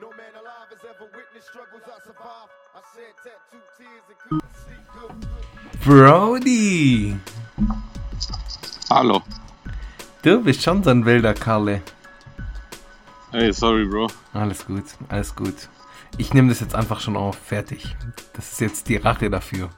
[0.00, 2.50] No man alive has ever witnessed struggles I survived.
[2.74, 4.52] I shed tattooed tears and couldn't
[4.94, 5.84] good.
[5.84, 7.16] Brody,
[8.90, 9.22] Hallo.
[10.22, 11.82] du bist schon so ein wilder Kalle.
[13.32, 14.08] Hey, sorry, Bro.
[14.34, 15.68] Alles gut, alles gut.
[16.18, 17.96] Ich nehme das jetzt einfach schon auf, fertig.
[18.34, 19.70] Das ist jetzt die Rache dafür.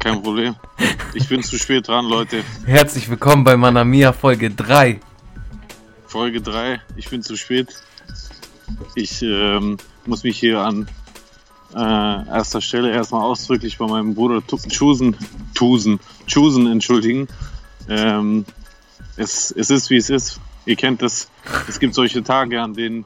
[0.00, 0.56] Kein Problem.
[1.14, 2.42] Ich bin zu spät dran, Leute.
[2.64, 5.00] Herzlich willkommen bei Manamia Folge 3.
[6.06, 6.80] Folge 3.
[6.96, 7.82] Ich bin zu spät.
[8.94, 9.76] Ich ähm,
[10.06, 10.88] muss mich hier an
[11.74, 11.78] äh,
[12.28, 15.16] erster Stelle erstmal ausdrücklich bei meinem Bruder Chusen,
[15.54, 17.28] Tusen, Chusen entschuldigen.
[17.88, 18.44] Ähm,
[19.16, 20.40] es, es ist, wie es ist.
[20.64, 21.28] Ihr kennt das.
[21.68, 23.04] Es gibt solche Tage, an denen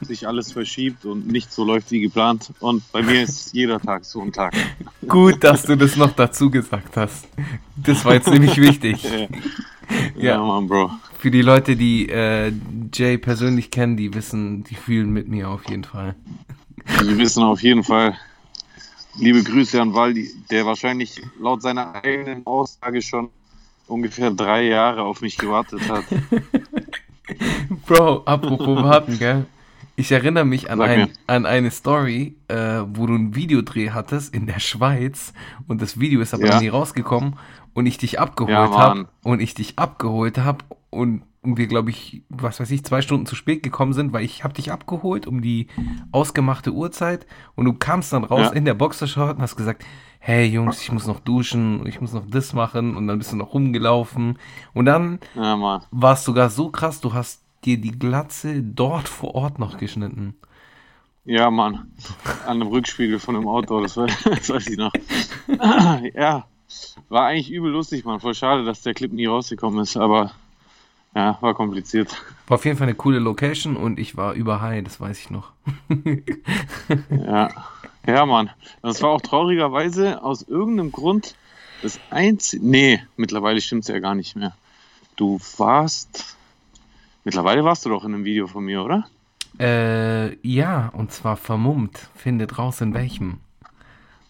[0.00, 2.52] sich alles verschiebt und nicht so läuft wie geplant.
[2.60, 4.54] Und bei mir ist jeder Tag so ein Tag.
[5.06, 7.26] Gut, dass du das noch dazu gesagt hast.
[7.76, 9.02] Das war jetzt nämlich wichtig.
[9.04, 9.10] Ja,
[10.16, 10.34] Ja.
[10.34, 10.90] ja Mann, Bro.
[11.26, 12.52] Für die Leute, die äh,
[12.94, 16.14] Jay persönlich kennen, die wissen, die fühlen mit mir auf jeden Fall.
[17.02, 18.16] Wir wissen auf jeden Fall,
[19.18, 23.30] liebe Grüße an Waldi, der wahrscheinlich laut seiner eigenen Aussage schon
[23.88, 26.04] ungefähr drei Jahre auf mich gewartet hat.
[27.86, 29.46] Bro, apropos warten, gell?
[29.96, 34.46] Ich erinnere mich an, ein, an eine Story, äh, wo du ein Videodreh hattest in
[34.46, 35.32] der Schweiz
[35.66, 36.60] und das Video ist aber Ja.
[36.60, 37.34] nie rausgekommen
[37.74, 41.90] und ich dich abgeholt Ja, habe und ich dich abgeholt habe und, und wir, glaube
[41.90, 45.26] ich, was weiß ich, zwei Stunden zu spät gekommen sind, weil ich habe dich abgeholt
[45.26, 45.68] um die
[46.12, 48.52] ausgemachte Uhrzeit und du kamst dann raus Ja.
[48.52, 49.84] in der Boxershort und hast gesagt,
[50.18, 53.36] hey Jungs, ich muss noch duschen, ich muss noch das machen und dann bist du
[53.36, 54.38] noch rumgelaufen
[54.74, 55.80] und dann Ja,
[56.12, 60.34] es sogar so krass, du hast dir die Glatze dort vor Ort noch geschnitten.
[61.24, 61.92] Ja, Mann.
[62.46, 64.92] An dem Rückspiegel von dem Auto, das, war, das weiß ich noch.
[66.14, 66.46] ja,
[67.08, 68.20] war eigentlich übel lustig, Mann.
[68.20, 70.32] Voll schade, dass der Clip nie rausgekommen ist, aber
[71.16, 72.22] ja, war kompliziert.
[72.46, 75.30] War auf jeden Fall eine coole Location und ich war über High, das weiß ich
[75.30, 75.50] noch.
[77.10, 77.48] Ja,
[78.06, 78.50] ja, Mann.
[78.82, 81.34] Das war auch traurigerweise aus irgendeinem Grund
[81.82, 82.64] das einzige.
[82.64, 84.54] Nee, mittlerweile stimmt es ja gar nicht mehr.
[85.16, 86.36] Du warst.
[87.24, 89.08] Mittlerweile warst du doch in einem Video von mir, oder?
[89.58, 92.10] Äh, ja, und zwar vermummt.
[92.14, 93.40] Findet raus in welchem.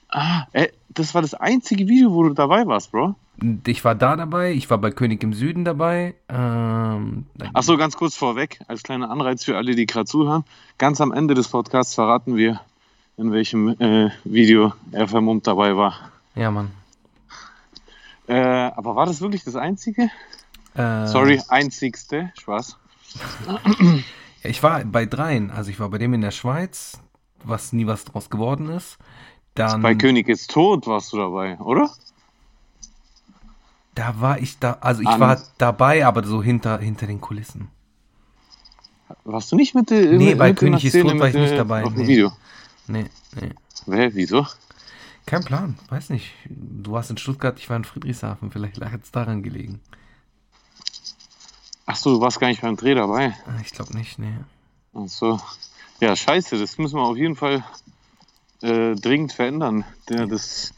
[0.09, 3.15] Ah, äh, das war das einzige Video, wo du dabei warst, Bro.
[3.67, 6.15] Ich war da dabei, ich war bei König im Süden dabei.
[6.29, 10.45] Ähm, Ach so, ganz kurz vorweg, als kleiner Anreiz für alle, die gerade zuhören.
[10.79, 12.61] Ganz am Ende des Podcasts verraten wir,
[13.19, 16.11] in welchem äh, Video er vermummt dabei war.
[16.35, 16.71] Ja, Mann.
[18.27, 20.11] Äh, aber war das wirklich das einzige?
[20.75, 22.33] Äh, Sorry, einzigste.
[22.39, 22.79] Spaß.
[24.43, 25.51] Ich war bei dreien.
[25.51, 26.99] Also ich war bei dem in der Schweiz,
[27.45, 28.99] was nie was draus geworden ist.
[29.57, 31.91] Dann, Bei König ist tot warst du dabei, oder?
[33.95, 37.69] da war ich da, also ich An- war dabei, aber so hinter, hinter den Kulissen.
[39.25, 41.35] Warst du nicht mit der Nee, mit, bei mit König ist Szene tot war ich
[41.35, 42.09] nicht dabei, Auf dem nee.
[42.09, 42.33] Video.
[42.87, 43.07] Nee,
[43.41, 43.51] nee.
[43.87, 44.47] Wer, wieso?
[45.25, 46.33] Kein Plan, weiß nicht.
[46.49, 48.51] Du warst in Stuttgart, ich war in Friedrichshafen.
[48.51, 49.81] Vielleicht lag es daran gelegen.
[51.87, 53.35] Ach so, du warst gar nicht beim Dreh dabei.
[53.65, 54.35] Ich glaube nicht, nee.
[54.95, 55.41] Ach so.
[56.01, 57.65] Ja, scheiße, das müssen wir auf jeden Fall
[58.63, 59.85] äh, dringend verändern.
[60.09, 60.73] Der, das,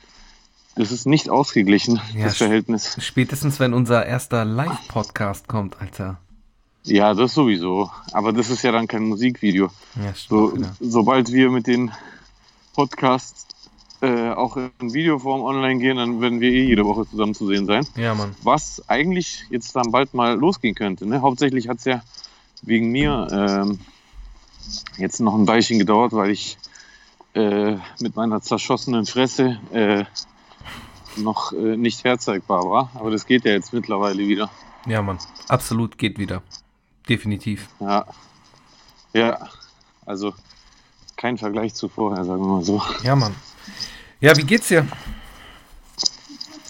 [0.74, 2.96] das ist nicht ausgeglichen, Ja, das Verhältnis.
[3.00, 6.18] Spätestens, wenn unser erster Live-Podcast kommt, Alter.
[6.84, 7.90] Ja, das sowieso.
[8.12, 9.70] Aber das ist ja dann kein Musikvideo.
[9.96, 10.14] Ja.
[10.14, 10.74] So, wieder.
[10.80, 11.92] sobald wir mit den
[12.74, 13.46] Podcasts
[14.00, 17.66] äh, auch in Videoform online gehen, dann werden wir eh jede Woche zusammen zu sehen
[17.66, 17.86] sein.
[17.96, 18.34] Ja, Mann.
[18.42, 21.06] was eigentlich jetzt dann bald mal losgehen könnte.
[21.06, 21.20] Ne?
[21.20, 22.02] Hauptsächlich hat es ja
[22.62, 23.80] wegen mir ähm,
[24.96, 26.58] jetzt noch ein Weilchen gedauert, weil ich
[27.38, 30.04] äh, mit meiner zerschossenen Fresse äh,
[31.16, 32.90] noch äh, nicht herzeigbar war.
[32.94, 34.50] Aber das geht ja jetzt mittlerweile wieder.
[34.86, 35.18] Ja, Mann.
[35.48, 36.42] Absolut geht wieder.
[37.08, 37.68] Definitiv.
[37.80, 38.06] Ja,
[39.12, 39.48] ja
[40.04, 40.34] also
[41.16, 42.82] kein Vergleich zu vorher, sagen wir mal so.
[43.02, 43.34] Ja, Mann.
[44.20, 44.86] Ja, wie geht's dir?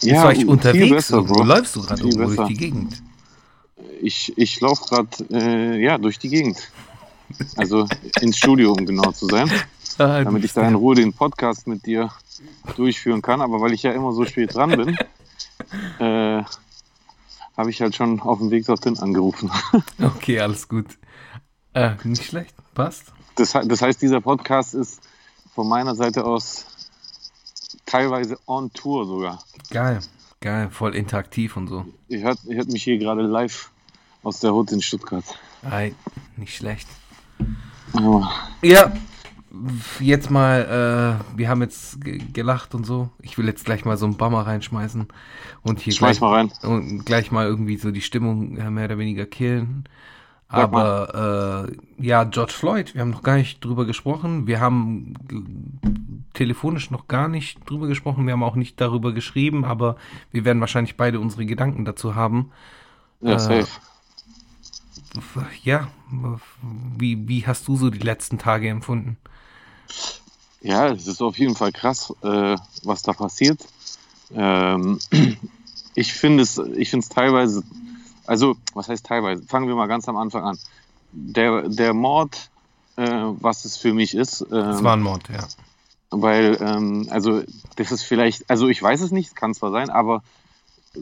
[0.03, 0.91] Ja, du eigentlich viel unterwegs?
[0.91, 1.45] besser, Wo Bro.
[1.45, 2.45] läufst du gerade durch besser.
[2.45, 3.03] die Gegend?
[4.01, 6.71] Ich, ich laufe gerade äh, ja, durch die Gegend.
[7.57, 7.87] Also
[8.21, 9.51] ins Studio, um genau zu sein.
[9.99, 12.11] Damit ich da in Ruhe den Podcast mit dir
[12.77, 13.41] durchführen kann.
[13.41, 14.89] Aber weil ich ja immer so spät dran bin,
[15.99, 16.43] äh,
[17.57, 19.51] habe ich halt schon auf dem Weg dorthin angerufen.
[20.01, 20.87] Okay, alles gut.
[21.75, 22.55] Äh, nicht schlecht.
[22.75, 23.13] Passt.
[23.35, 25.01] Das, das heißt, dieser Podcast ist
[25.55, 26.67] von meiner Seite aus
[27.85, 29.43] teilweise on Tour sogar.
[29.71, 30.01] Geil.
[30.41, 30.71] Geil.
[30.71, 31.85] Voll interaktiv und so.
[32.07, 33.71] Ich hört, ich hört mich hier gerade live
[34.23, 35.25] aus der Hut in Stuttgart.
[35.69, 35.95] Ei,
[36.37, 36.89] nicht schlecht.
[37.95, 38.31] Ja,
[38.63, 38.93] Ja,
[40.01, 43.11] jetzt mal, äh, wir haben jetzt ge- gelacht und so.
[43.23, 45.07] Ich will jetzt gleich mal so einen Bammer reinschmeißen
[45.63, 46.53] und hier Schmeiß gleich, mal rein.
[46.63, 49.85] und gleich mal irgendwie so die Stimmung äh, mehr oder weniger killen.
[50.51, 51.69] Aber
[51.99, 54.47] äh, ja, George Floyd, wir haben noch gar nicht drüber gesprochen.
[54.47, 55.13] Wir haben
[56.33, 58.27] telefonisch noch gar nicht drüber gesprochen.
[58.27, 59.97] Wir haben auch nicht darüber geschrieben, aber
[60.33, 62.51] wir werden wahrscheinlich beide unsere Gedanken dazu haben.
[63.21, 63.69] Ja, Äh, safe.
[65.65, 65.89] Ja,
[66.97, 69.17] wie, wie hast du so die letzten Tage empfunden?
[70.61, 73.61] Ja, es ist auf jeden Fall krass, äh, was da passiert.
[74.35, 74.99] Ähm,
[75.95, 77.63] ich finde es, ich finde es teilweise,
[78.27, 79.43] also was heißt teilweise?
[79.45, 80.59] Fangen wir mal ganz am Anfang an.
[81.13, 82.51] Der, der Mord,
[82.97, 85.47] äh, was es für mich ist, Es ähm, war ein Mord, ja.
[86.11, 87.43] weil, ähm, also
[87.77, 90.23] das ist vielleicht, also ich weiß es nicht, kann zwar sein, aber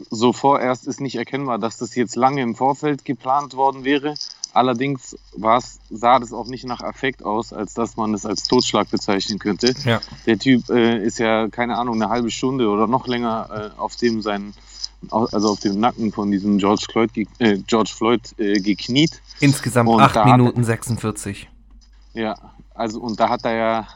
[0.09, 4.15] so vorerst ist nicht erkennbar, dass das jetzt lange im Vorfeld geplant worden wäre.
[4.57, 5.15] Allerdings
[5.91, 9.73] sah das auch nicht nach Affekt aus, als dass man es als Totschlag bezeichnen könnte.
[9.85, 13.79] Ja, Der Typ äh, ist ja, keine Ahnung, eine halbe Stunde oder noch länger äh,
[13.79, 14.55] auf dem sein,
[15.11, 19.21] also auf dem Nacken von diesem George Floyd, äh, George Floyd äh, gekniet.
[19.39, 21.47] insgesamt Und 8 da hat- Minuten 46.
[22.15, 22.35] Ja,
[22.73, 23.87] also und da hat er ja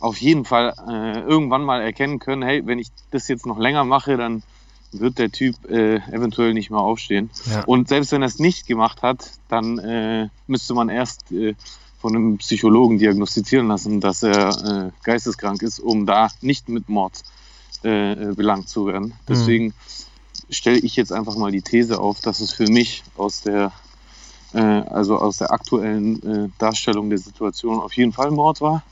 [0.00, 3.82] auf jeden Fall äh, irgendwann mal erkennen können, hey, wenn ich das jetzt noch länger
[3.84, 4.44] mache, dann
[4.92, 7.30] wird der Typ äh, eventuell nicht mehr aufstehen.
[7.50, 7.64] Ja.
[7.64, 11.54] Und selbst wenn er es nicht gemacht hat, dann äh, müsste man erst äh,
[12.00, 14.48] von einem Psychologen diagnostizieren lassen, dass er
[14.86, 17.22] äh, geisteskrank ist, um da nicht mit Mord
[17.84, 19.14] äh, äh, belangt zu werden.
[19.28, 19.74] Deswegen
[20.48, 23.72] stelle ich jetzt einfach mal die These auf, dass es für mich aus der
[24.54, 28.82] also aus der aktuellen Darstellung der Situation auf jeden Fall Mord war.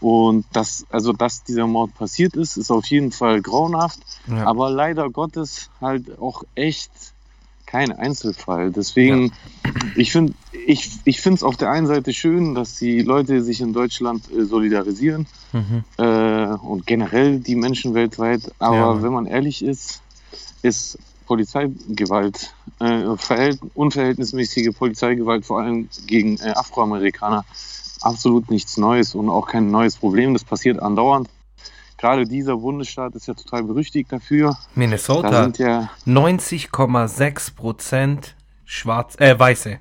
[0.00, 3.98] Und dass, also dass dieser Mord passiert ist, ist auf jeden Fall grauenhaft,
[4.28, 4.46] Ja.
[4.46, 6.90] aber leider Gottes halt auch echt
[7.66, 8.70] kein Einzelfall.
[8.72, 9.32] Deswegen,
[9.94, 10.34] ich finde
[10.66, 14.22] ich, ich finde es auf der einen Seite schön, dass die Leute sich in Deutschland
[14.32, 15.84] äh, solidarisieren Mhm.
[15.98, 18.52] äh, und generell die Menschen weltweit.
[18.58, 20.00] Aber Ja, wenn man ehrlich ist,
[20.62, 27.44] ist Polizeigewalt, äh, verhält, unverhältnismäßige Polizeigewalt, vor allem gegen äh, Afroamerikaner,
[28.00, 30.32] absolut nichts Neues und auch kein neues Problem.
[30.32, 31.28] Das passiert andauernd.
[31.98, 34.50] Gerade dieser Bundesstaat ist ja total berüchtigt dafür.
[34.52, 39.78] Da Minnesota, sind ja 90,6 Prozent schwarz, äh, Weiße.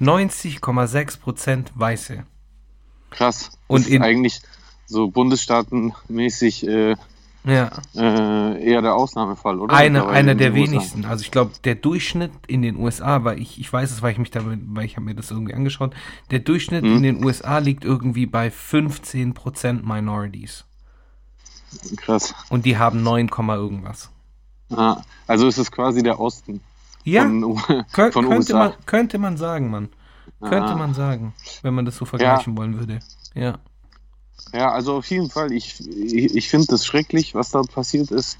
[0.00, 2.24] 90,6 Prozent Weiße.
[3.10, 3.50] krass.
[3.66, 4.40] Und in- eigentlich
[4.86, 6.96] so bundesstaatenmäßig äh,
[7.44, 7.70] Ja.
[7.94, 9.74] äh, eher der Ausnahmefall, oder?
[9.74, 10.72] Einer, Mittlerweile einer in der den USA.
[10.72, 11.04] wenigsten.
[11.06, 14.18] Also ich glaube, der Durchschnitt in den USA, weil ich, ich weiß es, weil ich
[14.18, 15.94] mich damit, weil ich habe mir das irgendwie angeschaut,
[16.30, 16.96] der Durchschnitt Mhm.
[16.96, 20.64] in den USA liegt irgendwie bei 15% Minorities.
[21.96, 22.34] Krass.
[22.50, 24.10] Und die haben 9, Komma irgendwas.
[24.70, 26.60] Ja, also es ist quasi der Osten
[27.04, 28.58] Ja, von, von könnte, USA.
[28.58, 29.88] man, könnte man sagen, Mann.
[30.40, 30.76] Könnte Ah.
[30.76, 33.00] man sagen, wenn man das so vergleichen wollen würde.
[33.34, 33.58] Ja.
[34.52, 35.52] Ja, also auf jeden Fall.
[35.52, 38.36] Ich, ich, ich finde das schrecklich, was dort passiert ist.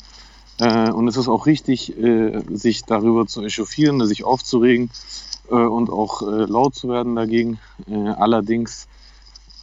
[0.61, 4.91] Äh, und es ist auch richtig, äh, sich darüber zu echauffieren, sich aufzuregen
[5.51, 7.61] äh, und auch äh, laut zu werden dagegen.
[7.89, 8.89] Äh, allerdings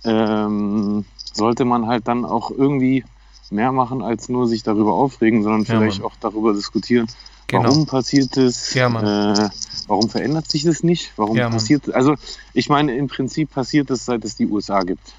[0.03, 3.03] ähm, sollte man halt dann auch irgendwie
[3.49, 6.11] mehr machen, als nur sich darüber aufregen, sondern Ja, vielleicht Mann.
[6.11, 7.07] auch darüber diskutieren,
[7.47, 7.63] Genau.
[7.63, 9.49] warum passiert es, Ja, äh,
[9.87, 12.15] warum verändert sich das nicht, warum Ja, passiert Also
[12.53, 15.13] ich meine, im Prinzip passiert es, seit es die USA gibt.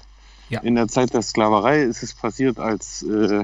[0.49, 0.61] Ja.
[0.61, 3.43] In der Zeit der Sklaverei ist es passiert als äh,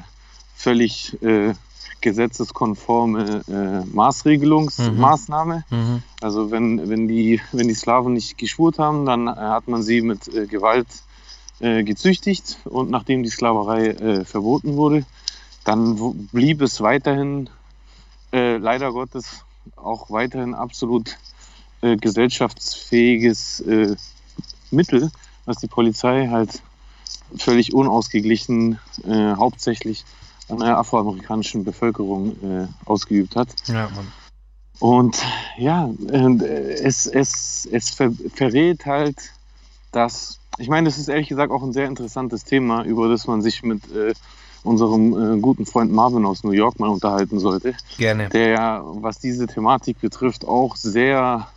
[0.56, 1.54] völlig äh,
[2.02, 5.64] gesetzeskonforme äh, Maßregelungsmaßnahme.
[5.70, 6.04] Mhm.
[6.22, 10.02] Also wenn, wenn, die, wenn die Sklaven nicht geschwurt haben, dann äh, hat man sie
[10.02, 10.88] mit äh, Gewalt
[11.60, 15.06] äh, gezüchtigt und nachdem die Sklaverei äh, verboten wurde,
[15.64, 17.50] dann blieb es weiterhin,
[18.34, 19.46] äh, leider Gottes,
[19.78, 21.18] auch weiterhin absolut
[21.82, 23.96] äh, gesellschaftsfähiges äh,
[24.72, 25.10] Mittel,
[25.46, 26.62] was die Polizei halt
[27.38, 30.06] völlig unausgeglichen äh, hauptsächlich
[30.50, 33.50] an der afroamerikanischen Bevölkerung äh, ausgeübt hat.
[33.68, 34.08] Ja, Mann.
[34.80, 35.24] Und
[35.58, 39.32] ja, äh, es, es, es ver verrät halt,
[39.92, 43.42] dass, ich meine, das ist ehrlich gesagt auch ein sehr interessantes Thema, über das man
[43.42, 44.14] sich mit äh,
[44.64, 48.30] unserem äh, guten Freund Marvin aus New York mal unterhalten sollte, Gerne.
[48.30, 51.48] der ja, was diese Thematik betrifft, auch sehr,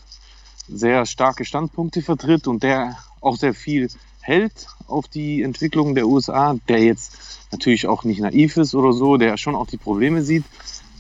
[0.68, 3.88] sehr starke Standpunkte vertritt und der auch sehr viel
[4.26, 7.16] hält auf die Entwicklung der USA, der jetzt
[7.52, 10.45] natürlich auch nicht naiv ist oder so, der schon auch die Probleme sieht.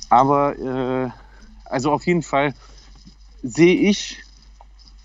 [0.08, 1.10] Aber äh,
[1.64, 2.54] also auf jeden Fall
[3.42, 4.22] sehe ich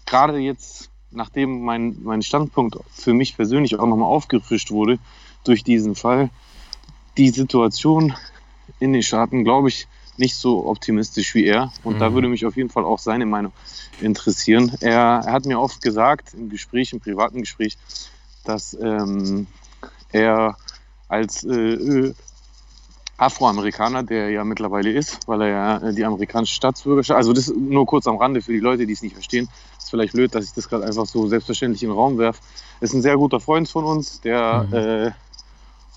[0.05, 4.99] gerade jetzt, nachdem mein, mein Standpunkt für mich persönlich auch nochmal aufgefrischt wurde
[5.43, 6.29] durch diesen Fall,
[7.17, 8.13] die Situation
[8.79, 9.87] in den Staaten, glaube ich,
[10.21, 11.73] nicht so optimistisch wie er.
[11.83, 12.13] Und da Mhm.
[12.13, 13.53] würde mich auf jeden Fall auch seine Meinung
[13.99, 14.71] interessieren.
[14.81, 17.77] Er, er hat mir oft gesagt, im Gespräch, im privaten Gespräch,
[18.45, 19.47] dass ähm,
[20.13, 20.57] er
[21.09, 22.15] als, äh, äh,
[23.17, 27.85] Afroamerikaner, der ja mittlerweile ist, weil er ja äh, die amerikanische Staatsbürgerschaft, also das nur
[27.85, 29.47] kurz am Rande für die Leute, die es nicht verstehen,
[29.77, 32.41] ist vielleicht blöd, dass ich das gerade einfach so selbstverständlich in den Raum werfe.
[32.79, 34.73] Ist ein sehr guter Freund von uns, der Mhm.
[34.75, 35.11] äh,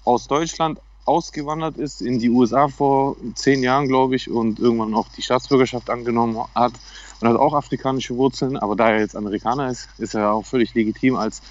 [0.04, 5.08] aus Deutschland ausgewandert ist in die USA vor zehn Jahren, glaube ich, und irgendwann auch
[5.16, 6.72] die Staatsbürgerschaft angenommen hat
[7.20, 10.74] und hat auch afrikanische Wurzeln, aber da er jetzt Amerikaner ist, ist er auch völlig
[10.74, 11.42] legitim als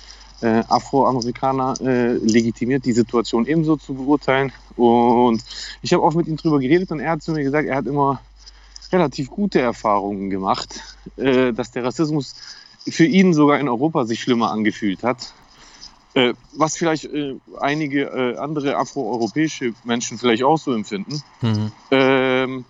[0.41, 4.51] äh, Afroamerikaner äh, legitimiert, die Situation ebenso zu beurteilen.
[4.75, 5.43] Und
[5.81, 7.85] ich habe auch mit ihm drüber geredet und er hat zu mir gesagt, er hat
[7.85, 8.21] immer
[8.91, 10.81] relativ gute Erfahrungen gemacht,
[11.17, 12.35] äh, dass der Rassismus
[12.87, 15.33] für ihn sogar in Europa sich schlimmer angefühlt hat.
[16.15, 21.23] Äh, was vielleicht äh, einige äh, andere afroeuropäische Menschen vielleicht auch so empfinden.
[21.41, 21.71] Mhm.
[21.89, 22.65] Ähm,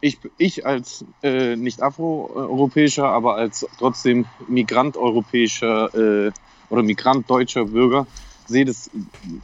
[0.00, 5.94] ich, ich als äh, nicht afroeuropäischer, aber als trotzdem migrant-europäischer
[6.26, 6.32] äh,
[6.70, 8.08] oder migrant-deutscher Bürger
[8.48, 8.90] sehe das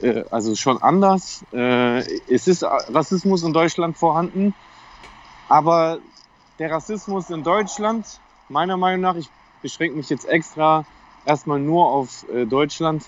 [0.03, 1.45] äh, also schon anders.
[1.53, 4.53] Es ist Rassismus in Deutschland vorhanden,
[5.49, 6.01] aber
[6.59, 8.05] der Rassismus in Deutschland,
[8.49, 9.29] meiner Meinung nach, ich
[9.63, 10.85] beschränke mich jetzt extra
[11.29, 13.05] erstmal nur auf äh, Deutschland.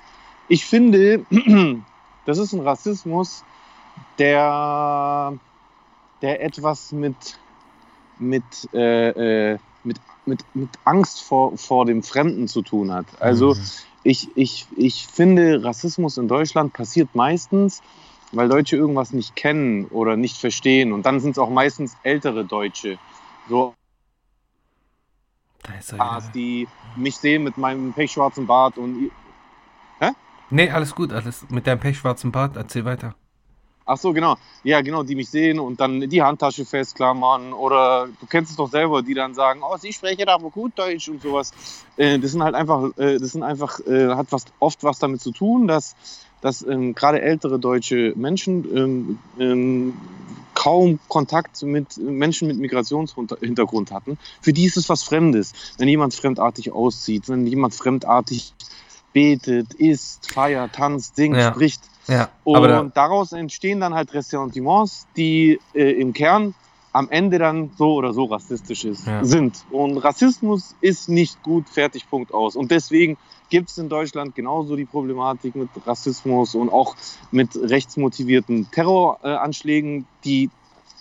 [0.48, 1.24] Ich finde,
[2.26, 3.42] das ist ein Rassismus,
[4.18, 5.34] der,
[6.22, 7.38] der etwas mit,
[8.18, 13.06] mit, äh, äh, mit, mit, mit Angst vor, vor dem Fremden zu tun hat.
[13.20, 13.60] Also Mhm.
[14.04, 17.82] ich, ich, ich finde, Rassismus in Deutschland passiert meistens,
[18.32, 20.92] weil Deutsche irgendwas nicht kennen oder nicht verstehen.
[20.92, 22.98] Und dann sind es auch meistens ältere Deutsche.
[23.48, 23.74] So
[25.82, 29.10] Stars, die mich sehen mit meinem pechschwarzen Bart und
[30.52, 33.14] Nee, alles gut, alles mit deinem pechschwarzen Bart, erzähl weiter.
[33.86, 38.26] ach so genau, ja genau, die mich sehen und dann die Handtasche festklammern oder du
[38.26, 41.52] kennst es doch selber, die dann sagen, oh, sie sprechen aber gut Deutsch und sowas.
[41.96, 45.20] Äh, das sind halt einfach, äh, das sind einfach, äh, hat was oft was damit
[45.20, 45.94] zu tun, dass
[46.40, 49.94] dass ähm, gerade ältere deutsche Menschen ähm, ähm,
[50.60, 54.18] kaum Kontakt mit Menschen mit Migrationshintergrund hatten.
[54.42, 58.52] Für die ist es was Fremdes, wenn jemand fremdartig aussieht, wenn jemand fremdartig
[59.14, 61.54] betet, isst, feiert, tanzt, singt, Ja.
[61.54, 61.80] spricht.
[62.08, 66.54] Ja, Und da, daraus entstehen dann halt Ressentiments, die äh, im Kern
[66.92, 69.24] am Ende dann so oder so rassistisch ist, Ja.
[69.24, 69.64] sind.
[69.70, 72.56] Und Rassismus ist nicht gut, fertig, Punkt aus.
[72.56, 73.16] Und deswegen
[73.48, 76.96] gibt es in Deutschland genauso die Problematik mit Rassismus und auch
[77.30, 80.50] mit rechtsmotivierten Terroranschlägen, die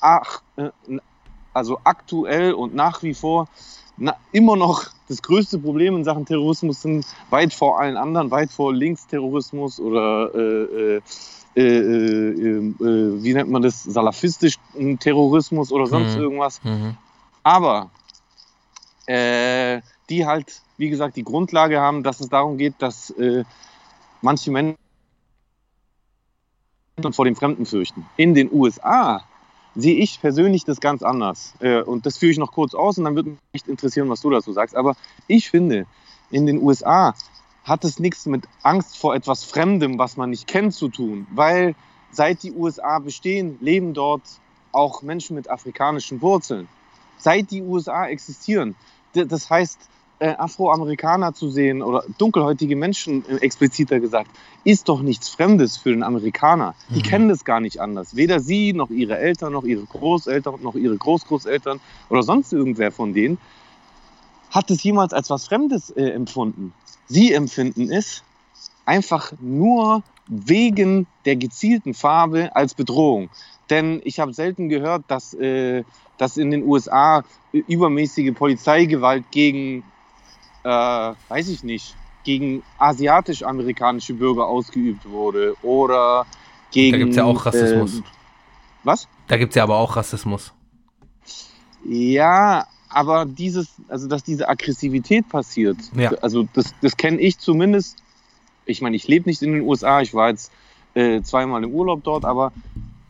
[0.01, 0.69] ach, äh,
[1.53, 3.47] also aktuell und nach wie vor
[3.97, 8.51] na, immer noch das größte Problem in Sachen Terrorismus sind, weit vor allen anderen, weit
[8.51, 11.01] vor Linksterrorismus oder äh,
[11.55, 16.21] äh, äh, äh, äh, wie nennt man das, salafistischen Terrorismus oder sonst Mhm.
[16.21, 16.63] irgendwas.
[16.63, 16.97] mhm.
[17.43, 17.89] Aber
[19.07, 23.43] äh, die halt, wie gesagt, die Grundlage haben, dass es darum geht, dass äh,
[24.21, 24.77] manche Menschen
[27.11, 28.05] vor dem Fremden fürchten.
[28.17, 29.23] In den USA
[29.75, 31.53] sehe ich persönlich das ganz anders.
[31.85, 34.51] Und das führe ich noch kurz aus und dann würde mich interessieren, was du dazu
[34.51, 34.75] sagst.
[34.75, 34.95] Aber
[35.27, 35.85] ich finde,
[36.31, 37.13] in den USA
[37.69, 41.27] hat es nichts mit Angst vor etwas Fremdem, was man nicht kennt, zu tun.
[41.33, 41.75] Weil
[42.11, 44.23] seit die USA bestehen, leben dort
[44.71, 46.67] auch Menschen mit afrikanischen Wurzeln.
[47.17, 48.75] Seit die USA existieren.
[49.13, 49.79] Das heißt,
[50.19, 54.29] äh, Afroamerikaner zu sehen oder dunkelhäutige Menschen äh, expliziter gesagt,
[54.65, 56.75] ist doch nichts Fremdes für den Amerikaner.
[56.89, 57.03] Die Mhm.
[57.03, 58.15] kennen das gar nicht anders.
[58.15, 63.13] Weder sie, noch ihre Eltern, noch ihre Großeltern, noch ihre Großgroßeltern oder sonst irgendwer von
[63.13, 63.37] denen
[64.51, 66.73] hat es jemals als was Fremdes äh, empfunden.
[67.07, 68.23] Sie empfinden es
[68.85, 73.29] einfach nur wegen der gezielten Farbe als Bedrohung.
[73.69, 75.83] Denn ich habe selten gehört, dass, äh,
[76.17, 79.83] dass in den USA übermäßige Polizeigewalt gegen,
[80.63, 86.25] äh, weiß ich nicht, gegen asiatisch-amerikanische Bürger ausgeübt wurde oder
[86.71, 86.91] gegen.
[86.91, 87.99] Da gibt es ja auch Rassismus.
[87.99, 88.03] Äh,
[88.83, 89.07] was?
[89.27, 90.53] Da gibt es ja aber auch Rassismus.
[91.85, 96.11] Ja, aber dieses, also dass diese Aggressivität passiert, Ja.
[96.21, 97.97] also das, das kenne ich zumindest.
[98.65, 100.51] Ich meine, ich lebe nicht in den USA, ich war jetzt
[100.93, 102.51] äh, zweimal im Urlaub dort, aber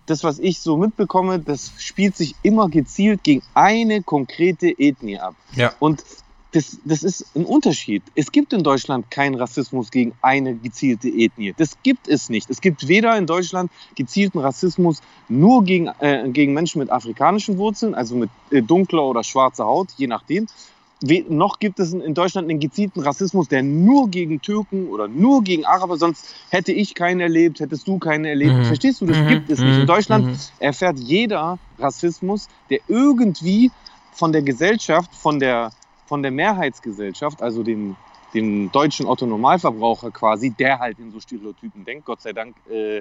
[0.05, 5.35] das, was ich so mitbekomme, das spielt sich immer gezielt gegen eine konkrete Ethnie ab.
[5.55, 5.73] Ja.
[5.79, 6.03] Und
[6.51, 8.01] das, das ist ein Unterschied.
[8.15, 11.53] Es gibt in Deutschland keinen Rassismus gegen eine gezielte Ethnie.
[11.55, 12.49] Das gibt es nicht.
[12.49, 17.93] Es gibt weder in Deutschland gezielten Rassismus nur gegen, äh, gegen Menschen mit afrikanischen Wurzeln,
[17.93, 20.47] also mit äh, dunkler oder schwarzer Haut, je nachdem.
[21.01, 25.43] We noch gibt es in, Deutschland einen gezielten Rassismus, der nur gegen Türken oder nur
[25.43, 28.57] gegen Araber, sonst hätte ich keinen erlebt, hättest du keinen erlebt.
[28.57, 28.65] Mhm.
[28.65, 29.75] Verstehst du, das Mhm, gibt es nicht.
[29.75, 30.35] mhm, In Deutschland mhm.
[30.59, 33.71] erfährt jeder Rassismus, der irgendwie
[34.11, 35.71] von der Gesellschaft, von der,
[36.09, 37.95] von der Mehrheitsgesellschaft, also dem,
[38.33, 42.97] dem deutschen Otto-Normalverbraucher quasi, der halt in so Stereotypen denkt, Gott sei Dank, äh,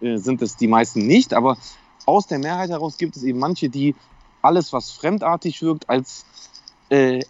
[0.00, 1.56] äh, sind es die meisten nicht, aber
[2.04, 3.94] aus der Mehrheit heraus gibt es eben manche, die
[4.42, 6.26] alles, was fremdartig wirkt, als
[6.90, 7.20] äh,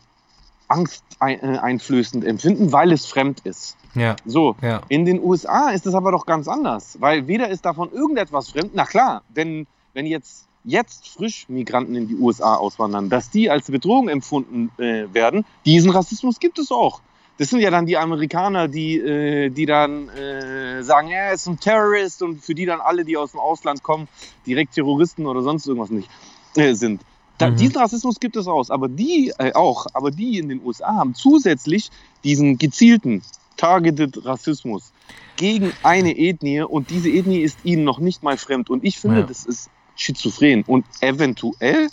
[0.68, 3.76] angsteinflößend empfinden, weil es fremd ist.
[3.94, 4.16] Ja.
[4.24, 4.82] So, Ja.
[4.88, 8.70] in den USA ist es aber doch ganz anders, weil weder ist davon irgendetwas fremd.
[8.74, 13.70] Na klar, wenn, wenn jetzt, jetzt frisch Migranten in die USA auswandern, dass die als
[13.70, 17.00] Bedrohung empfunden äh, werden, diesen Rassismus gibt es auch.
[17.38, 21.58] Das sind ja dann die Amerikaner, die, äh, die dann äh, sagen, er ist ein
[21.58, 24.08] Terrorist und für die dann alle, die aus dem Ausland kommen,
[24.46, 26.08] direkt Terroristen oder sonst irgendwas nicht
[26.56, 27.00] äh, sind.
[27.38, 27.56] Da, Mhm.
[27.56, 31.14] Diesen Rassismus gibt es aus, aber die äh, auch, aber die in den USA haben
[31.14, 31.90] zusätzlich
[32.24, 33.22] diesen gezielten
[33.56, 34.92] targeted Rassismus
[35.36, 38.68] gegen eine Ethnie und diese Ethnie ist ihnen noch nicht mal fremd.
[38.68, 39.26] Und ich finde, Ja.
[39.26, 40.64] das ist schizophren.
[40.66, 41.90] Und eventuell,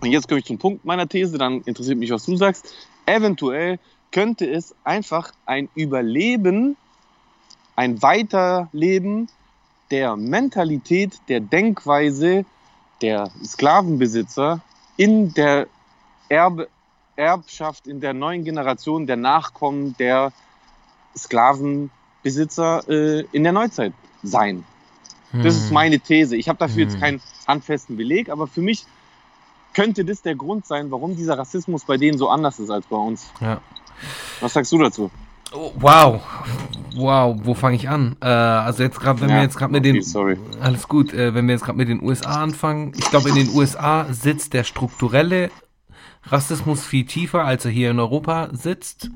[0.00, 2.72] und jetzt komme ich zum Punkt meiner These, dann interessiert mich, was du sagst,
[3.06, 3.80] eventuell
[4.12, 6.76] könnte es einfach ein Überleben,
[7.74, 9.28] ein Weiterleben
[9.90, 12.44] der Mentalität, der Denkweise
[13.02, 14.60] der Sklavenbesitzer
[14.96, 15.66] in der
[16.28, 16.68] Erbe,
[17.16, 20.32] Erbschaft, in der neuen Generation der Nachkommen der
[21.16, 24.64] Sklavenbesitzer äh, in der Neuzeit sein.
[25.42, 25.74] Das ist Hm.
[25.74, 26.36] meine These.
[26.36, 27.00] Ich habe dafür jetzt Hm.
[27.00, 28.84] keinen handfesten Beleg, aber für mich
[29.74, 32.96] könnte das der Grund sein, warum dieser Rassismus bei denen so anders ist als bei
[32.96, 33.26] uns.
[33.40, 33.60] Ja.
[34.40, 35.10] Was sagst du dazu?
[35.52, 36.20] Oh, wow.
[36.96, 38.16] Wow, wo fange ich an?
[38.20, 40.36] Äh, also jetzt gerade, wenn Ja, wir jetzt gerade mit okay, den sorry.
[40.60, 43.48] alles gut, äh, wenn wir jetzt gerade mit den USA anfangen, ich glaube in den
[43.50, 45.50] USA sitzt der strukturelle
[46.24, 49.10] Rassismus viel tiefer, als er hier in Europa sitzt.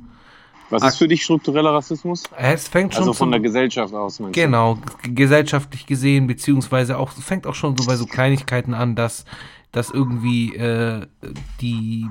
[0.70, 2.24] Was ist für dich struktureller Rassismus?
[2.36, 4.20] Es fängt schon Also von der Gesellschaft aus?
[4.32, 9.24] Genau, gesellschaftlich gesehen, beziehungsweise auch, es fängt auch schon so bei so Kleinigkeiten an, dass,
[9.72, 11.06] dass irgendwie äh,
[11.60, 12.06] die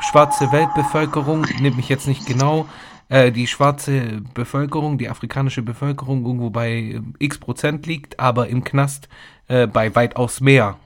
[0.00, 2.66] schwarze Weltbevölkerung, nimmt mich jetzt nicht genau,
[3.08, 8.64] äh, die schwarze Bevölkerung, die afrikanische Bevölkerung irgendwo bei äh, x Prozent liegt, aber im
[8.64, 9.08] Knast
[9.46, 10.76] äh, bei weitaus mehr.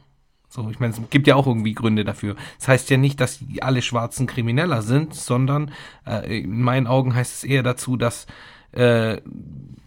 [0.53, 2.35] So, ich meine, es gibt ja auch irgendwie Gründe dafür.
[2.59, 5.71] Das heißt ja nicht, dass alle Schwarzen Krimineller sind, sondern
[6.05, 8.27] äh, in meinen Augen heißt es eher dazu, dass
[8.73, 9.19] äh,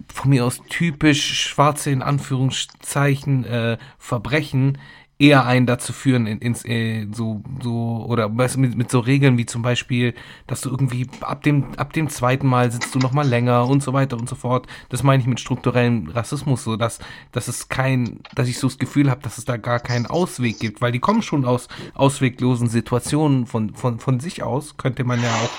[0.07, 4.77] von mir aus typisch schwarze in Anführungszeichen äh, Verbrechen
[5.23, 9.37] eher einen dazu führen in, ins äh, so so oder weißt mit, mit so Regeln
[9.37, 10.13] wie zum Beispiel,
[10.47, 13.81] dass du irgendwie ab dem ab dem zweiten Mal sitzt du noch mal länger und
[13.81, 14.67] so weiter und so fort.
[14.89, 16.99] Das meine ich mit strukturellem Rassismus, so dass
[17.31, 20.59] dass es kein, dass ich so das Gefühl habe, dass es da gar keinen Ausweg
[20.59, 25.21] gibt, weil die kommen schon aus ausweglosen Situationen von von von sich aus, könnte man
[25.21, 25.51] ja auch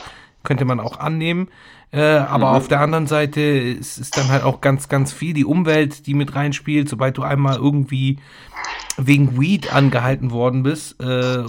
[0.44, 1.48] könnte man auch annehmen.
[1.90, 5.44] Äh, aber auf der anderen Seite ist, ist dann halt auch ganz, ganz viel die
[5.44, 6.88] Umwelt, die mit reinspielt.
[6.88, 8.18] Sobald du einmal irgendwie
[8.96, 11.44] wegen Weed angehalten worden bist, äh,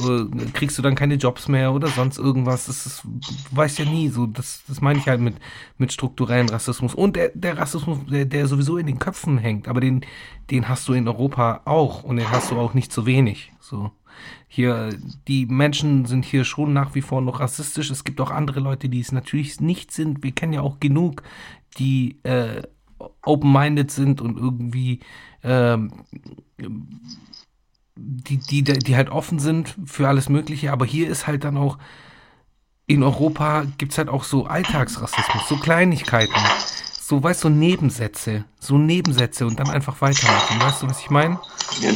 [0.54, 2.68] kriegst du dann keine Jobs mehr oder sonst irgendwas.
[2.68, 4.10] Das ist, du weißt ja nie.
[4.10, 5.36] So, das, das meine ich halt mit,
[5.80, 6.94] mit strukturellen Rassismus.
[6.94, 10.06] Und der, der Rassismus, der, der sowieso in den Köpfen hängt, aber den,
[10.52, 13.52] den hast du in Europa auch und den hast du auch nicht so wenig.
[13.60, 13.92] So.
[14.48, 14.98] Hier,
[15.28, 17.90] die Menschen sind hier schon nach wie vor noch rassistisch.
[17.90, 20.24] Es gibt auch andere Leute, die es natürlich nicht sind.
[20.24, 21.24] Wir kennen ja auch genug,
[21.78, 22.62] die äh,
[23.24, 25.00] open-minded sind und irgendwie
[25.44, 25.92] ähm,
[27.96, 30.72] die, die, die halt offen sind für alles Mögliche.
[30.72, 31.78] Aber hier ist halt dann auch,
[32.88, 36.34] in Europa gibt es halt auch so Alltagsrassismus, so Kleinigkeiten.
[37.02, 38.46] So, weißt du, so Nebensätze.
[38.60, 40.60] So Nebensätze und dann einfach weitermachen.
[40.60, 41.40] Weißt du, was ich meine?
[41.82, 41.92] Ja,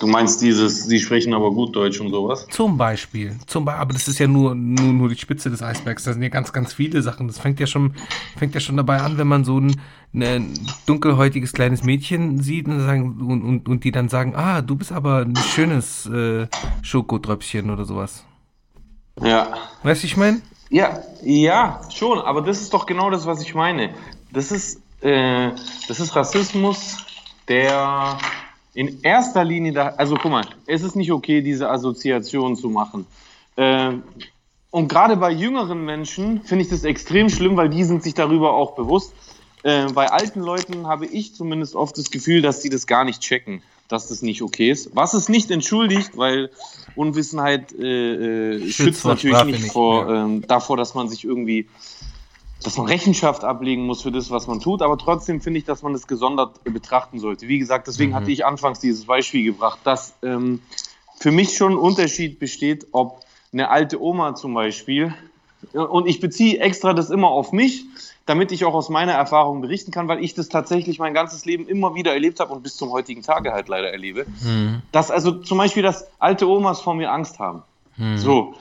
[0.00, 2.46] du meinst dieses, sie sprechen aber gut Deutsch und sowas?
[2.50, 3.36] Zum Beispiel.
[3.46, 6.04] Zum Be aber das ist ja nur, nur, nur die Spitze des Eisbergs.
[6.04, 7.26] Da sind ja ganz, ganz viele Sachen.
[7.26, 7.94] Das fängt ja schon,
[8.36, 9.80] fängt ja schon dabei an, wenn man so ein,
[10.14, 10.52] ein
[10.86, 14.92] dunkelhäutiges kleines Mädchen sieht und, sagen, und, und, und die dann sagen, ah, du bist
[14.92, 16.46] aber ein schönes äh,
[16.82, 18.24] Schokotröpfchen oder sowas.
[19.22, 19.54] Ja.
[19.82, 20.42] Weißt du, ich meine?
[20.68, 23.94] Ja, ja, schon, aber das ist doch genau das, was ich meine.
[24.32, 25.52] Das ist, äh,
[25.86, 26.98] das ist Rassismus,
[27.48, 28.18] der
[28.76, 33.06] in erster Linie da, also guck mal, es ist nicht okay, diese Assoziation zu machen.
[33.56, 33.92] Äh,
[34.70, 38.52] und gerade bei jüngeren Menschen finde ich das extrem schlimm, weil die sind sich darüber
[38.52, 39.14] auch bewusst.
[39.62, 43.22] Äh, bei alten Leuten habe ich zumindest oft das Gefühl, dass die das gar nicht
[43.22, 44.94] checken, dass das nicht okay ist.
[44.94, 46.50] Was es nicht entschuldigt, weil
[46.96, 50.24] Unwissenheit äh, äh, Schützt schützt natürlich nicht, nicht, vor, ja.
[50.24, 51.66] ähm, davor, dass man sich irgendwie,
[52.62, 54.82] dass man Rechenschaft ablegen muss für das, was man tut.
[54.82, 57.48] Aber trotzdem finde ich, dass man das gesondert betrachten sollte.
[57.48, 58.16] Wie gesagt, deswegen Mhm.
[58.16, 60.60] hatte ich anfangs dieses Beispiel gebracht, dass ähm,
[61.18, 65.14] für mich schon ein Unterschied besteht, ob eine alte Oma zum Beispiel,
[65.72, 67.84] und ich beziehe extra das immer auf mich,
[68.26, 71.66] damit ich auch aus meiner Erfahrung berichten kann, weil ich das tatsächlich mein ganzes Leben
[71.66, 74.26] immer wieder erlebt habe und bis zum heutigen Tage halt leider erlebe.
[74.42, 74.82] Hm.
[74.92, 77.62] Dass also zum Beispiel, dass alte Omas vor mir Angst haben.
[77.96, 78.16] So.
[78.16, 78.54] so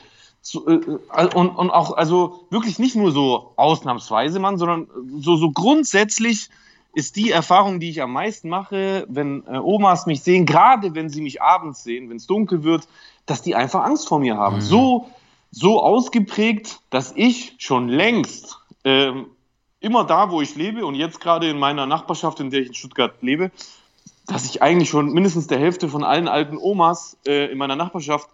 [0.53, 4.87] äh, äh, und, und auch, also wirklich nicht nur so ausnahmsweise, Mann, sondern
[5.19, 6.49] so, so grundsätzlich
[6.93, 11.09] ist die Erfahrung, die ich am meisten mache, wenn äh, Omas mich sehen, gerade wenn
[11.09, 12.87] sie mich abends sehen, wenn es dunkel wird,
[13.25, 14.57] dass die einfach Angst vor mir haben.
[14.57, 14.61] Mhm.
[14.61, 15.09] So,
[15.51, 19.27] so ausgeprägt, dass ich schon längst ähm,
[19.79, 22.73] immer da, wo ich lebe und jetzt gerade in meiner Nachbarschaft, in der ich in
[22.73, 23.51] Stuttgart lebe,
[24.27, 28.29] dass ich eigentlich schon mindestens der Hälfte von allen alten Omas äh, in meiner Nachbarschaft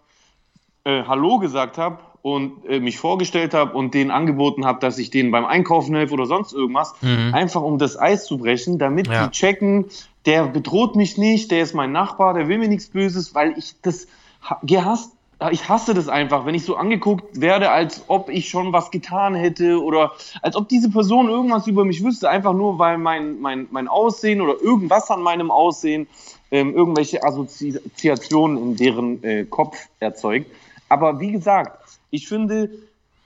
[0.84, 5.10] äh, Hallo gesagt habe und äh, mich vorgestellt habe und denen angeboten habe, dass ich
[5.10, 7.34] denen beim Einkaufen helfe oder sonst irgendwas, Mhm.
[7.34, 9.26] einfach um das Eis zu brechen, damit Ja.
[9.26, 9.86] die checken,
[10.26, 13.74] der bedroht mich nicht, der ist mein Nachbar, der will mir nichts Böses, weil ich
[13.82, 14.06] das
[14.48, 15.12] ha- gehasst,
[15.50, 19.34] ich hasse das einfach, wenn ich so angeguckt werde, als ob ich schon was getan
[19.34, 23.66] hätte oder als ob diese Person irgendwas über mich wüsste, einfach nur weil mein, mein,
[23.72, 26.06] mein Aussehen oder irgendwas an meinem Aussehen
[26.52, 30.46] ähm, irgendwelche Assoziationen in deren äh, Kopf erzeugt.
[30.92, 32.68] Aber wie gesagt, ich finde,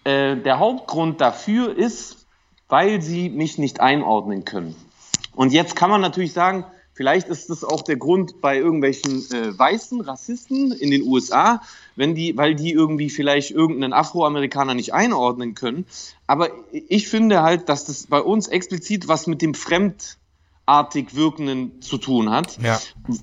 [0.05, 2.29] äh, der Hauptgrund dafür ist,
[2.69, 4.77] weil sie mich nicht einordnen können.
[5.35, 9.59] Und jetzt kann man natürlich sagen, vielleicht ist das auch der Grund bei irgendwelchen äh,
[9.59, 11.61] weißen Rassisten in den USA,
[11.97, 15.87] wenn die, weil die irgendwie vielleicht irgendeinen Afroamerikaner nicht einordnen können.
[16.29, 19.55] Aber ich finde halt, dass das bei uns explizit was mit dem
[20.71, 22.59] fremdartig Wirkenden zu tun hat.
[22.61, 22.81] Ja.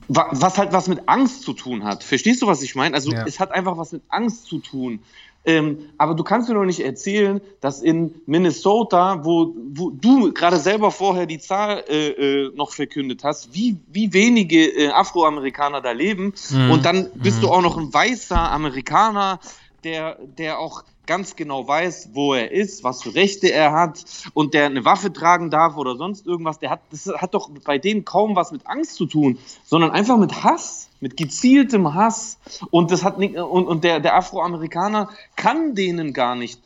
[0.07, 2.03] Wa- Was halt was mit Angst zu tun hat.
[2.03, 2.95] Verstehst du, was ich meine?
[2.95, 3.25] Also Ja.
[3.27, 4.99] es hat einfach was mit Angst zu tun.
[5.45, 10.57] Ähm, aber du kannst mir doch nicht erzählen, dass in Minnesota, wo, wo du gerade
[10.57, 12.11] selber vorher die Zahl äh,
[12.45, 16.71] äh, noch verkündet hast, wie, wie wenige äh, Afroamerikaner da leben Mhm.
[16.71, 19.39] und dann bist du auch noch ein weißer Amerikaner,
[19.83, 24.53] der, der auch ganz genau weiß, wo er ist, was für Rechte er hat und
[24.53, 28.05] der eine Waffe tragen darf oder sonst irgendwas, der hat, das hat doch bei denen
[28.05, 32.37] kaum was mit Angst zu tun, sondern einfach mit Hass, mit gezieltem Hass.
[32.71, 36.59] Und das hat und, und der, der Afroamerikaner kann denen gar nicht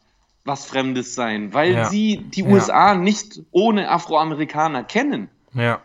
[0.45, 1.89] was Fremdes sein, weil Ja.
[1.89, 2.47] sie die Ja.
[2.49, 5.29] USA nicht ohne Afroamerikaner kennen.
[5.53, 5.81] Ja.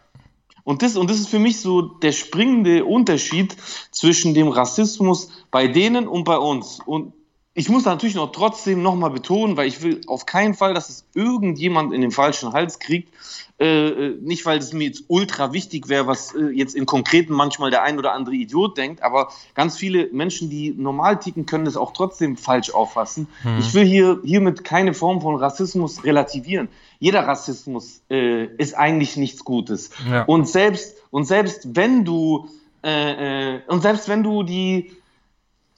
[0.65, 3.57] Und das, und das ist für mich so der springende Unterschied
[3.91, 6.79] zwischen dem Rassismus bei denen und bei uns.
[6.85, 7.13] Und
[7.55, 11.05] ich muss natürlich noch trotzdem nochmal betonen, weil ich will auf keinen Fall, dass es
[11.15, 13.13] irgendjemand in den falschen Hals kriegt.
[13.59, 17.35] Äh, äh, nicht, weil es mir jetzt ultra wichtig wäre, was äh, jetzt in Konkreten
[17.35, 21.67] manchmal der ein oder andere Idiot denkt, aber ganz viele Menschen, die normal ticken, können
[21.67, 23.29] das auch trotzdem falsch auffassen.
[23.59, 26.69] Ich will hier hiermit keine Form von Rassismus relativieren.
[26.99, 29.91] Jeder Rassismus äh, ist eigentlich nichts Gutes.
[30.11, 30.23] Ja.
[30.25, 32.49] Und selbst und selbst wenn du
[32.83, 34.93] äh, äh, und selbst wenn du die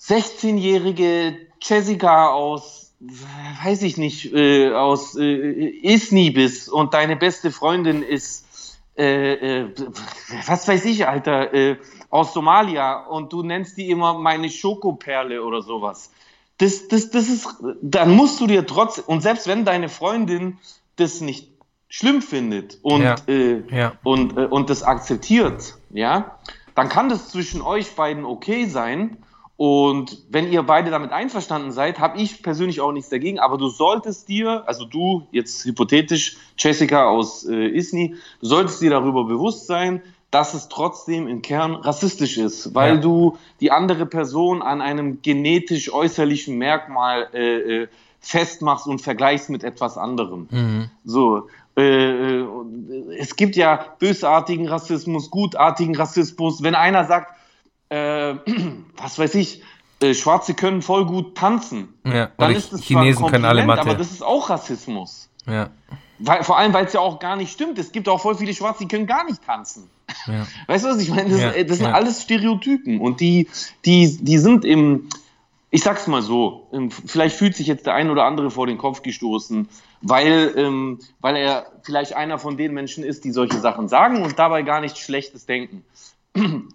[0.00, 2.92] 16-jährige Jessica aus
[3.64, 9.74] weiß ich nicht äh, aus äh, Isni bist und deine beste Freundin ist äh, äh,
[10.46, 11.76] was weiß ich Alter äh,
[12.10, 16.10] aus Somalia und du nennst die immer meine Schokoperle oder sowas
[16.58, 17.48] das, das, das ist,
[17.82, 20.58] dann musst du dir trotz, und selbst wenn deine Freundin
[20.96, 21.50] das nicht
[21.88, 23.16] schlimm findet und, Ja.
[23.26, 23.92] äh, Ja.
[24.04, 26.38] und, und das akzeptiert, ja,
[26.74, 29.16] dann kann das zwischen euch beiden okay sein.
[29.56, 33.38] Und wenn ihr beide damit einverstanden seid, habe ich persönlich auch nichts dagegen.
[33.38, 38.90] Aber du solltest dir, also du jetzt hypothetisch, Jessica aus äh, Isni, du solltest dir
[38.90, 43.00] darüber bewusst sein, dass es trotzdem im Kern rassistisch ist, weil Ja.
[43.00, 47.88] du die andere Person an einem genetisch äußerlichen Merkmal äh, äh,
[48.18, 50.48] festmachst und vergleichst mit etwas anderem.
[50.50, 50.90] Mhm.
[51.04, 52.46] So, äh, äh,
[53.18, 56.62] es gibt ja bösartigen Rassismus, gutartigen Rassismus.
[56.64, 57.32] Wenn einer sagt,
[57.90, 58.34] äh,
[58.96, 59.62] was weiß ich,
[60.00, 62.30] äh, Schwarze können voll gut tanzen, Ja.
[62.36, 63.80] dann ist ein Chinesen können alle Mathe.
[63.82, 65.28] aber das ist auch Rassismus.
[65.46, 65.70] ja.
[66.20, 67.76] Weil, vor allem, weil es ja auch gar nicht stimmt.
[67.76, 69.90] Es gibt auch voll viele Schwarze, die können gar nicht tanzen.
[70.28, 70.46] Ja.
[70.68, 71.28] Weißt du, was ich meine?
[71.28, 73.48] Das, Ja, äh, das sind alles Stereotypen und die,
[73.84, 75.08] die, die sind im,
[75.72, 78.78] ich sag's mal so, ähm, vielleicht fühlt sich jetzt der ein oder andere vor den
[78.78, 79.68] Kopf gestoßen,
[80.02, 84.38] weil, ähm, weil er vielleicht einer von den Menschen ist, die solche Sachen sagen und
[84.38, 85.84] dabei gar nichts Schlechtes denken.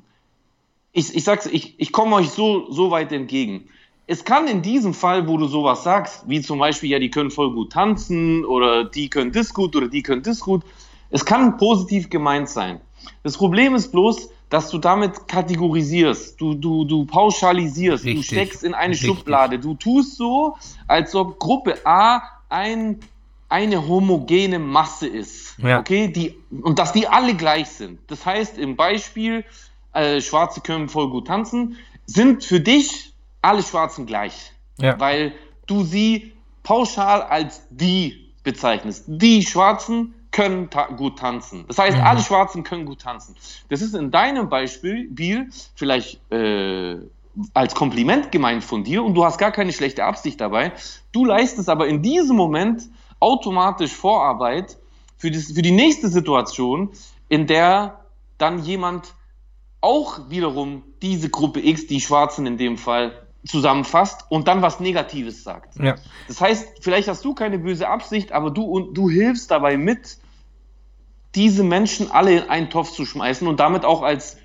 [0.91, 3.69] Ich, ich sag's, ich, ich komme euch so, so weit entgegen.
[4.07, 7.29] Es kann in diesem Fall, wo du sowas sagst, wie zum Beispiel, ja, die können
[7.29, 10.63] voll gut tanzen oder die können das gut oder die können das gut,
[11.11, 12.81] es kann positiv gemeint sein.
[13.23, 18.25] Das Problem ist bloß, dass du damit kategorisierst, du, du, du pauschalisierst, du Richtig.
[18.25, 19.09] steckst in eine Richtig.
[19.09, 20.55] Schublade, du tust so,
[20.87, 22.99] als ob Gruppe A ein,
[23.47, 25.55] eine homogene Masse ist.
[25.59, 25.79] Ja.
[25.79, 27.99] Okay, die, und dass die alle gleich sind.
[28.07, 29.45] Das heißt, im Beispiel,
[29.93, 34.99] äh, Schwarze können voll gut tanzen, sind für dich alle Schwarzen gleich Ja.
[34.99, 35.33] weil
[35.67, 39.05] du sie pauschal als die bezeichnest.
[39.07, 41.65] Die Schwarzen können ta gut tanzen.
[41.67, 42.03] Das heißt, Mhm.
[42.03, 43.35] alle Schwarzen können gut tanzen.
[43.69, 46.97] Das ist in deinem Beispiel Biel, vielleicht äh,
[47.53, 50.71] als Kompliment gemeint von dir und du hast gar keine schlechte Absicht dabei.
[51.11, 52.83] Du leistest aber in diesem Moment
[53.19, 54.77] automatisch Vorarbeit
[55.17, 56.89] für, das, für die nächste Situation,
[57.27, 57.99] in der
[58.37, 59.13] dann jemand
[59.81, 65.43] auch wiederum diese Gruppe X, die Schwarzen in dem Fall, zusammenfasst und dann was Negatives
[65.43, 65.75] sagt.
[65.77, 65.95] Ja.
[66.27, 70.17] Das heißt, vielleicht hast du keine böse Absicht, aber du, und du hilfst dabei mit,
[71.35, 74.37] diese Menschen alle in einen Topf zu schmeißen und damit auch als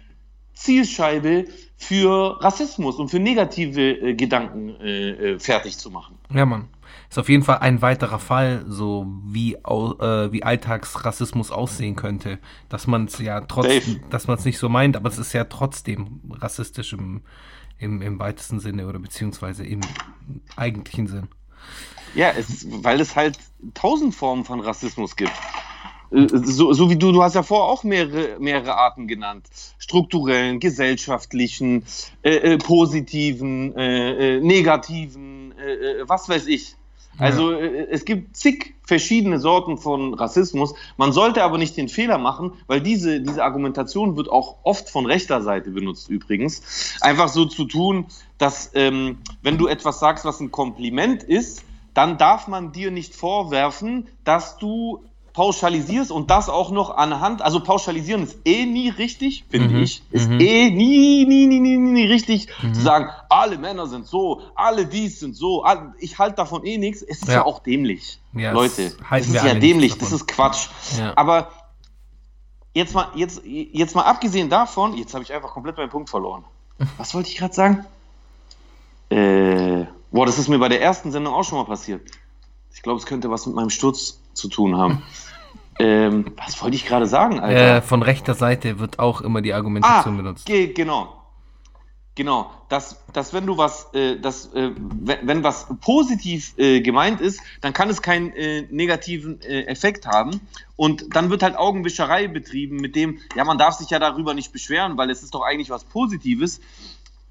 [0.54, 6.18] Zielscheibe für Rassismus und für negative äh, Gedanken äh, äh, fertig zu machen.
[6.32, 6.68] Ja, Mann.
[7.14, 12.40] Ist auf jeden Fall ein weiterer Fall, so wie, äh, wie Alltagsrassismus aussehen könnte.
[12.68, 15.44] Dass man es ja trotzdem, dass man es nicht so meint, aber es ist ja
[15.44, 17.22] trotzdem rassistisch im,
[17.78, 19.80] im, im weitesten Sinne oder beziehungsweise im
[20.56, 21.28] eigentlichen Sinn.
[22.16, 23.38] Ja, es, weil es halt
[23.74, 25.30] tausend Formen von Rassismus gibt.
[26.10, 29.46] Äh, So, so wie du, du hast ja vorher auch mehrere, mehrere Arten genannt.
[29.78, 31.84] Strukturellen, gesellschaftlichen,
[32.22, 36.74] äh, äh, positiven, äh, äh, negativen, äh, was weiß ich.
[37.18, 40.74] Also äh, es gibt zig verschiedene Sorten von Rassismus.
[40.96, 45.06] Man sollte aber nicht den Fehler machen, weil diese, diese Argumentation wird auch oft von
[45.06, 46.96] rechter Seite benutzt übrigens.
[47.00, 48.06] Einfach so zu tun,
[48.38, 53.14] dass ähm, wenn du etwas sagst, was ein Kompliment ist, dann darf man dir nicht
[53.14, 59.44] vorwerfen, dass du pauschalisierst und das auch noch anhand, also pauschalisieren ist eh nie richtig,
[59.50, 60.40] finde Mhm, ich, ist mhm.
[60.40, 62.72] eh nie, nie, nie, nie, nie, nie richtig Mhm.
[62.72, 65.64] zu sagen, alle Männer sind so, alle dies sind so,
[65.98, 67.44] ich halte davon eh nichts, es ist ja, Ja.
[67.44, 71.12] auch dämlich, Ja, Leute, das ist ja dämlich, das ist Quatsch, Ja.
[71.16, 71.50] aber
[72.72, 76.44] jetzt mal, jetzt, jetzt mal abgesehen davon, jetzt habe ich einfach komplett meinen Punkt verloren.
[76.96, 77.84] Was wollte ich gerade sagen?
[79.10, 82.02] Äh, boah, das ist mir bei der ersten Sendung auch schon mal passiert.
[82.72, 85.02] Ich glaube, es könnte was mit meinem Sturz zu tun haben.
[85.78, 87.76] ähm, was wollte ich gerade sagen, Alter?
[87.76, 90.46] Äh, von rechter Seite wird auch immer die Argumentation benutzt.
[90.48, 91.20] Ah, Ge genau.
[92.16, 97.20] Genau, dass, dass wenn du was, äh, dass, äh, wenn, wenn was positiv äh, gemeint
[97.20, 100.40] ist, dann kann es keinen äh, negativen äh, Effekt haben.
[100.76, 104.52] Und dann wird halt Augenwischerei betrieben mit dem, ja, man darf sich ja darüber nicht
[104.52, 106.60] beschweren, weil es ist doch eigentlich was Positives.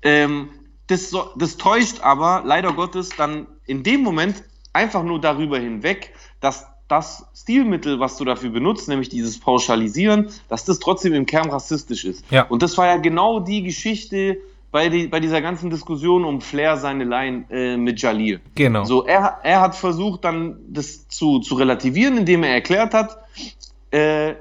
[0.01, 0.49] Ähm,
[0.87, 6.13] das, so, das täuscht aber leider Gottes dann in dem Moment einfach nur darüber hinweg,
[6.41, 11.49] dass das Stilmittel, was du dafür benutzt, nämlich dieses Pauschalisieren, dass das trotzdem im Kern
[11.49, 12.23] rassistisch ist.
[12.31, 12.43] Ja.
[12.43, 14.37] Und das war ja genau die Geschichte
[14.71, 18.39] bei, die, bei dieser ganzen Diskussion um Flair seine Line äh, mit Jalil.
[18.55, 18.85] Genau.
[18.85, 23.17] So, er, er hat versucht, dann das zu, zu relativieren, indem er erklärt hat,
[23.91, 24.33] äh,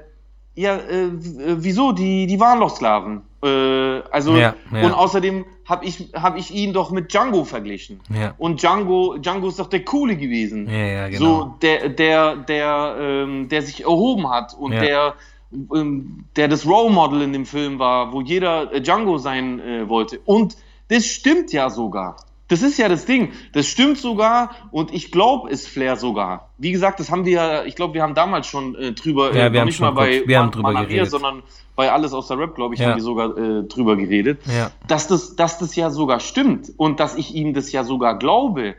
[0.55, 3.21] ja, äh, w- wieso, die, die waren doch Sklaven.
[3.43, 4.85] Äh, also, Ja, ja.
[4.85, 7.99] und außerdem habe ich, hab ich ihn doch mit Django verglichen.
[8.09, 8.33] Ja.
[8.37, 10.67] Und Django, Django ist doch der Coole gewesen.
[11.09, 11.19] Genau.
[11.19, 15.15] So, der, der, der, ähm, der sich erhoben hat und der,
[15.51, 19.89] ähm, der das Role Model in dem Film war, wo jeder äh, Django sein äh,
[19.89, 20.19] wollte.
[20.25, 20.55] Und
[20.89, 22.15] das stimmt ja sogar.
[22.53, 23.31] Das ist ja das Ding.
[23.53, 26.49] Das stimmt sogar und ich glaube es Flair sogar.
[26.59, 29.47] Wie gesagt, das haben wir ja, ich glaube, wir haben damals schon äh, drüber, Ja,
[29.47, 31.09] äh, haben nicht mal bei wir haben Man- drüber am Ear, geredet.
[31.09, 31.41] sondern
[31.75, 32.89] bei Alles aus der Rap, glaube ich, Ja.
[32.89, 34.69] haben wir sogar äh, drüber geredet Ja.
[34.87, 38.75] dass das, dass das ja sogar stimmt und dass ich ihm das ja sogar glaube.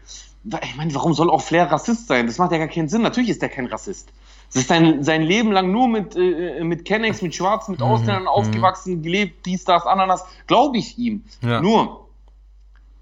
[0.63, 2.27] Ich meine, warum soll auch Flair Rassist sein?
[2.29, 3.03] Das macht ja gar keinen Sinn.
[3.03, 4.11] Natürlich ist er kein Rassist.
[4.53, 8.29] Das ist sein, sein Leben lang nur mit, äh, mit Kennex, mit Schwarzen, mit Ausländern
[8.29, 10.25] aufgewachsen, gelebt, dies, das, Ananas.
[10.47, 11.25] Glaube ich ihm.
[11.41, 12.04] Nur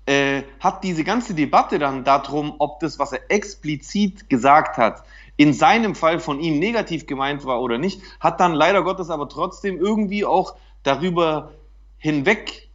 [0.07, 5.05] äh, hat diese ganze Debatte dann darum, ob das, was er explizit gesagt hat,
[5.37, 9.29] in seinem Fall von ihm negativ gemeint war oder nicht, hat dann leider Gottes aber
[9.29, 11.53] trotzdem irgendwie auch darüber
[11.99, 12.69] hinweg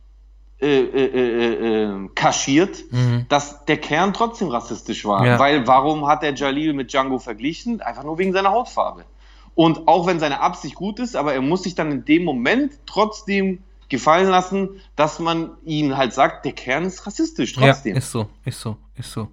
[0.59, 3.27] äh, äh, äh, äh, kaschiert, Mhm.
[3.29, 5.23] dass der Kern trotzdem rassistisch war.
[5.23, 5.37] Ja.
[5.37, 7.81] Weil warum hat der Jalil mit Django verglichen?
[7.81, 9.05] Einfach nur wegen seiner Hautfarbe.
[9.53, 12.73] Und auch wenn seine Absicht gut ist, aber er muss sich dann in dem Moment
[12.87, 17.93] trotzdem gefallen lassen, dass man ihm halt sagt, der Kern ist rassistisch trotzdem.
[17.93, 19.29] Ja, ist so, ist so, ist so.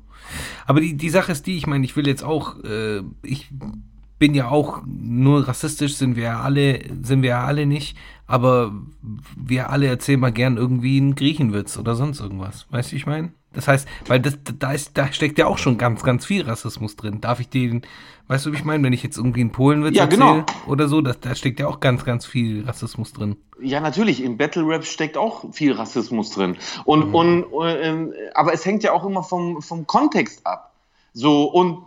[0.66, 3.50] Aber die, die Sache ist die, ich meine, ich will jetzt auch, äh, ich
[4.18, 8.72] bin ja auch nur rassistisch, sind wir ja alle, sind wir ja alle nicht, aber
[9.36, 12.66] wir alle erzählen mal gern irgendwie einen Griechenwitz oder sonst irgendwas.
[12.70, 13.32] Weißt du, ich meine?
[13.54, 16.96] Das heißt, weil das, da ist, da steckt ja auch schon ganz, ganz viel Rassismus
[16.96, 17.20] drin.
[17.20, 17.82] Darf ich den,
[18.28, 20.44] weißt du, wie ich meine, wenn ich jetzt irgendwie einen Polenwitz Ja, genau.
[20.66, 23.36] oder so, das, da steckt ja auch ganz, ganz viel Rassismus drin.
[23.60, 26.56] Ja, natürlich, im Battle Rap steckt auch viel Rassismus drin.
[26.84, 30.72] Und, und ähm, aber es hängt ja auch immer vom, vom Kontext ab.
[31.12, 31.84] So, und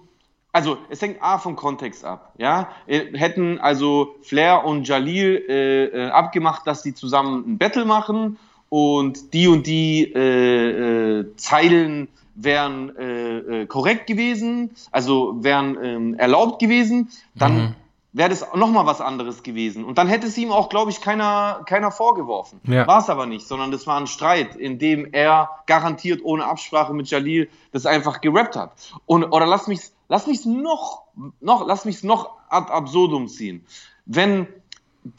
[0.53, 2.33] also es hängt A vom Kontext ab.
[2.37, 2.69] Ja?
[2.87, 8.39] Äh, Hätten also Flair und Jalil äh, äh, abgemacht, dass sie zusammen ein Battle machen
[8.69, 16.13] und die und die äh, äh, Zeilen wären äh, äh, korrekt gewesen, also wären ähm,
[16.15, 17.75] erlaubt gewesen, dann Mhm.
[18.13, 19.83] wäre das nochmal was anderes gewesen.
[19.83, 22.59] Und dann hätte es ihm auch, glaube ich, keiner, keiner vorgeworfen.
[22.65, 22.85] Ja.
[22.85, 26.93] War es aber nicht, sondern das war ein Streit, in dem er garantiert ohne Absprache
[26.93, 28.71] mit Jalil das einfach gerappt hat.
[29.05, 31.03] Und, oder lass mich lass mich noch,
[31.41, 33.65] noch, lass mich noch ad absurdum ziehen.
[34.05, 34.47] Wenn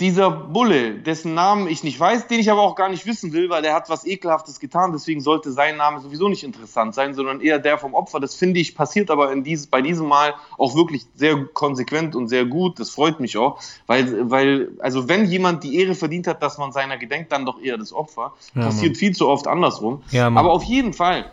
[0.01, 3.49] dieser Bulle, dessen Namen ich nicht weiß, den ich aber auch gar nicht wissen will,
[3.49, 7.41] weil der hat was Ekelhaftes getan, deswegen sollte sein Name sowieso nicht interessant sein, sondern
[7.41, 8.21] eher der vom Opfer.
[8.21, 12.29] Das finde ich passiert aber in dieses, bei diesem Mal auch wirklich sehr konsequent und
[12.29, 12.79] sehr gut.
[12.81, 16.73] Das freut mich auch, weil, weil, also wenn jemand die Ehre verdient hat, dass man
[16.73, 18.35] seiner gedenkt, dann doch eher das Opfer.
[18.55, 20.03] Ja, passiert viel zu oft andersrum.
[20.11, 21.31] Ja, aber auf jeden Fall,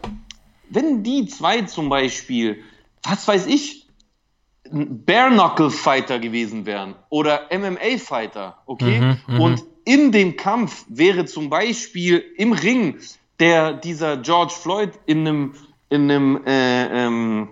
[0.69, 2.63] wenn die zwei zum Beispiel,
[3.03, 3.84] was weiß ich,
[4.71, 8.99] Bare-Knuckle-Fighter gewesen wären oder MMA-Fighter, okay?
[8.99, 9.41] Mhm, mhm.
[9.41, 12.99] und in dem Kampf wäre zum Beispiel im Ring
[13.39, 15.53] der, dieser George Floyd in einem,
[15.89, 17.49] in einem äh, ähm,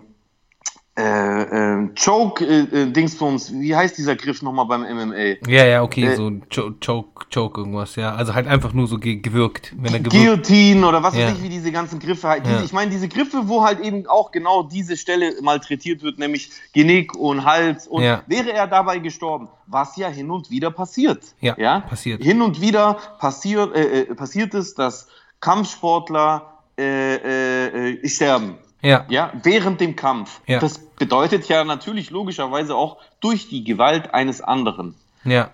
[0.96, 5.38] äh, äh, Choke-Dingsbums, wie heißt dieser Griff nochmal beim MMA?
[5.48, 8.14] Ja, ja, okay, Äh, so Cho- Choke, Choke irgendwas, ja.
[8.14, 9.74] Also halt einfach nur so ge gewirkt.
[9.76, 10.12] Wenn er gewirkt.
[10.16, 11.28] Guillotine oder was Ja.
[11.28, 12.46] weiß ich, wie diese ganzen Griffe halt.
[12.46, 12.64] Diese, Ja.
[12.64, 17.16] Ich meine, diese Griffe, wo halt eben auch genau diese Stelle malträtiert wird, nämlich Genick
[17.16, 17.88] und Hals.
[17.88, 18.22] Und Ja.
[18.28, 21.24] wäre er dabei gestorben, was ja hin und wieder passiert.
[21.42, 22.22] Ja, passiert.
[22.22, 25.08] Hin und wieder passiert, äh, äh, passiert es, dass
[25.40, 28.58] Kampfsportler äh, äh, äh, sterben.
[28.84, 30.42] Ja, Ja, während dem Kampf.
[30.46, 30.60] Ja.
[30.60, 34.96] Das bedeutet ja natürlich logischerweise auch durch die Gewalt eines anderen.
[35.24, 35.50] ja,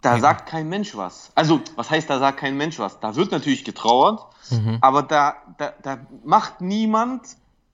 [0.00, 0.20] Da Ja.
[0.20, 1.32] sagt kein Mensch was.
[1.34, 3.00] Also, was heißt, da sagt kein Mensch was?
[3.00, 4.78] Da wird natürlich getrauert, Mhm.
[4.80, 7.22] aber da, da, da macht niemand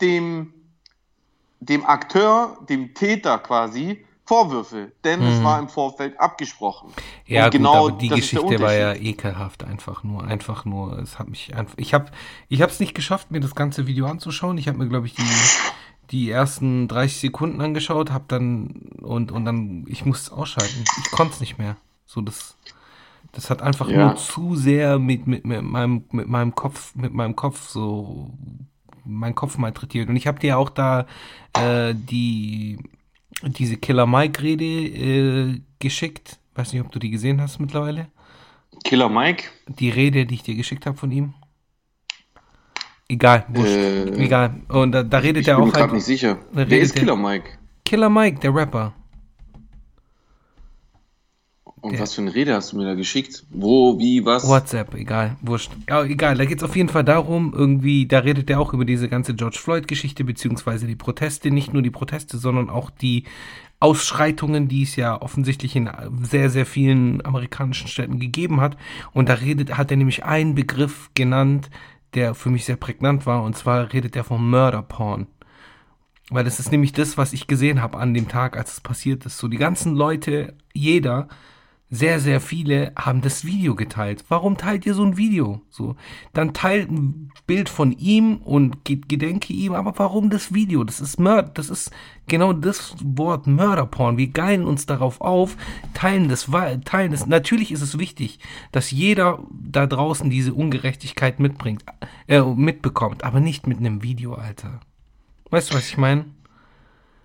[0.00, 0.54] dem,
[1.60, 5.44] dem Akteur, dem Täter quasi, Vorwürfe, denn es Mhm.
[5.44, 6.88] war im Vorfeld abgesprochen.
[7.26, 10.98] Ja, Und gut, genau aber die Geschichte war ja ekelhaft, einfach nur, einfach nur.
[10.98, 11.74] Es hat mich einfach.
[11.76, 12.06] Ich habe,
[12.48, 14.56] ich habe es nicht geschafft, mir das ganze Video anzuschauen.
[14.56, 15.22] Ich habe mir, glaube ich, die
[16.10, 20.84] die ersten 30 Sekunden angeschaut, habe dann und und dann, ich musste es ausschalten.
[21.04, 21.76] Ich konnte es nicht mehr.
[22.06, 22.56] So das,
[23.32, 24.04] das hat einfach Ja.
[24.06, 28.30] nur zu sehr mit mit mit meinem mit meinem Kopf mit meinem Kopf so
[29.04, 30.08] mein Kopf malträtiert.
[30.08, 31.06] Und ich habe dir auch da
[31.54, 32.78] äh, die
[33.42, 36.38] diese Killer Mike Rede äh, geschickt.
[36.54, 38.08] Weiß nicht, ob du die gesehen hast mittlerweile.
[38.84, 39.44] Killer Mike?
[39.68, 41.34] Die Rede, die ich dir geschickt habe von ihm.
[43.08, 43.72] Egal, wurscht.
[43.72, 44.62] Äh, Egal.
[44.68, 45.96] Und da, da redet Ich er bin auch mir gerade einfach.
[45.96, 46.38] nicht sicher.
[46.52, 47.58] Wer ist Killer Mike?
[47.84, 48.94] Killer Mike, der Rapper.
[51.84, 53.44] Und Der- was für eine Rede hast du mir da geschickt?
[53.50, 54.48] Wo, wie, was?
[54.48, 55.70] WhatsApp, egal, wurscht.
[55.86, 58.86] Ja, egal, da geht es auf jeden Fall darum, irgendwie, da redet er auch über
[58.86, 63.24] diese ganze George Floyd-Geschichte, beziehungsweise die Proteste, nicht nur die Proteste, sondern auch die
[63.80, 65.90] Ausschreitungen, die es ja offensichtlich in
[66.22, 68.78] sehr, sehr vielen amerikanischen Städten gegeben hat.
[69.12, 71.68] Und da redet, hat er nämlich einen Begriff genannt,
[72.14, 75.26] der für mich sehr prägnant war, und zwar redet er vom Murder Porn.
[76.30, 79.26] Weil das ist nämlich das, was ich gesehen habe an dem Tag, als es passiert
[79.26, 79.36] ist.
[79.36, 81.28] So die ganzen Leute, jeder,
[81.90, 84.24] sehr, sehr viele haben das Video geteilt.
[84.28, 85.60] Warum teilt ihr so ein Video?
[85.68, 85.96] So,
[86.32, 90.82] dann teilt ein Bild von ihm und ge gedenke ihm, aber warum das Video?
[90.82, 91.90] Das ist Mörder, das ist
[92.26, 94.16] genau das Wort Mörderporn.
[94.16, 95.56] Wir geilen uns darauf auf,
[95.92, 96.50] teilen das,
[96.84, 97.26] teilen das.
[97.26, 98.40] Natürlich ist es wichtig,
[98.72, 101.84] dass jeder da draußen diese Ungerechtigkeit mitbringt,
[102.26, 104.80] äh, mitbekommt, aber nicht mit einem Video, Alter.
[105.50, 106.24] Weißt du, was ich meine?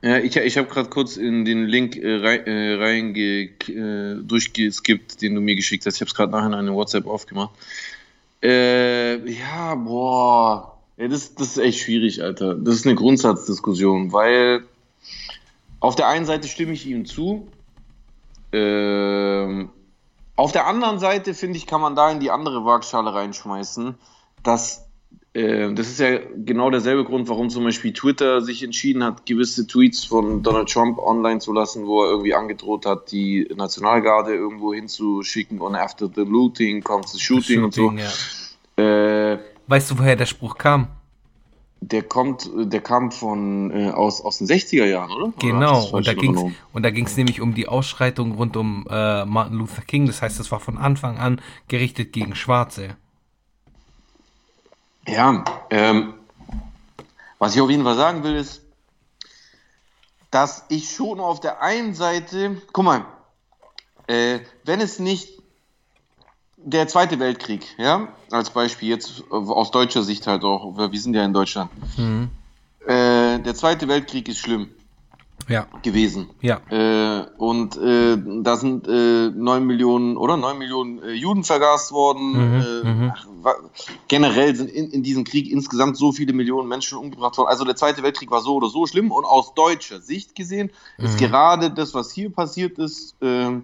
[0.02, 5.22] Ja, ich, ich habe gerade kurz in den Link äh, rein, äh, reinge, äh, durchgeskippt,
[5.22, 5.96] den du mir geschickt hast.
[5.96, 7.52] Ich habe es gerade nachher in eine WhatsApp aufgemacht.
[8.42, 10.78] Äh, ja, boah.
[10.98, 12.56] Ja, das, das ist echt schwierig, Alter.
[12.56, 14.64] Das ist eine Grundsatzdiskussion, weil
[15.80, 17.48] auf der einen Seite stimme ich ihm zu.
[18.52, 19.70] Ähm,
[20.36, 23.96] auf der anderen Seite, finde ich, kann man da in die andere Waagschale reinschmeißen,
[24.44, 24.89] dass
[25.34, 29.68] äh, das ist ja genau derselbe Grund, warum zum Beispiel Twitter sich entschieden hat, gewisse
[29.68, 34.74] Tweets von Donald Trump online zu lassen, wo er irgendwie angedroht hat, die Nationalgarde irgendwo
[34.74, 37.92] hinzuschicken und after the looting comes the shooting, und so.
[37.92, 39.34] ja.
[39.34, 40.88] Äh, Weißt du, woher der Spruch kam?
[41.82, 45.28] der kommt, der kam von äh, aus, aus den 60er Jahren, oder?
[45.28, 46.42] Oder Genau, das und da ging's
[46.74, 50.06] und da ging's nämlich um die Ausschreitung rund um äh, Martin Luther King.
[50.06, 52.98] Das heißt, es war von Anfang an gerichtet gegen Schwarze.
[55.12, 56.14] Ja, ähm,
[57.40, 58.62] was ich auf jeden Fall sagen will, ist,
[60.32, 63.06] dass ich schon auf der einen Seite, guck mal,
[64.08, 65.40] äh, wenn es nicht
[66.58, 71.16] der Zweite Weltkrieg, ja, als Beispiel jetzt äh, aus deutscher Sicht halt auch, wir sind
[71.16, 72.30] ja in Deutschland, Mhm.
[72.86, 74.70] äh, der Zweite Weltkrieg ist schlimm
[75.48, 76.30] Ja, gewesen.
[76.42, 81.92] ja, Äh, und äh, da sind äh, 9 Millionen oder 9 Millionen äh, Juden vergast
[81.92, 82.34] worden.
[82.34, 83.12] Mhm, äh, mhm.
[83.16, 83.56] ach,
[84.08, 87.48] generell sind in, in diesem Krieg insgesamt so viele Millionen Menschen umgebracht worden.
[87.50, 89.12] Also der Zweite Weltkrieg war so oder so schlimm.
[89.12, 91.26] Und aus deutscher Sicht gesehen ist Mhm.
[91.26, 93.64] gerade das, was hier passiert ist, ähm,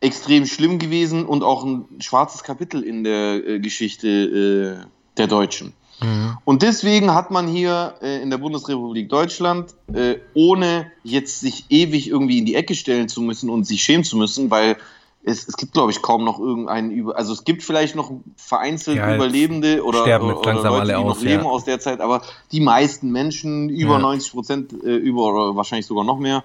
[0.00, 4.86] extrem schlimm gewesen und auch ein schwarzes Kapitel in der äh, Geschichte äh,
[5.18, 5.74] der Deutschen.
[6.02, 6.38] Mhm.
[6.44, 12.08] Und deswegen hat man hier äh, in der Bundesrepublik Deutschland, äh, ohne jetzt sich ewig
[12.08, 14.76] irgendwie in die Ecke stellen zu müssen und sich schämen zu müssen, weil
[15.24, 17.16] es, es gibt, glaube ich, kaum noch irgendeinen über.
[17.16, 21.22] Also es gibt vielleicht noch vereinzelt Ja, Überlebende oder, oder, oder Leute, die noch aus,
[21.22, 21.48] leben ja.
[21.48, 23.98] aus der Zeit, aber die meisten Menschen, über Ja.
[24.00, 26.42] 90 Prozent, äh, über oder wahrscheinlich sogar noch mehr,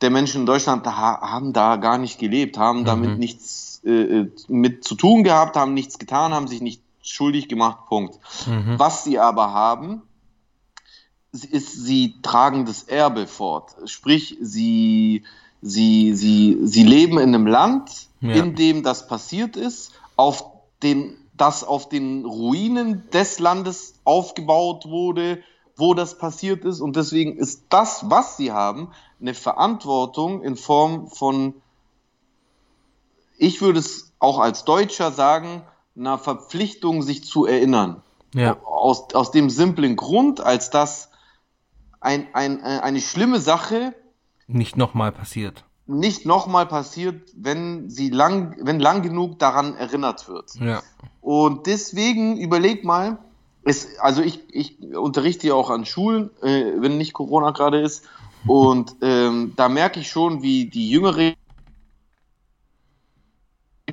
[0.00, 3.18] der Menschen in Deutschland ha haben da gar nicht gelebt, haben damit Mhm.
[3.18, 7.86] nichts äh, äh, mit zu tun gehabt, haben nichts getan, haben sich nicht schuldig gemacht.
[7.88, 8.18] Punkt.
[8.46, 8.78] Mhm.
[8.78, 10.02] Was sie aber haben,
[11.32, 13.74] ist, sie tragen das Erbe fort.
[13.86, 15.24] Sprich, sie,
[15.62, 18.34] sie, sie, sie leben in einem Land, Ja.
[18.34, 20.44] in dem das passiert ist, auf
[20.82, 25.42] den, das auf den Ruinen des Landes aufgebaut wurde,
[25.76, 26.80] wo das passiert ist.
[26.80, 28.88] Und deswegen ist das, was sie haben,
[29.20, 31.54] eine Verantwortung in Form von,
[33.38, 35.62] ich würde es auch als Deutscher sagen,
[35.96, 38.02] einer Verpflichtung, sich zu erinnern.
[38.34, 38.58] Ja.
[38.64, 41.10] Aus, aus dem simplen Grund, als dass
[42.00, 43.94] ein, ein, äh, eine schlimme Sache
[44.46, 45.64] Nicht nochmal passiert.
[45.86, 50.54] nicht nochmal passiert, wenn sie lang, wenn lang genug daran erinnert wird.
[50.60, 50.82] Ja.
[51.20, 53.18] Und deswegen überleg mal,
[53.64, 58.04] es, also ich, ich unterrichte ja auch an Schulen, äh, wenn nicht Corona gerade ist.
[58.46, 61.34] Und ähm, da merke ich schon, wie die jüngere,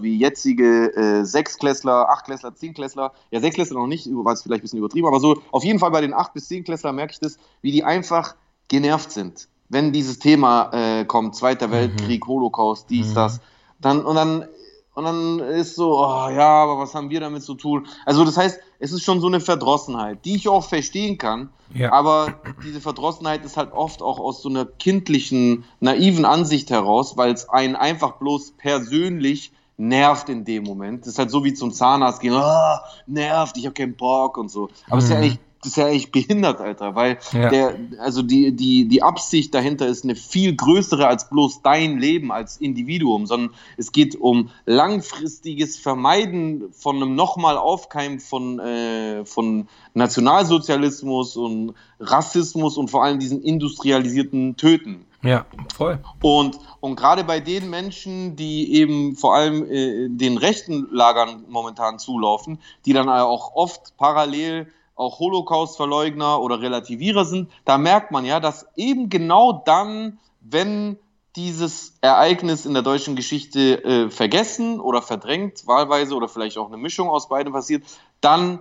[0.02, 4.80] wie jetzige äh, Sechsklässler, Achtklässler, Zehnklässler, ja Sechsklässler noch nicht, war es vielleicht ein bisschen
[4.80, 7.72] übertrieben, aber so auf jeden Fall bei den Acht- bis Zehnklässler merke ich das, wie
[7.72, 8.36] die einfach
[8.68, 13.16] genervt sind, wenn dieses Thema äh, kommt, Zweiter Weltkrieg, Holocaust, dies, Mhm.
[13.16, 13.40] das,
[13.80, 14.48] dann und dann
[14.94, 17.86] und dann ist so, oh, ja, aber was haben wir damit zu tun?
[18.08, 21.92] Also das heißt, es ist schon so eine Verdrossenheit, die ich auch verstehen kann, Ja.
[21.94, 27.32] aber diese Verdrossenheit ist halt oft auch aus so einer kindlichen, naiven Ansicht heraus, weil
[27.32, 31.02] es einen einfach bloß persönlich nervt in dem Moment.
[31.02, 34.50] Das ist halt so wie zum Zahnarzt gehen, ah, nervt, ich habe keinen Bock und
[34.50, 34.70] so.
[34.90, 35.24] Aber es ist ja Mhm.
[35.24, 37.50] eigentlich das ist ja eigentlich behindert, Alter, weil Ja.
[37.50, 42.32] der, also die, die, die Absicht dahinter ist eine viel größere als bloß dein Leben
[42.32, 49.68] als Individuum, sondern es geht um langfristiges Vermeiden von einem nochmal Aufkeimen von, äh, von
[49.96, 55.07] Nationalsozialismus und Rassismus und vor allem diesen industrialisierten Töten.
[55.24, 55.46] Ja,
[55.76, 56.00] voll.
[56.22, 62.00] Und, und gerade bei den Menschen, die eben vor allem äh, den rechten Lagern momentan
[62.00, 68.40] zulaufen, die dann auch oft parallel auch Holocaust-Verleugner oder Relativierer sind, da merkt man ja,
[68.40, 70.98] dass eben genau dann, wenn
[71.36, 76.78] dieses Ereignis in der deutschen Geschichte äh, vergessen oder verdrängt, wahlweise oder vielleicht auch eine
[76.78, 77.84] Mischung aus beidem passiert,
[78.22, 78.60] dann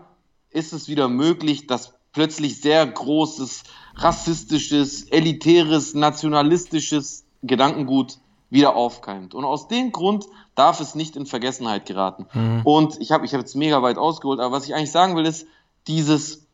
[0.51, 3.65] ist es wieder möglich, dass plötzlich sehr großes,
[3.97, 8.19] rassistisches, elitäres, nationalistisches Gedankengut
[8.51, 9.35] wieder aufkeimt.
[9.35, 12.27] Und aus dem Grund darf es nicht in Vergessenheit geraten.
[12.33, 12.61] Mhm.
[12.65, 15.27] Und ich habe ich hab jetzt mega weit ausgeholt, aber was ich eigentlich sagen will,
[15.27, 15.47] ist,
[15.87, 16.47] dieses,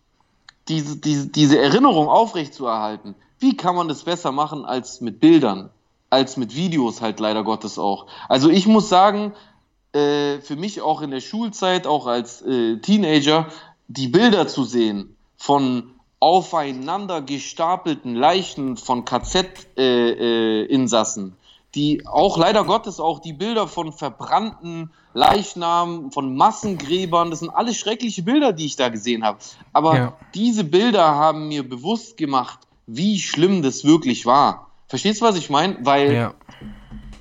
[0.69, 3.15] diese, diese, diese Erinnerung aufrechtzuerhalten.
[3.39, 5.71] Wie kann man das besser machen als mit Bildern,
[6.11, 8.07] als mit Videos halt leider Gottes auch.
[8.29, 9.33] Also ich muss sagen,
[9.93, 13.49] äh, für mich auch in der Schulzeit, auch als äh, Teenager,
[13.89, 15.92] die Bilder zu sehen von
[16.23, 21.37] aufeinander gestapelten Leichen von KZ-Insassen, Insassen,
[21.75, 27.77] die auch leider Gottes auch die Bilder von verbrannten Leichnamen, von Massengräbern, das sind alles
[27.77, 29.41] schreckliche Bilder, die ich da gesehen habe.
[29.73, 30.17] Aber Ja.
[30.33, 34.71] diese Bilder haben mir bewusst gemacht, wie schlimm das wirklich war.
[34.87, 35.77] Verstehst du, was ich meine?
[35.81, 36.35] Weil Ja.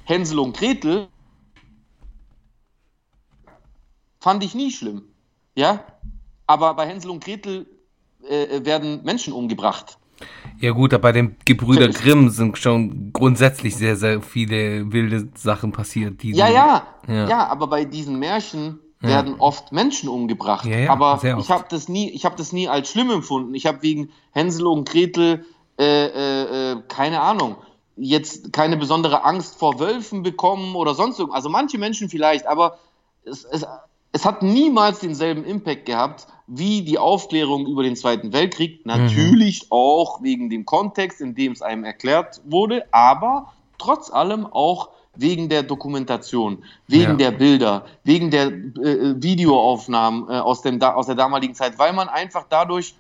[0.04, 1.08] Hänsel und Gretel
[4.20, 5.06] fand ich nie schlimm.
[5.56, 5.84] Ja?
[6.46, 7.66] Aber bei Hänsel und Gretel
[8.30, 9.98] äh, werden Menschen umgebracht.
[10.60, 15.72] Ja gut, aber bei den Gebrüder Grimm sind schon grundsätzlich sehr, sehr viele wilde Sachen
[15.72, 16.22] passiert.
[16.22, 17.28] Die Ja, ja, Ja.
[17.28, 19.10] ja, aber bei diesen Märchen Ja.
[19.10, 20.66] werden oft Menschen umgebracht.
[20.66, 23.56] Ja, ja, aber ich habe das nie, ich habe das nie als schlimm empfunden.
[23.56, 25.46] Ich habe wegen Hänsel und Gretel
[25.80, 27.56] äh, äh, äh, keine Ahnung,
[27.96, 31.38] jetzt keine besondere Angst vor Wölfen bekommen oder sonst irgendwas.
[31.38, 32.78] Also manche Menschen vielleicht, aber
[33.26, 33.66] es, es,
[34.12, 38.86] es hat niemals denselben Impact gehabt wie die Aufklärung über den Zweiten Weltkrieg.
[38.86, 44.90] Natürlich auch wegen dem Kontext, in dem es einem erklärt wurde, aber trotz allem auch
[45.16, 47.14] wegen der Dokumentation, wegen Ja.
[47.14, 51.94] der Bilder, wegen der äh, Videoaufnahmen äh, aus, dem, da, aus der damaligen Zeit, weil
[51.94, 52.96] man einfach dadurch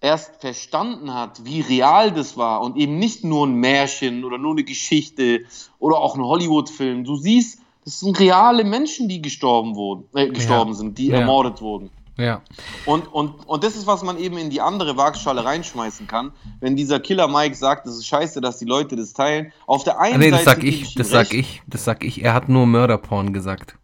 [0.00, 4.52] erst verstanden hat, wie real das war und eben nicht nur ein Märchen oder nur
[4.52, 5.44] eine Geschichte
[5.78, 7.04] oder auch ein Hollywood-Film.
[7.04, 10.76] Du siehst, das sind reale Menschen, die gestorben wurden, äh, gestorben Ja.
[10.78, 11.20] sind, die Ja.
[11.20, 11.90] ermordet wurden.
[12.16, 12.42] Ja.
[12.86, 16.32] Und, und, und das ist, was man eben in die andere Waagschale reinschmeißen kann.
[16.60, 19.52] Wenn dieser Killer Mike sagt, das ist scheiße, dass die Leute das teilen.
[19.66, 20.36] Auf der einen Ah, nee, Seite.
[20.36, 21.32] das sag ich, das sag recht.
[21.34, 22.22] ich, das sag ich.
[22.22, 23.76] Er hat nur Mörderporn gesagt.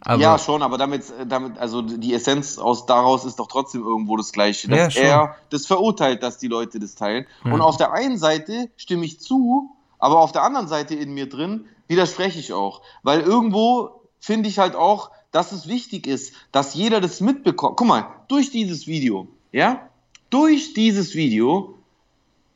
[0.00, 4.16] Aber ja, schon, aber damit, damit, also die Essenz aus daraus ist doch trotzdem irgendwo
[4.16, 7.26] das Gleiche, dass Ja, er das verurteilt, dass die Leute das teilen.
[7.42, 11.28] Und auf der einen Seite stimme ich zu, aber auf der anderen Seite in mir
[11.28, 12.82] drin widerspreche ich auch.
[13.02, 17.76] Weil irgendwo finde ich halt auch, dass es wichtig ist, dass jeder das mitbekommt.
[17.76, 19.88] Guck mal, durch dieses Video, ja,
[20.30, 21.78] durch dieses Video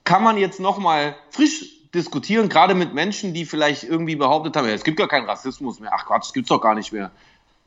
[0.05, 4.75] kann man jetzt nochmal frisch diskutieren, gerade mit Menschen, die vielleicht irgendwie behauptet haben, ja,
[4.75, 5.91] es gibt gar keinen Rassismus mehr.
[5.93, 7.11] Ach Quatsch, das gibt's doch gar nicht mehr.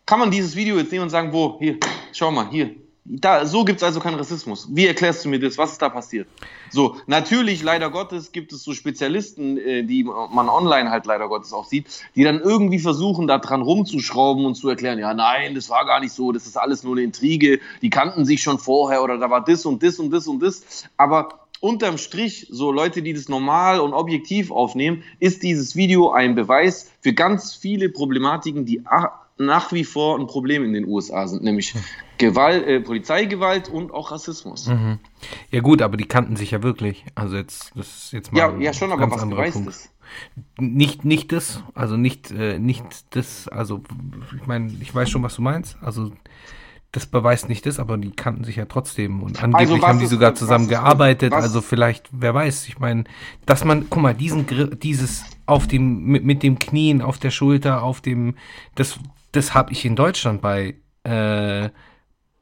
[0.05, 1.78] Kann man dieses Video jetzt nehmen und sagen, wo, hier,
[2.11, 2.76] schau mal, hier.
[3.06, 4.68] Da, so gibt's also keinen Rassismus.
[4.72, 5.58] Wie erklärst du mir das?
[5.58, 6.28] Was ist da passiert?
[6.70, 11.51] So, natürlich, leider Gottes, gibt es so Spezialisten, äh, die man online halt leider Gottes
[11.51, 15.70] auch sieht, die dann irgendwie versuchen, da dran rumzuschrauben und zu erklären, ja, nein, das
[15.70, 19.04] war gar nicht so, das ist alles nur eine Intrige, die kannten sich schon vorher
[19.04, 20.86] oder da war das und das und das und das.
[20.95, 26.36] Aber unterm Strich, so Leute, die das normal und objektiv aufnehmen, ist dieses Video ein
[26.36, 28.82] Beweis für ganz viele Problematiken, die
[29.46, 31.74] nach wie vor ein Problem in den USA sind, nämlich
[32.18, 34.70] Gewalt, äh, Polizeigewalt und auch Rassismus.
[35.52, 37.06] ja gut, aber die kannten sich ja wirklich.
[37.16, 39.70] Also jetzt, das ist jetzt mal Ja, ja schon, aber was beweist Punkt.
[39.70, 39.89] das?
[40.60, 43.82] Nicht, nicht das, also nicht, äh, nicht das, also
[44.39, 45.78] ich meine, ich weiß schon, was du meinst.
[45.82, 46.12] Also
[46.91, 50.06] das beweist nicht das, aber die kannten sich ja trotzdem und angeblich Also haben die
[50.06, 51.34] sogar zusammen gearbeitet.
[51.34, 53.06] also vielleicht, wer weiß, ich meine,
[53.48, 54.46] dass man, guck mal, diesen
[54.80, 58.36] dieses auf dem mit, mit dem Knien auf der Schulter, auf dem,
[58.76, 59.00] das,
[59.32, 61.70] das habe ich in Deutschland bei äh,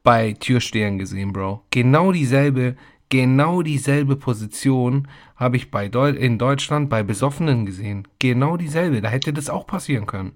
[0.02, 1.62] bei Türstehern gesehen, Bro.
[1.70, 2.76] Genau dieselbe,
[3.08, 8.08] genau dieselbe Position habe ich bei Deu in Deutschland bei Besoffenen gesehen.
[8.18, 9.00] Genau dieselbe.
[9.00, 10.32] Da hätte das auch passieren können.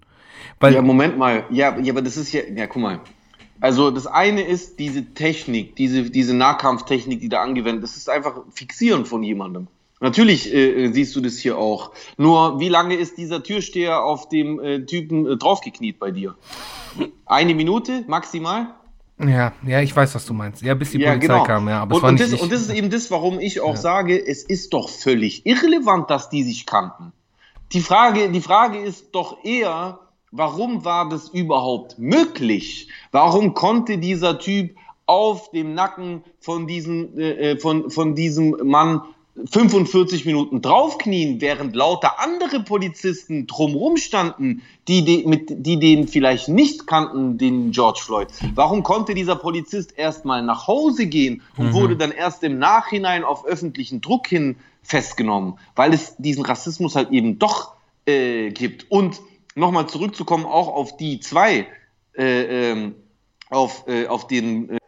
[0.61, 1.45] Weil, Ja, Moment mal.
[1.51, 3.01] Ja, ja, aber das ist ja, ja, guck mal.
[3.61, 8.11] Also das eine ist diese Technik, diese, diese Nahkampftechnik, die da angewendet ist, das ist
[8.11, 9.69] einfach Fixieren von jemandem.
[10.01, 11.93] Natürlich äh, siehst du das hier auch.
[12.19, 16.37] Nur wie lange ist dieser Türsteher auf dem äh, Typen äh, draufgekniet bei dir?
[17.25, 18.75] Eine Minute maximal?
[19.19, 20.61] ja, ja, ich weiß, was du meinst.
[20.61, 21.45] Ja, bis die Ja, Polizei genau.
[21.45, 23.41] kam, ja, aber und, es war und, nicht das, und das ist eben das, warum
[23.41, 27.13] ich auch sage, es ist doch völlig irrelevant, dass die sich kannten.
[27.73, 32.89] Die Frage, die Frage ist doch eher, warum war das überhaupt möglich?
[33.11, 34.77] Warum konnte dieser Typ
[35.07, 39.03] auf dem Nacken von diesem, äh, äh, von, von diesem Mann
[39.45, 46.49] 45 Minuten draufknien, während lauter andere Polizisten drumrum standen, die, de, mit, die den vielleicht
[46.49, 48.29] nicht kannten, den George Floyd.
[48.55, 53.45] Warum konnte dieser Polizist erstmal nach Hause gehen und wurde dann erst im Nachhinein auf
[53.45, 55.59] öffentlichen Druck hin festgenommen?
[55.75, 57.75] Weil es diesen Rassismus halt eben doch
[58.07, 58.91] äh, gibt.
[58.91, 59.21] Und
[59.55, 61.67] nochmal zurückzukommen auch auf die zwei,
[62.17, 62.95] äh, ähm,
[63.51, 64.79] auf, äh, auf den äh,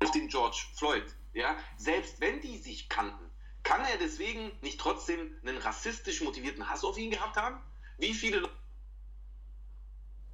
[0.00, 1.02] auf den George Floyd,
[1.38, 3.24] ja, selbst wenn die sich kannten,
[3.62, 7.56] kann er deswegen nicht trotzdem einen rassistisch motivierten Hass auf ihn gehabt haben?
[7.98, 8.48] Wie viele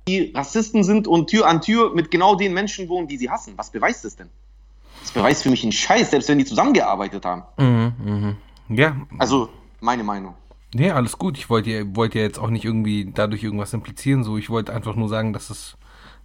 [0.09, 3.55] die Rassisten sind und Tür an Tür mit genau den Menschen wohnen, die sie hassen?
[3.57, 4.29] Was beweist das denn?
[5.01, 7.43] Das beweist für mich einen Scheiß, selbst wenn die zusammengearbeitet haben.
[7.59, 8.77] Mhm, mhm.
[8.77, 9.51] Ja, Also,
[9.81, 10.35] meine Meinung.
[10.75, 11.37] nee, alles gut.
[11.39, 14.25] Ich wollte ja, wollte ja jetzt auch nicht irgendwie dadurch irgendwas implizieren.
[14.25, 15.77] So, ich wollte einfach nur sagen, dass es,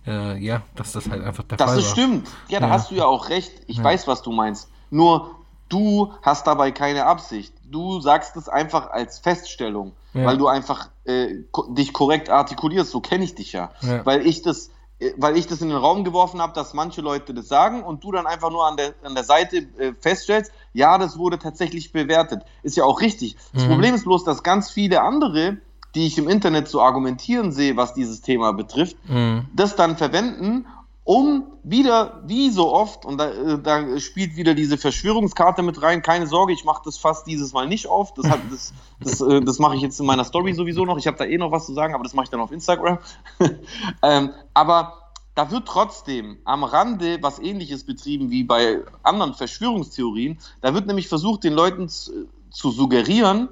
[0.07, 1.91] äh, ja, dass das halt einfach der Das Fall ist war.
[1.91, 2.27] stimmt.
[2.47, 2.73] Ja, da Ja.
[2.73, 3.51] hast du ja auch recht.
[3.67, 4.69] Ich weiß, was du meinst.
[4.89, 5.35] Nur
[5.69, 7.53] du hast dabei keine Absicht.
[7.65, 10.25] Du sagst es einfach als Feststellung, Ja.
[10.25, 11.35] weil du einfach äh,
[11.69, 12.89] dich korrekt artikulierst.
[12.91, 13.71] So kenne ich dich ja.
[13.81, 14.05] Ja.
[14.05, 17.33] Weil ich das äh, weil ich das in den Raum geworfen habe, dass manche Leute
[17.33, 20.97] das sagen und du dann einfach nur an der, an der Seite äh, feststellst, ja,
[20.97, 22.41] das wurde tatsächlich bewertet.
[22.63, 23.37] Ist ja auch richtig.
[23.53, 23.69] Das Mhm.
[23.69, 25.57] Problem ist bloß, dass ganz viele andere,
[25.95, 29.45] die ich im Internet so argumentieren sehe, was dieses Thema betrifft, Mhm.
[29.55, 30.65] das dann verwenden,
[31.03, 36.03] um wieder, wie so oft, und da, äh, da spielt wieder diese Verschwörungskarte mit rein,
[36.03, 39.41] keine Sorge, ich mache das fast dieses Mal nicht auf, das, hat- das, das, äh,
[39.41, 41.65] das mache ich jetzt in meiner Story sowieso noch, ich habe da eh noch was
[41.65, 42.99] zu sagen, aber das mache ich dann auf Instagram.
[44.03, 44.93] ähm, aber
[45.33, 51.07] da wird trotzdem am Rande was ähnliches betrieben wie bei anderen Verschwörungstheorien, da wird nämlich
[51.07, 53.49] versucht, den Leuten zu, zu suggerieren,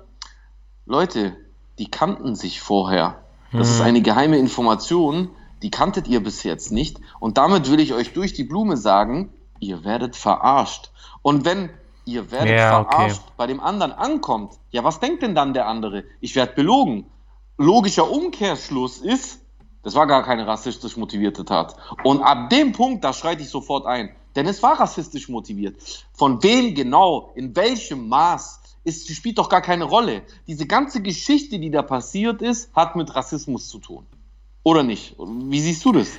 [0.86, 1.36] Leute,
[1.80, 3.20] die kannten sich vorher.
[3.52, 3.86] Das ist Mhm.
[3.86, 5.30] eine geheime Information,
[5.62, 7.00] die kanntet ihr bis jetzt nicht.
[7.20, 10.92] Und damit will ich euch durch die Blume sagen, ihr werdet verarscht.
[11.22, 11.70] Und wenn
[12.06, 12.96] ihr werdet Ja, okay.
[12.96, 16.04] verarscht bei dem anderen ankommt, ja, was denkt denn dann der andere?
[16.22, 17.06] Ich werde belogen.
[17.58, 19.40] Logischer Umkehrschluss ist,
[19.84, 21.76] das war gar keine rassistisch motivierte Tat.
[22.04, 24.10] Und ab dem Punkt, da schreite ich sofort ein.
[24.36, 25.78] Denn es war rassistisch motiviert.
[26.14, 28.57] Von wem genau, in welchem Maß,
[28.88, 30.24] ist, spielt doch gar keine Rolle.
[30.48, 34.06] Diese ganze Geschichte, die da passiert ist, hat mit Rassismus zu tun.
[34.64, 35.16] Oder nicht?
[35.20, 36.18] Wie siehst du das?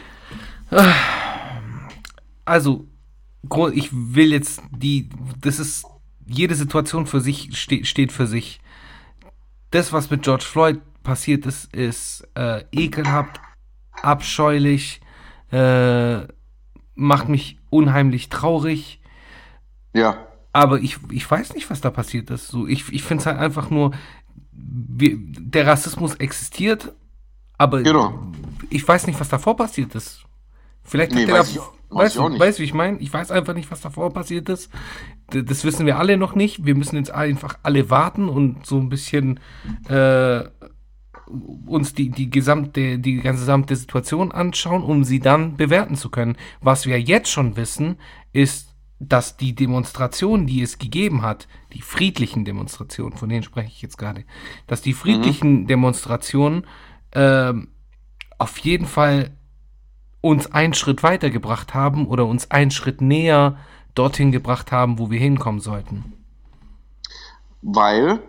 [2.44, 2.84] Also,
[3.72, 5.08] ich will jetzt die,
[5.40, 5.86] das ist,
[6.26, 8.60] jede Situation für sich ste steht für sich.
[9.70, 13.40] Das, was mit George Floyd passiert ist, ist äh, ekelhaft,
[13.92, 15.00] abscheulich,
[15.50, 16.26] äh,
[16.94, 19.00] macht mich unheimlich traurig.
[19.94, 20.27] Ja.
[20.52, 22.48] Aber ich, ich weiß nicht, was da passiert ist.
[22.48, 23.92] So, ich ich finde es halt einfach nur,
[24.52, 26.92] wir, der Rassismus existiert,
[27.58, 28.18] aber Genau.
[28.70, 30.24] ich weiß nicht, was davor passiert ist.
[30.82, 32.40] Vielleicht Nee, weiß da, ich weiß ich nicht.
[32.40, 32.98] weißt du, wie ich meine?
[32.98, 34.70] Ich weiß einfach nicht, was davor passiert ist.
[35.32, 36.64] D- Das wissen wir alle noch nicht.
[36.64, 39.38] Wir müssen jetzt einfach alle warten und so ein bisschen
[39.88, 40.44] äh,
[41.66, 46.36] uns die, die gesamte, die gesamte Situation anschauen, um sie dann bewerten zu können.
[46.60, 47.96] Was wir jetzt schon wissen,
[48.32, 48.67] ist,
[49.00, 53.96] dass die Demonstrationen, die es gegeben hat, die friedlichen Demonstrationen, von denen spreche ich jetzt
[53.96, 54.24] gerade,
[54.66, 56.66] dass die friedlichen Demonstrationen
[57.12, 57.68] ähm,
[58.38, 59.36] auf jeden Fall
[60.20, 63.56] uns einen Schritt weitergebracht haben oder uns einen Schritt näher
[63.94, 66.12] dorthin gebracht haben, wo wir hinkommen sollten.
[67.62, 68.20] Weil,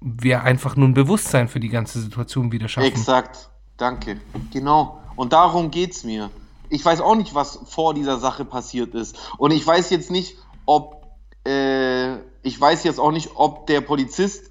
[0.00, 2.86] Wir einfach nur ein Bewusstsein für die ganze Situation wieder schaffen.
[2.86, 4.20] exakt, danke.
[4.52, 5.00] Genau.
[5.16, 6.30] Und darum geht's mir.
[6.68, 9.16] Ich weiß auch nicht, was vor dieser Sache passiert ist.
[9.38, 11.06] Und ich weiß jetzt nicht, ob,
[11.46, 14.50] äh, ich weiß jetzt auch nicht, ob der Polizist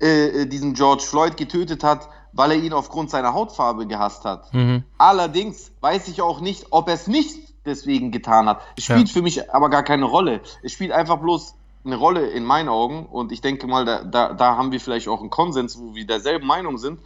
[0.00, 4.52] äh, diesen George Floyd getötet hat, weil er ihn aufgrund seiner Hautfarbe gehasst hat.
[4.52, 4.84] Mhm.
[4.98, 8.60] Allerdings weiß ich auch nicht, ob er es nicht deswegen getan hat.
[8.76, 9.12] Es spielt Ja.
[9.12, 10.40] für mich aber gar keine Rolle.
[10.62, 11.54] Es spielt einfach bloß
[11.84, 15.06] eine Rolle in meinen Augen und ich denke mal, da, da, da haben wir vielleicht
[15.08, 16.98] auch einen Konsens, wo wir derselben Meinung sind,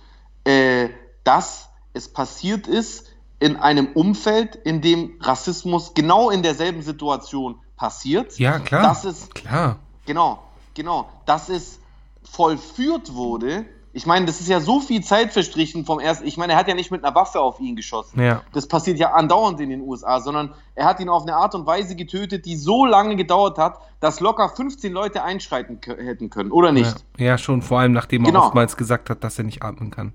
[0.45, 0.89] äh,
[1.25, 3.08] dass es passiert ist
[3.41, 8.39] in einem Umfeld, in dem Rassismus genau in derselben Situation passiert.
[8.39, 8.82] Ja, klar.
[8.82, 9.78] Dass es Klar.
[10.07, 10.43] Genau,
[10.74, 11.09] genau.
[11.26, 11.78] Dass es
[12.24, 13.66] vollführt wurde.
[13.99, 16.24] Ich meine, das ist ja so viel Zeit verstrichen vom ersten.
[16.24, 18.22] Ich meine, er hat ja nicht mit einer Waffe auf ihn geschossen.
[18.22, 18.42] Ja.
[18.53, 21.66] Das passiert ja andauernd in den USA, sondern er hat ihn auf eine Art und
[21.66, 26.70] Weise getötet, die so lange gedauert hat, dass locker 15 Leute einschreiten hätten können, oder
[26.70, 26.94] nicht?
[27.16, 28.46] Ja, ja, schon, vor allem nachdem er Genau.
[28.46, 30.12] oftmals gesagt hat, dass er nicht atmen kann.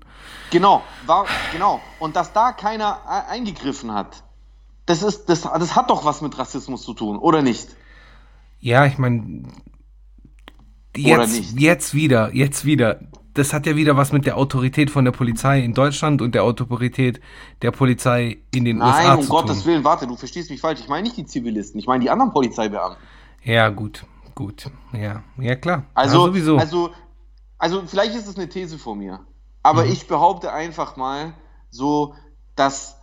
[0.50, 1.78] Genau, war, genau.
[1.98, 4.24] Und dass da keiner e- eingegriffen hat,
[4.86, 7.68] das, ist, das, das hat doch was mit Rassismus zu tun, oder nicht?
[8.60, 9.42] Ja, ich meine,
[10.96, 11.60] Oder jetzt, nicht?
[11.60, 13.00] jetzt wieder, jetzt wieder.
[13.34, 16.44] Das hat ja wieder was mit der Autorität von der Polizei in Deutschland und der
[16.44, 17.20] Autorität
[17.62, 19.66] der Polizei in den Nein, USA um zu Gottes tun.
[19.66, 20.80] Willen, warte, du verstehst mich falsch.
[20.80, 23.02] Ich meine nicht die Zivilisten, ich meine die anderen Polizeibeamten.
[23.42, 24.70] Ja, gut, gut.
[24.92, 25.84] Ja, ja klar.
[25.94, 26.56] Also, ja, sowieso.
[26.56, 26.90] also,
[27.58, 29.20] also vielleicht ist es eine These von mir,
[29.62, 31.34] aber ich behaupte einfach mal
[31.70, 32.14] so,
[32.54, 32.96] dass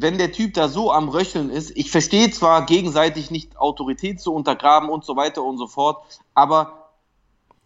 [0.00, 4.32] wenn der Typ da so am Röcheln ist, ich verstehe zwar gegenseitig nicht Autorität zu
[4.32, 6.77] untergraben und so weiter und so fort, aber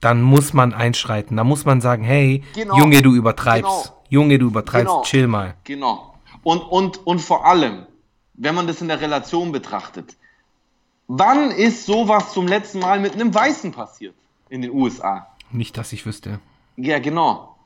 [0.03, 1.36] dann muss man einschreiten.
[1.38, 2.76] Da muss man sagen, hey, Genau.
[2.76, 3.84] Junge, du übertreibst.
[3.84, 4.03] Genau.
[4.11, 5.03] Junge, du übertreibst, Genau.
[5.05, 5.55] chill mal.
[5.64, 6.14] Genau.
[6.42, 7.86] Und, und, und vor allem,
[8.34, 10.16] wenn man das in der Relation betrachtet,
[11.07, 14.14] wann ist sowas zum letzten Mal mit einem Weißen passiert
[14.50, 15.28] in den USA?
[15.50, 16.40] Nicht, dass ich wüsste.
[16.76, 17.57] Ja, genau.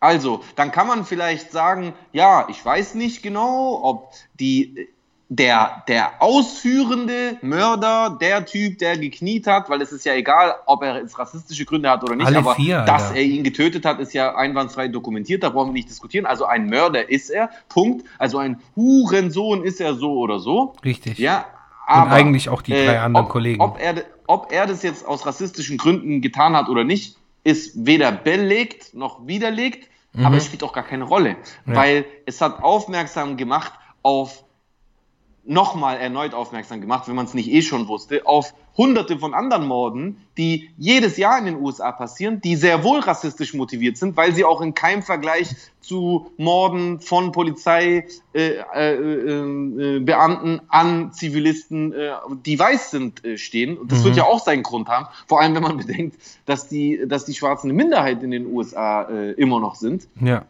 [0.00, 4.88] Also, dann kann man vielleicht sagen, ja, ich weiß nicht genau, ob die,
[5.36, 10.82] der, der ausführende Mörder, der Typ, der gekniet hat, weil es ist ja egal, ob
[10.82, 13.98] er jetzt rassistische Gründe hat oder nicht, Alle aber vier, dass er ihn getötet hat,
[13.98, 16.24] ist ja einwandfrei dokumentiert, da brauchen wir nicht diskutieren.
[16.24, 18.06] Also ein Mörder ist er, Punkt.
[18.18, 20.74] Also ein Hurensohn ist er so oder so.
[20.84, 21.18] Richtig.
[21.18, 21.46] Ja,
[21.86, 23.60] aber eigentlich auch die drei anderen ob, Kollegen.
[23.60, 28.12] Ob er, ob er das jetzt aus rassistischen Gründen getan hat oder nicht, ist weder
[28.12, 31.30] belegt noch widerlegt, aber es spielt auch gar keine Rolle,
[31.64, 31.72] Mhm.
[31.72, 31.76] Ja.
[31.76, 33.72] weil es hat aufmerksam gemacht
[34.02, 34.44] auf
[35.46, 39.66] nochmal erneut aufmerksam gemacht, wenn man es nicht eh schon wusste, auf hunderte von anderen
[39.66, 44.34] Morden, die jedes Jahr in den USA passieren, die sehr wohl rassistisch motiviert sind, weil
[44.34, 51.92] sie auch in keinem Vergleich zu Morden von Polizei, äh, äh, äh, äh, an Zivilisten,
[51.92, 52.12] äh,
[52.44, 53.76] die weiß sind, äh, stehen.
[53.78, 54.04] Und das Mhm.
[54.04, 56.16] wird ja auch seinen Grund haben, vor allem wenn man bedenkt,
[56.46, 59.02] dass die, dass die Schwarzen eine Minderheit in den USA
[59.36, 60.08] immer noch sind.
[60.20, 60.44] Ja.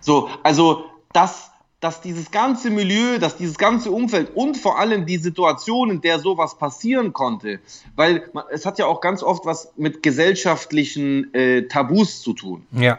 [0.00, 1.50] So, also dass,
[1.80, 6.18] dass dieses ganze Milieu, dass dieses ganze Umfeld und vor allem die Situation, in der
[6.18, 7.58] sowas passieren konnte,
[7.96, 12.66] weil man, es hat ja auch ganz oft was mit gesellschaftlichen äh, Tabus zu tun.
[12.72, 12.98] Ja.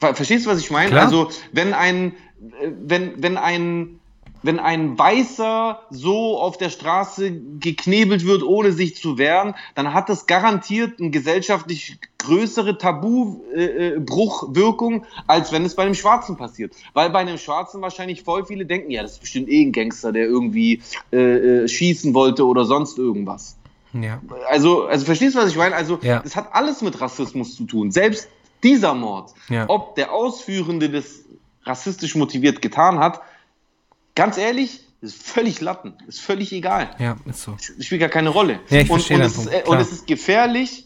[0.00, 0.90] Ver verstehst du, was ich meine?
[0.90, 1.04] Klar.
[1.04, 2.14] Also, wenn ein,
[2.60, 4.00] äh, wenn, wenn ein,
[4.42, 10.08] wenn ein Weißer so auf der Straße geknebelt wird, ohne sich zu wehren, dann hat
[10.08, 16.74] das garantiert eine gesellschaftlich größere Tabubruchwirkung, als wenn es bei einem Schwarzen passiert.
[16.92, 20.12] Weil bei einem Schwarzen wahrscheinlich voll viele denken, ja, das ist bestimmt eh ein Gangster,
[20.12, 23.56] der irgendwie äh, äh, schießen wollte oder sonst irgendwas.
[23.92, 24.20] Ja.
[24.50, 25.74] Also, also verstehst du, was ich meine?
[25.74, 26.20] Also, Ja.
[26.20, 27.90] das hat alles mit Rassismus zu tun.
[27.90, 28.28] Selbst
[28.62, 29.64] dieser Mord, Ja.
[29.68, 31.20] ob der Ausführende das
[31.64, 33.20] rassistisch motiviert getan hat,
[34.14, 36.90] ganz ehrlich, ist völlig Latten, ist völlig egal.
[36.98, 37.56] Ja, ist so.
[37.80, 38.60] Spielt gar keine Rolle.
[38.70, 40.85] Ja, ich und, verstehe und, es ist, äh, und es ist gefährlich,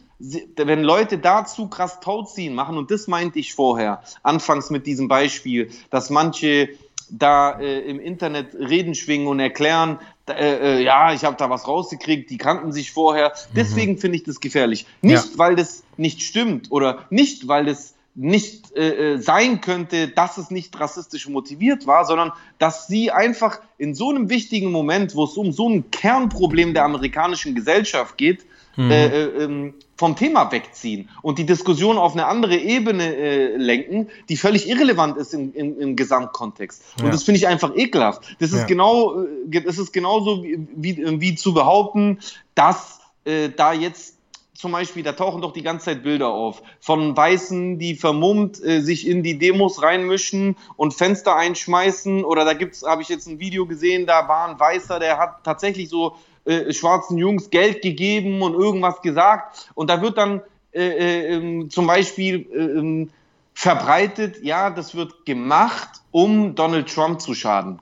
[0.57, 5.71] wenn Leute dazu krass Tauziehen machen, und das meinte ich vorher, anfangs mit diesem Beispiel,
[5.91, 6.69] dass manche
[7.11, 9.99] da äh, im Internet Reden schwingen und erklären,
[10.29, 13.33] äh, äh, ja, ich habe da was rausgekriegt, die kannten sich vorher.
[13.57, 14.87] Deswegen finde ich das gefährlich.
[15.03, 15.39] Nicht, Ja.
[15.39, 20.51] weil das nicht stimmt oder nicht, weil das nicht äh, äh, sein könnte, dass es
[20.51, 25.37] nicht rassistisch motiviert war, sondern dass sie einfach in so einem wichtigen Moment, wo es
[25.37, 28.45] um so ein Kernproblem der amerikanischen Gesellschaft geht,
[28.89, 34.09] äh, äh, ähm, vom Thema wegziehen und die Diskussion auf eine andere Ebene äh, lenken,
[34.29, 36.83] die völlig irrelevant ist im, im, im Gesamtkontext.
[36.99, 37.11] Und Ja.
[37.11, 38.37] das finde ich einfach ekelhaft.
[38.41, 38.67] Das ist Ja.
[38.67, 42.21] genau, äh, das ist genauso wie, wie, wie zu behaupten,
[42.55, 44.17] dass äh, da jetzt
[44.55, 48.83] zum Beispiel, da tauchen doch die ganze Zeit Bilder auf von Weißen, die vermummt äh,
[48.83, 52.25] sich in die Demos reinmischen und Fenster einschmeißen.
[52.25, 55.45] Oder da gibt's, habe ich jetzt ein Video gesehen, da war ein Weißer, der hat
[55.45, 59.71] tatsächlich so äh, schwarzen Jungs Geld gegeben und irgendwas gesagt.
[59.75, 63.11] Und da wird dann äh, äh, ähm, zum Beispiel äh, ähm,
[63.55, 67.81] verbreitet, ja, das wird gemacht, um Donald Trump zu schaden.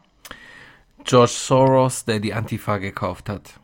[1.04, 3.54] George Soros, der die Antifa gekauft hat.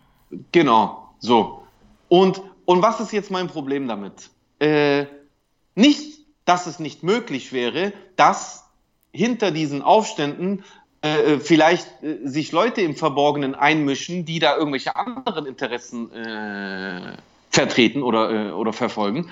[0.52, 1.62] Genau, so.
[2.08, 4.30] Und, und was ist jetzt mein Problem damit?
[4.58, 5.06] Äh,
[5.74, 8.64] nicht, dass es nicht möglich wäre, dass
[9.12, 10.64] hinter diesen Aufständen
[11.04, 17.16] äh, vielleicht äh, sich Leute im Verborgenen einmischen, die da irgendwelche anderen Interessen äh,
[17.50, 19.28] vertreten oder, äh, oder verfolgen.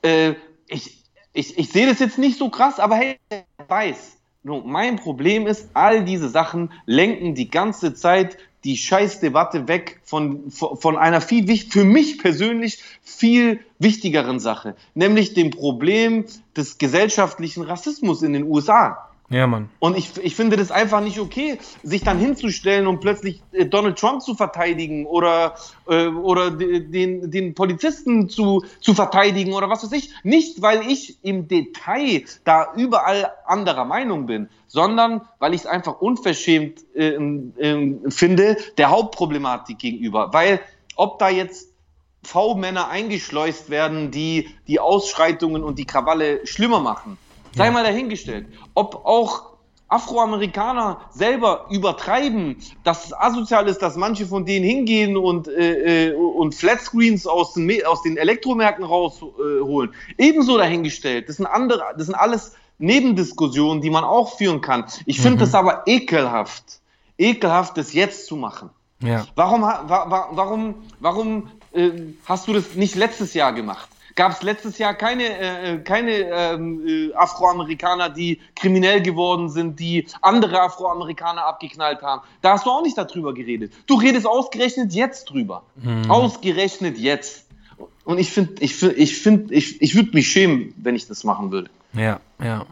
[0.00, 0.32] Äh,
[0.68, 1.04] ich,
[1.34, 4.16] ich, ich sehe das jetzt nicht so krass, aber hey, wer weiß.
[4.42, 10.50] Nur mein Problem ist, all diese Sachen lenken die ganze Zeit die Scheißdebatte weg von,
[10.50, 16.24] von, einer viel, für mich persönlich viel wichtigeren Sache, nämlich dem Problem
[16.56, 19.11] des gesellschaftlichen Rassismus in den USA.
[19.32, 19.70] Ja, Mann.
[19.78, 23.98] Und ich, ich finde das einfach nicht okay, sich dann hinzustellen und plötzlich äh, Donald
[23.98, 25.54] Trump zu verteidigen oder,
[25.88, 30.10] äh, oder de- den, den Polizisten zu, zu verteidigen oder was weiß ich.
[30.22, 36.02] Nicht, weil ich im Detail da überall anderer Meinung bin, sondern weil ich es einfach
[36.02, 40.34] unverschämt äh, äh, finde der Hauptproblematik gegenüber.
[40.34, 40.60] Weil
[40.94, 41.72] ob da jetzt
[42.24, 47.18] V-Männer eingeschleust werden, die die Ausschreitungen und die Krawalle schlimmer machen.
[47.54, 48.46] Sei mal dahingestellt.
[48.74, 49.52] Ob auch
[49.92, 56.14] Afroamerikaner selber übertreiben, dass es asozial ist, dass manche von denen hingehen und, äh, äh,
[56.14, 59.92] und Flatscreens aus den, aus den Elektromärkten rausholen.
[60.16, 61.28] Ebenso dahingestellt.
[61.28, 64.86] Das sind andere, das sind alles Nebendiskussionen, die man auch führen kann.
[65.04, 66.80] Ich finde das aber ekelhaft.
[67.18, 68.70] Ekelhaft, das jetzt zu machen.
[69.00, 69.26] Ja.
[69.34, 71.90] Warum, wa, warum, warum äh,
[72.24, 73.88] hast du das nicht letztes Jahr gemacht?
[74.14, 80.06] Gab es letztes Jahr keine, äh, keine ähm, äh, Afroamerikaner, die kriminell geworden sind, die
[80.20, 82.22] andere Afroamerikaner abgeknallt haben?
[82.40, 83.72] Da hast du auch nicht darüber geredet.
[83.86, 85.62] Du redest ausgerechnet jetzt drüber.
[86.08, 87.46] Ausgerechnet jetzt.
[88.04, 91.24] Und ich finde, ich finde, ich finde, ich, ich würde mich schämen, wenn ich das
[91.24, 91.70] machen würde.
[91.94, 92.66] Ja, ja.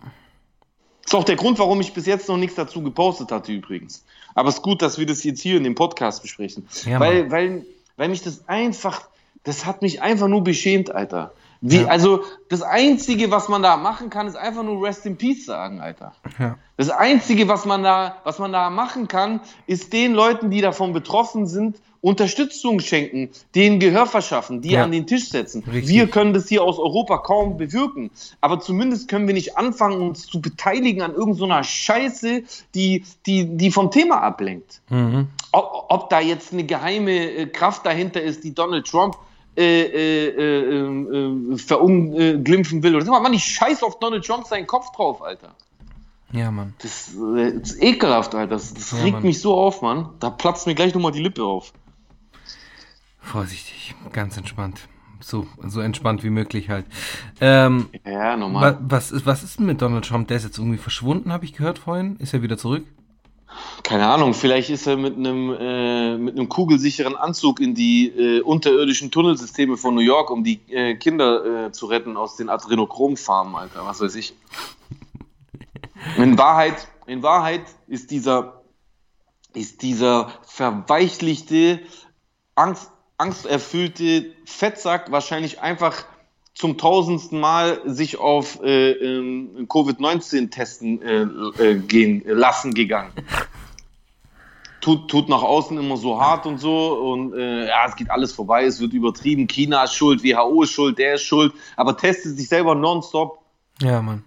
[1.05, 4.05] Ist auch der Grund, warum ich bis jetzt noch nichts dazu gepostet hatte übrigens.
[4.34, 6.68] Aber es ist gut, dass wir das jetzt hier in dem Podcast besprechen.
[6.84, 7.66] Ja, weil, weil,
[7.97, 9.09] weil mich das einfach,
[9.45, 11.32] das hat mich einfach nur beschämt, Alter.
[11.62, 11.88] Wie, Ja.
[11.88, 15.80] Also das Einzige, was man da machen kann, ist einfach nur Rest in Peace sagen,
[15.80, 16.12] Alter.
[16.38, 16.57] Ja.
[16.76, 20.93] Das Einzige, was man da, was man da machen kann, ist den Leuten, die davon
[20.93, 24.84] betroffen sind, Unterstützung schenken, denen Gehör verschaffen, die Ja.
[24.84, 25.62] an den Tisch setzen.
[25.70, 25.88] Richtig.
[25.88, 28.11] Wir können das hier aus Europa kaum bewirken,
[28.41, 32.43] aber zumindest können wir nicht anfangen, uns zu beteiligen an irgendeiner Scheiße,
[32.74, 34.80] die, die, die vom Thema ablenkt.
[34.88, 35.28] Mhm.
[35.53, 39.16] Ob, ob da jetzt eine geheime äh, Kraft dahinter ist, die Donald Trump
[39.57, 42.96] äh, äh, äh, äh, verunglimpfen will.
[42.96, 45.55] Oder sag mal, Mann, ich scheiß auf Donald Trump seinen Kopf drauf, Alter.
[46.32, 46.74] Ja, Mann.
[46.80, 48.55] Das, äh, das ist ekelhaft, Alter.
[48.55, 49.22] Das, das Ja, regt Mann.
[49.24, 50.11] mich so auf, Mann.
[50.20, 51.72] Da platzt mir gleich nochmal die Lippe auf.
[53.20, 54.88] Vorsichtig, ganz entspannt.
[55.22, 56.86] So, so entspannt wie möglich halt.
[57.40, 58.78] Ähm, Ja, wa normal.
[58.80, 60.28] was, ist, was ist denn mit Donald Trump?
[60.28, 62.16] Der ist jetzt irgendwie verschwunden, habe ich gehört vorhin.
[62.16, 62.86] Ist er wieder zurück?
[63.82, 68.40] Keine Ahnung, vielleicht ist er mit einem, äh, mit einem kugelsicheren Anzug in die äh,
[68.42, 73.55] unterirdischen Tunnelsysteme von New York, um die äh, Kinder äh, zu retten aus den Adrenochrom-Farmen,
[73.57, 73.84] Alter.
[73.84, 74.34] Was weiß ich.
[76.16, 78.62] In Wahrheit, in Wahrheit ist dieser,
[79.55, 81.80] ist dieser verweichlichte,
[82.55, 86.05] Angst, angsterfüllte Fettsack wahrscheinlich einfach
[86.55, 91.22] zum tausendsten Mal sich auf äh, ähm, Covid-19 testen äh,
[91.62, 93.12] äh, gehen lassen gegangen.
[94.80, 98.32] Tut, tut nach außen immer so hart und so und äh, ja, es geht alles
[98.32, 102.38] vorbei, es wird übertrieben, China ist schuld, WHO ist schuld, der ist schuld, aber testet
[102.38, 103.42] sich selber nonstop.
[103.82, 104.24] Ja, Mann.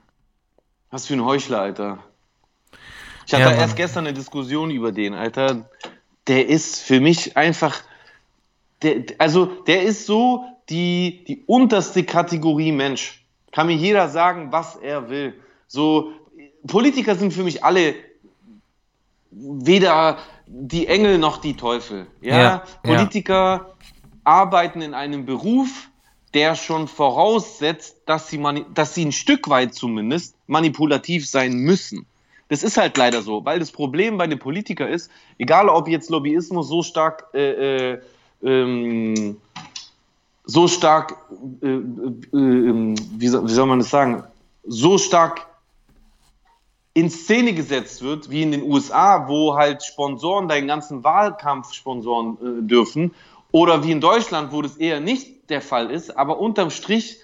[0.91, 1.97] Was für ein Heuchler, Alter.
[3.25, 5.67] Ich hatte Ja, erst gestern eine Diskussion über den, Alter.
[6.27, 7.81] Der ist für mich einfach,
[8.83, 13.25] der, also der ist so die, die unterste Kategorie Mensch.
[13.51, 15.33] Kann mir jeder sagen, was er will.
[15.67, 16.11] So,
[16.67, 17.95] Politiker sind für mich alle
[19.31, 22.07] weder die Engel noch die Teufel.
[22.21, 23.75] Ja, Ja, Politiker
[24.23, 25.89] arbeiten in einem Beruf,
[26.33, 28.41] der schon voraussetzt, dass sie,
[28.73, 32.05] dass sie ein Stück weit zumindest manipulativ sein müssen.
[32.49, 36.09] Das ist halt leider so, weil das Problem bei den Politikern ist, egal ob jetzt
[36.09, 38.01] Lobbyismus so stark, äh, äh,
[38.43, 39.37] ähm,
[40.45, 41.15] so stark,
[41.61, 44.23] äh, äh, äh, wie, soll, wie soll man das sagen,
[44.65, 45.47] so stark
[46.93, 52.37] in Szene gesetzt wird, wie in den USA, wo halt Sponsoren deinen ganzen Wahlkampf sponsoren
[52.37, 53.13] äh, dürfen,
[53.51, 57.19] oder wie in Deutschland, wo das eher nicht der Fall ist, aber unterm Strich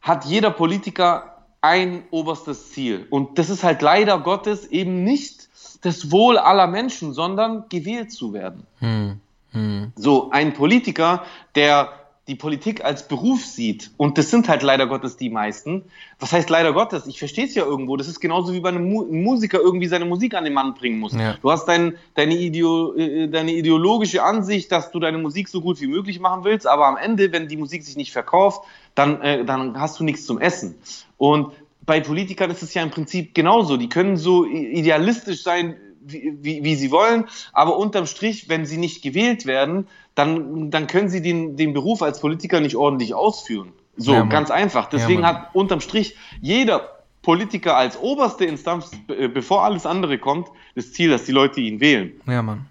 [0.00, 3.06] hat jeder Politiker ein oberstes Ziel.
[3.10, 5.48] Und das ist halt leider Gottes eben nicht
[5.82, 8.66] das Wohl aller Menschen, sondern gewählt zu werden.
[8.78, 9.20] Hm.
[9.50, 9.92] Hm.
[9.96, 11.24] So, ein Politiker,
[11.56, 15.84] der die Politik als Beruf sieht, und das sind halt leider Gottes die meisten.
[16.18, 17.06] Was heißt leider Gottes?
[17.06, 17.96] Ich verstehe es ja irgendwo.
[17.96, 20.98] Das ist genauso wie bei einem Mu Musiker irgendwie seine Musik an den Mann bringen
[20.98, 21.12] muss.
[21.12, 21.36] Ja.
[21.40, 25.80] Du hast dein, deine, Ideo, äh, deine ideologische Ansicht, dass du deine Musik so gut
[25.80, 28.64] wie möglich machen willst, aber am Ende, wenn die Musik sich nicht verkauft,
[28.96, 30.74] dann, äh, dann hast du nichts zum Essen.
[31.18, 31.52] Und
[31.86, 33.76] bei Politikern ist es ja im Prinzip genauso.
[33.76, 38.76] Die können so idealistisch sein, wie, wie, wie sie wollen, aber unterm Strich, wenn sie
[38.78, 43.72] nicht gewählt werden, dann, dann können sie den, den Beruf als Politiker nicht ordentlich ausführen.
[43.96, 44.88] So, Ja, ganz einfach.
[44.88, 45.34] Deswegen Mann.
[45.34, 46.92] hat unterm Strich jeder
[47.22, 51.80] Politiker als oberste Instanz, be- bevor alles andere kommt, das Ziel, dass die Leute ihn
[51.80, 52.12] wählen.
[52.26, 52.66] Ja, Mann.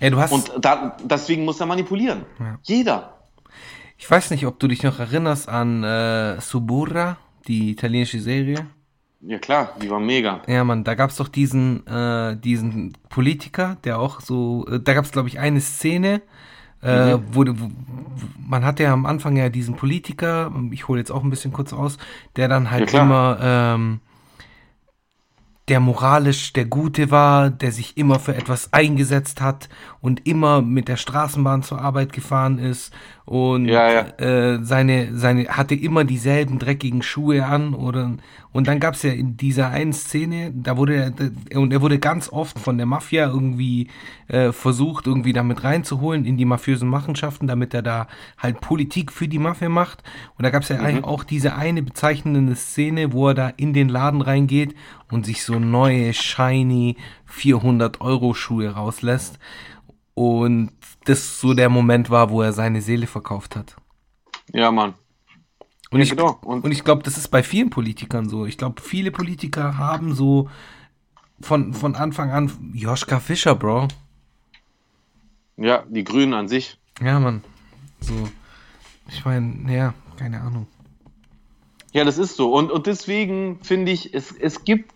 [0.00, 0.32] Ja, du hast.
[0.32, 2.22] Und da, deswegen muss er manipulieren.
[2.40, 2.58] Ja.
[2.62, 3.18] Jeder.
[3.98, 8.66] ich weiß nicht, ob du dich noch erinnerst an äh, Suburra, die italienische Serie.
[9.24, 10.42] Ja klar, die war mega.
[10.48, 15.12] Ja, Mann, da gab's doch diesen, äh, diesen Politiker, der auch so, äh, da gab's
[15.12, 16.22] glaube ich eine Szene,
[16.82, 17.24] äh, Mhm.
[17.30, 17.70] wo, wo
[18.36, 21.72] man hatte ja am Anfang ja diesen Politiker, ich hole jetzt auch ein bisschen kurz
[21.72, 21.98] aus,
[22.34, 24.00] der dann halt Ja, immer ähm,
[25.68, 29.68] der moralisch der Gute war, der sich immer für etwas eingesetzt hat
[30.02, 32.92] und immer mit der Straßenbahn zur Arbeit gefahren ist
[33.24, 34.00] und Ja, ja.
[34.18, 38.16] Äh, seine, seine, hatte immer dieselben dreckigen Schuhe an oder
[38.52, 41.14] und dann gab's ja in dieser einen Szene, da wurde
[41.50, 43.88] er, und er wurde ganz oft von der Mafia irgendwie
[44.28, 49.26] äh, versucht, irgendwie damit reinzuholen in die mafiösen Machenschaften, damit er da halt Politik für
[49.26, 50.02] die Mafia macht.
[50.36, 53.88] Und da gab's ja eigentlich auch diese eine bezeichnende Szene, wo er da in den
[53.88, 54.74] Laden reingeht
[55.10, 59.38] und sich so neue, shiny 400 Euro Schuhe rauslässt.
[60.14, 60.70] Und
[61.04, 63.76] das so der Moment war, wo er seine Seele verkauft hat.
[64.52, 64.94] Ja, Mann.
[65.90, 66.38] Und Ja, ich, genau.
[66.42, 68.46] Und- und ich glaube, das ist bei vielen Politikern so.
[68.46, 70.48] Ich glaube, viele Politiker haben so
[71.40, 73.88] von, von Anfang an Joschka Fischer, Bro.
[75.56, 76.78] Ja, die Grünen an sich.
[77.00, 77.42] Ja, Mann.
[78.00, 78.28] So.
[79.08, 80.66] Ich meine, ja, keine Ahnung.
[81.92, 82.54] Ja, das ist so.
[82.54, 84.90] Und, und deswegen finde ich, es, es gibt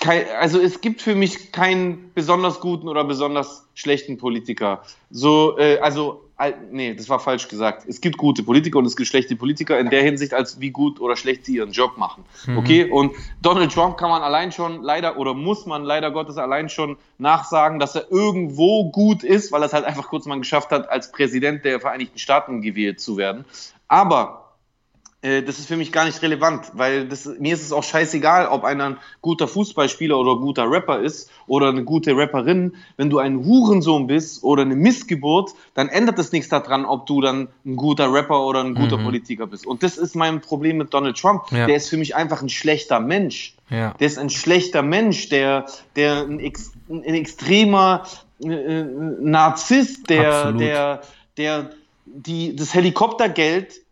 [0.00, 4.82] kein, also es gibt für mich keinen besonders guten oder besonders schlechten Politiker.
[5.10, 7.84] So, äh, also, al- nee, das war falsch gesagt.
[7.88, 11.00] Es gibt gute Politiker und es gibt schlechte Politiker in der Hinsicht, als wie gut
[11.00, 12.24] oder schlecht sie ihren Job machen.
[12.56, 12.84] Okay?
[12.90, 16.96] Und Donald Trump kann man allein schon leider oder muss man leider Gottes allein schon
[17.18, 20.88] nachsagen, dass er irgendwo gut ist, weil er es halt einfach kurz mal geschafft hat,
[20.88, 23.44] als Präsident der Vereinigten Staaten gewählt zu werden.
[23.88, 24.43] Aber
[25.24, 28.64] das ist für mich gar nicht relevant, weil das, mir ist es auch scheißegal, ob
[28.64, 32.74] einer ein guter Fußballspieler oder guter Rapper ist oder eine gute Rapperin.
[32.98, 37.22] Wenn du ein Hurensohn bist oder eine Missgeburt, dann ändert es nichts daran, ob du
[37.22, 39.66] dann ein guter Rapper oder ein guter Politiker bist.
[39.66, 41.44] Und das ist mein Problem mit Donald Trump.
[41.50, 41.66] Ja.
[41.66, 43.54] Der ist für mich einfach ein schlechter Mensch.
[43.70, 43.94] Ja.
[43.98, 45.66] Der ist ein schlechter Mensch, der,
[45.96, 48.04] der ein, ex, ein extremer
[48.42, 48.84] äh, äh,
[49.20, 50.60] Narzisst, der, Absolut.
[50.60, 51.00] der,
[51.36, 51.70] der
[52.04, 53.83] die, das Helikoptergeld, äh,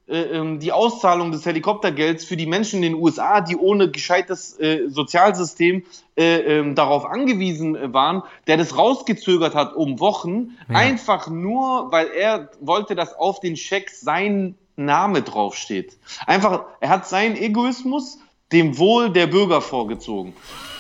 [0.58, 5.84] die Auszahlung des Helikoptergelds für die Menschen in den USA, die ohne gescheites äh, Sozialsystem
[6.16, 10.76] äh, ähm, darauf angewiesen äh, waren, der das rausgezögert hat um Wochen, Ja.
[10.76, 15.96] einfach nur, weil er wollte, dass auf den Schecks sein Name draufsteht.
[16.26, 18.18] Einfach, er hat seinen Egoismus
[18.52, 20.34] dem Wohl der Bürger vorgezogen.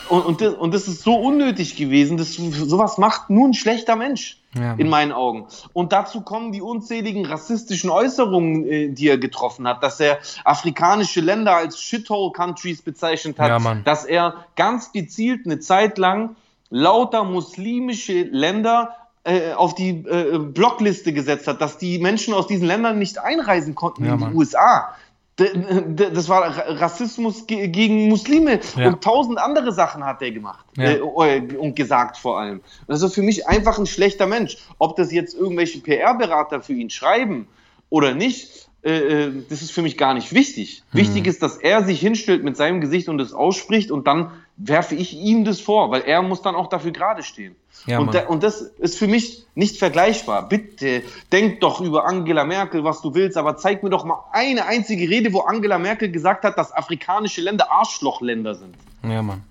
[0.08, 2.18] Und, und, das, und das ist so unnötig gewesen.
[2.18, 4.41] Das, sowas macht nur ein schlechter Mensch.
[4.54, 5.46] Ja, in meinen Augen.
[5.72, 11.20] Und dazu kommen die unzähligen rassistischen Äußerungen, äh, die er getroffen hat, dass er afrikanische
[11.20, 16.36] Länder als Shithole-Countries bezeichnet hat, Ja, dass er ganz gezielt eine Zeit lang
[16.68, 18.94] lauter muslimische Länder
[19.24, 23.74] äh, auf die äh, Blockliste gesetzt hat, dass die Menschen aus diesen Ländern nicht einreisen
[23.74, 24.34] konnten Ja, in die Mann.
[24.34, 24.94] USA.
[25.36, 28.88] Das war Ra- Rassismus ge- gegen Muslime Ja.
[28.88, 30.90] und tausend andere Sachen hat er gemacht Ja.
[30.92, 32.60] äh, und gesagt vor allem.
[32.86, 34.58] Das ist für mich einfach ein schlechter Mensch.
[34.78, 37.48] Ob das jetzt irgendwelche PR-Berater für ihn schreiben
[37.88, 38.90] oder nicht, äh,
[39.24, 40.82] äh, das ist für mich gar nicht wichtig.
[40.90, 41.00] Hm.
[41.00, 44.94] Wichtig ist, dass er sich hinstellt mit seinem Gesicht und es ausspricht und dann werfe
[44.94, 47.56] ich ihm das vor, weil er muss dann auch dafür gerade stehen.
[47.86, 50.48] Ja, und, da, und das ist für mich nicht vergleichbar.
[50.48, 54.66] Bitte, denk doch über Angela Merkel, was du willst, aber zeig mir doch mal eine
[54.66, 58.76] einzige Rede, wo Angela Merkel gesagt hat, dass afrikanische Länder Arschlochländer sind.
[59.02, 59.42] Ja, Mann.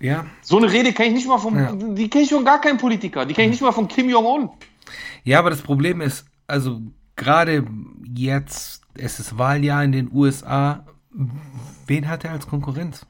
[0.00, 1.72] Ja, So eine Rede kann ich nicht mal vom, Ja.
[1.72, 4.50] die kenne ich von gar keinem Politiker, die kenne ich nicht mal von Kim Jong-un.
[5.22, 6.80] Ja, aber das Problem ist, also
[7.16, 7.64] gerade
[8.14, 10.84] jetzt, es ist Wahljahr in den USA,
[11.86, 13.06] wen hat er als Konkurrenz?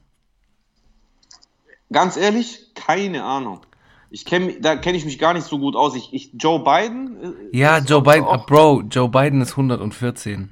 [1.91, 3.61] Ganz ehrlich, keine Ahnung.
[4.09, 5.95] Ich kenn, da kenne ich mich gar nicht so gut aus.
[5.95, 7.17] Ich, ich Joe Biden.
[7.51, 10.51] äh, Ja, Joe Biden, auch- Bro, Joe Biden ist 114.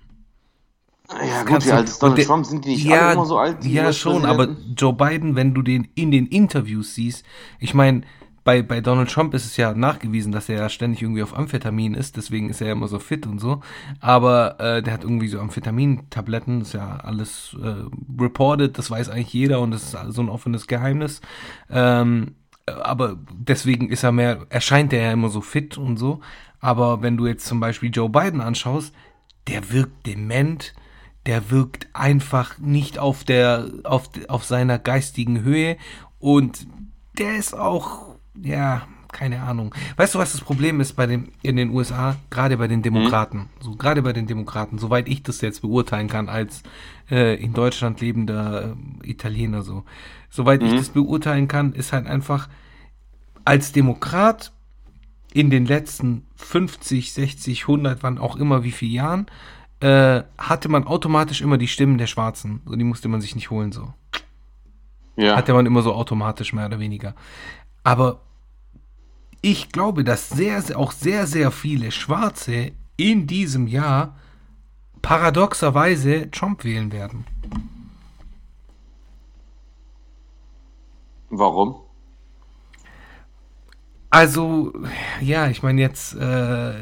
[1.09, 2.45] Ja, gut, wie alt ist Donald Trump?
[2.45, 3.63] Sind die nicht ja, alle immer so alt?
[3.63, 4.55] die Ja, schon, aber?
[4.75, 7.23] Joe Biden, wenn du den in den Interviews siehst,
[7.59, 8.01] ich meine,
[8.43, 11.93] bei, bei Donald Trump ist es ja nachgewiesen, dass er ja ständig irgendwie auf Amphetamin
[11.93, 13.61] ist, deswegen ist er ja immer so fit und so.
[13.99, 17.75] Aber äh, der hat irgendwie so Amphetamin-Tabletten, ist ja alles äh,
[18.21, 21.21] reported, das weiß eigentlich jeder und das ist so ein offenes Geheimnis.
[21.69, 22.35] Ähm,
[22.65, 26.21] aber deswegen ist er mehr, erscheint er ja immer so fit und so.
[26.59, 28.93] Aber wenn du jetzt zum Beispiel Joe Biden anschaust,
[29.47, 30.73] der wirkt dement,
[31.25, 35.77] der wirkt einfach nicht auf der, auf, auf seiner geistigen Höhe
[36.19, 36.67] und
[37.17, 39.73] der ist auch, ja, keine Ahnung.
[39.95, 43.49] Weißt du, was das Problem ist bei den, in den USA, gerade bei den Demokraten,
[43.59, 46.63] so gerade bei den Demokraten, soweit ich das jetzt beurteilen kann als
[47.09, 49.83] äh, in Deutschland lebender äh, Italiener so,
[50.29, 52.49] soweit ich das beurteilen kann, ist halt einfach
[53.45, 54.51] als Demokrat
[55.33, 59.27] in den letzten 50, 60, 100, wann auch immer, wie viel Jahren,
[59.79, 62.61] äh, hatte man automatisch immer die Stimmen der Schwarzen.
[62.65, 63.93] So, die musste man sich nicht holen, so.
[65.15, 65.35] ja.
[65.35, 67.15] Hatte man immer so automatisch, mehr oder weniger.
[67.83, 68.21] Aber
[69.41, 74.17] ich glaube, dass sehr, sehr, auch sehr, sehr viele Schwarze in diesem Jahr
[75.01, 77.25] paradoxerweise Trump wählen werden.
[81.29, 81.75] Warum?
[84.09, 84.71] Also,
[85.19, 86.73] ja, ich meine jetzt, äh,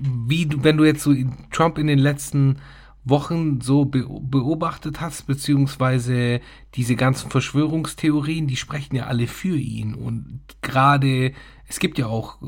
[0.00, 1.14] wie du, wenn du jetzt so
[1.52, 2.56] Trump in den letzten
[3.04, 6.40] Wochen so be beobachtet hast, beziehungsweise
[6.74, 9.94] diese ganzen Verschwörungstheorien, die sprechen ja alle für ihn.
[9.94, 11.32] Und gerade,
[11.68, 12.46] es gibt ja auch äh,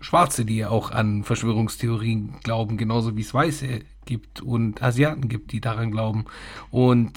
[0.00, 5.52] Schwarze, die ja auch an Verschwörungstheorien glauben, genauso wie es Weiße gibt und Asiaten gibt,
[5.52, 6.26] die daran glauben.
[6.70, 7.12] Und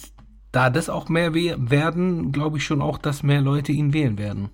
[0.51, 4.17] da das auch mehr we werden, glaube ich schon auch, dass mehr Leute ihn wählen
[4.17, 4.49] werden.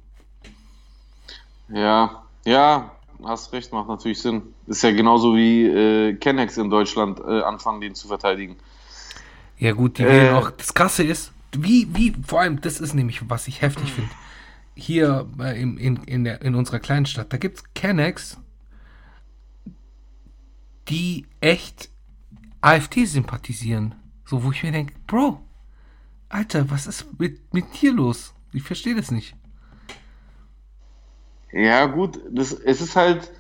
[1.70, 2.92] Ja, ja,
[3.28, 4.42] hast recht, macht natürlich Sinn.
[4.68, 8.58] Ist ja genauso wie äh, Kennex in Deutschland äh, anfangen, den zu verteidigen.
[9.58, 10.08] Ja gut, die Äh.
[10.08, 10.52] wählen auch.
[10.52, 14.12] Das Krasse ist, wie, wie, vor allem, das ist nämlich, was ich heftig finde.
[14.76, 18.38] Hier äh, in, in, in, der, in unserer kleinen Stadt, da gibt es Kennex,
[20.90, 21.90] die echt
[22.62, 23.96] AfD sympathisieren.
[24.26, 25.42] So, wo ich mir denke, Bro,
[26.30, 28.34] Alter, was ist mit, mit dir los?
[28.52, 29.36] Ich verstehe das nicht.
[31.56, 33.32] Ja, gut, das, es ist halt.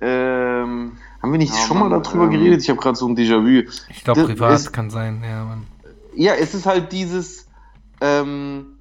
[0.00, 2.62] Ähm, haben wir nicht Ja, schon mal darüber ähm, geredet?
[2.62, 3.70] Ich habe gerade so ein Déjà-vu.
[3.88, 5.66] Ich glaube, privat ist- kann sein, ja, Mann.
[6.14, 7.46] Ja, es ist halt dieses.
[8.00, 8.78] Ähm,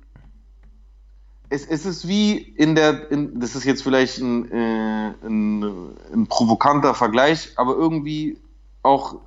[1.49, 3.11] es, es ist wie in der.
[3.11, 5.63] In, das ist jetzt vielleicht ein, äh, ein,
[6.13, 8.37] ein provokanter Vergleich, aber irgendwie
[8.81, 9.17] auch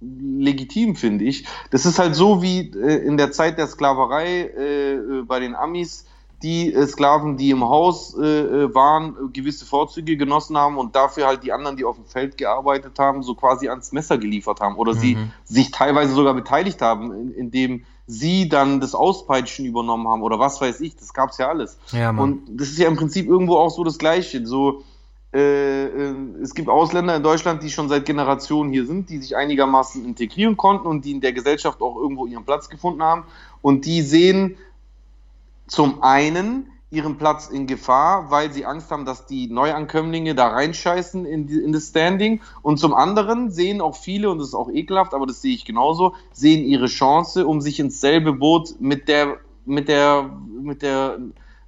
[0.00, 1.46] legitim, finde ich.
[1.70, 5.54] Das ist halt so wie äh, in der Zeit der Sklaverei äh, äh, bei den
[5.54, 6.06] Amis,
[6.44, 11.26] die äh, Sklaven, die im Haus äh, äh, waren, gewisse Vorzüge genossen haben und dafür
[11.26, 14.76] halt die anderen, die auf dem Feld gearbeitet haben, so quasi ans Messer geliefert haben
[14.76, 15.30] oder sie Mhm.
[15.44, 20.60] sich teilweise sogar beteiligt haben, in- indem sie dann das Auspeitschen übernommen haben oder was
[20.60, 21.78] weiß ich, das gab's ja alles.
[21.90, 22.10] Ja.
[22.10, 24.46] Und das ist ja im Prinzip irgendwo auch so das Gleiche.
[24.46, 24.82] So,
[25.32, 29.34] äh, äh, es gibt Ausländer in Deutschland, die schon seit Generationen hier sind, die sich
[29.36, 33.24] einigermaßen integrieren konnten und die in der Gesellschaft auch irgendwo ihren Platz gefunden haben.
[33.62, 34.56] Und die sehen
[35.66, 41.26] zum einen ihren Platz in Gefahr, weil sie Angst haben, dass die Neuankömmlinge da reinscheißen
[41.26, 42.40] in, die, in das Standing.
[42.62, 45.64] Und zum anderen sehen auch viele, und das ist auch ekelhaft, aber das sehe ich
[45.64, 50.30] genauso, sehen ihre Chance, um sich ins selbe Boot mit der, mit der,
[50.62, 51.18] mit der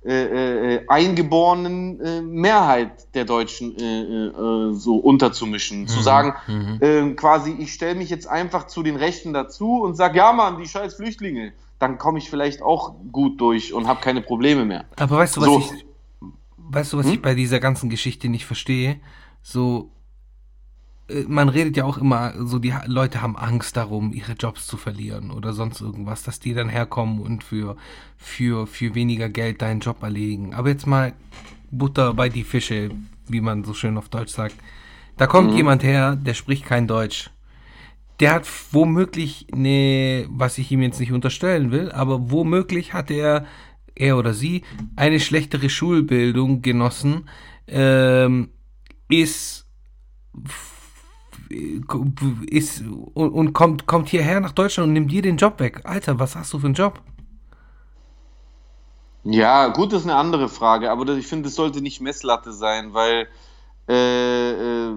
[0.04, 5.88] äh, äh, eingeborenen äh, Mehrheit der Deutschen äh, äh, so unterzumischen.
[5.88, 6.02] Zu Mhm.
[6.04, 6.78] sagen, Mhm.
[6.80, 10.58] äh, quasi, ich stelle mich jetzt einfach zu den Rechten dazu und sage, ja Mann,
[10.58, 11.52] die scheiß Flüchtlinge.
[11.78, 14.86] Dann komme ich vielleicht auch gut durch und habe keine Probleme mehr.
[14.96, 15.58] Aber weißt du, was So.
[15.58, 15.86] ich,
[16.56, 17.12] weißt du, was Hm?
[17.14, 19.00] ich bei dieser ganzen Geschichte nicht verstehe?
[19.42, 19.90] So,
[21.08, 24.76] äh, man redet ja auch immer, so die Leute haben Angst darum, ihre Jobs zu
[24.76, 27.76] verlieren oder sonst irgendwas, dass die dann herkommen und für,
[28.16, 30.54] für, für weniger Geld deinen Job erledigen.
[30.54, 31.12] Aber jetzt mal
[31.70, 32.90] Butter bei die Fische,
[33.28, 34.54] wie man so schön auf Deutsch sagt.
[35.16, 37.30] Da kommt jemand her, der spricht kein Deutsch.
[38.20, 43.44] Der hat womöglich eine, was ich ihm jetzt nicht unterstellen will, aber womöglich hat er,
[43.94, 44.62] er oder sie,
[44.96, 47.28] eine schlechtere Schulbildung genossen,
[47.66, 48.50] ähm,
[49.08, 49.66] ist
[52.50, 52.82] ist
[53.14, 55.80] und, und kommt, kommt hierher nach Deutschland und nimmt dir den Job weg.
[55.84, 57.00] Alter, was hast du für einen Job?
[59.24, 62.94] Ja, gut, das ist eine andere Frage, aber ich finde, das sollte nicht Messlatte sein,
[62.94, 63.26] weil,
[63.88, 64.92] äh, äh,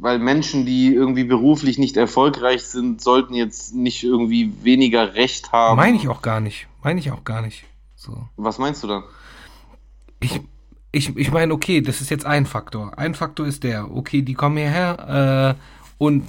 [0.00, 5.76] weil Menschen, die irgendwie beruflich nicht erfolgreich sind, sollten jetzt nicht irgendwie weniger Recht haben.
[5.76, 6.68] Meine ich auch gar nicht.
[6.82, 7.64] Meine ich auch gar nicht.
[7.96, 8.28] So.
[8.36, 9.02] Was meinst du dann?
[10.20, 10.40] Ich,
[10.92, 12.96] ich, ich meine, okay, das ist jetzt ein Faktor.
[12.96, 16.24] Ein Faktor ist der, okay, die kommen hierher äh, und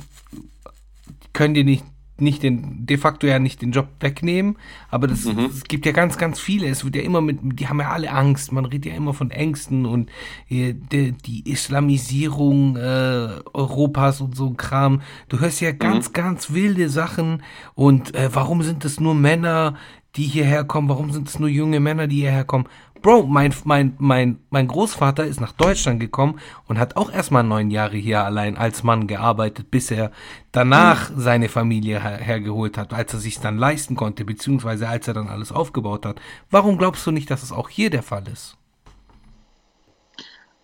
[1.34, 1.84] können dir nicht,
[2.22, 4.58] nicht den, de facto ja nicht den Job wegnehmen,
[4.90, 6.68] aber das, es gibt ja ganz, ganz viele.
[6.68, 8.52] Es wird ja immer mit, die haben ja alle Angst.
[8.52, 10.10] Man redet ja immer von Ängsten und
[10.50, 15.02] äh, die, die Islamisierung äh, Europas und so ein Kram.
[15.28, 17.44] Du hörst ja ganz, ganz wilde Sachen
[17.76, 19.76] und äh, warum sind es nur Männer,
[20.16, 20.90] die hierher kommen?
[20.90, 22.66] Warum sind es nur junge Männer, die hierher kommen?
[23.02, 27.72] Bro, mein, mein, mein, mein Großvater ist nach Deutschland gekommen und hat auch erstmal neun
[27.72, 30.12] Jahre hier allein als Mann gearbeitet, bis er
[30.52, 35.14] danach seine Familie her hergeholt hat, als er sich dann leisten konnte, beziehungsweise als er
[35.14, 36.20] dann alles aufgebaut hat.
[36.50, 38.58] Warum glaubst du nicht, dass es auch hier der Fall ist?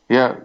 [0.09, 0.37] Ja,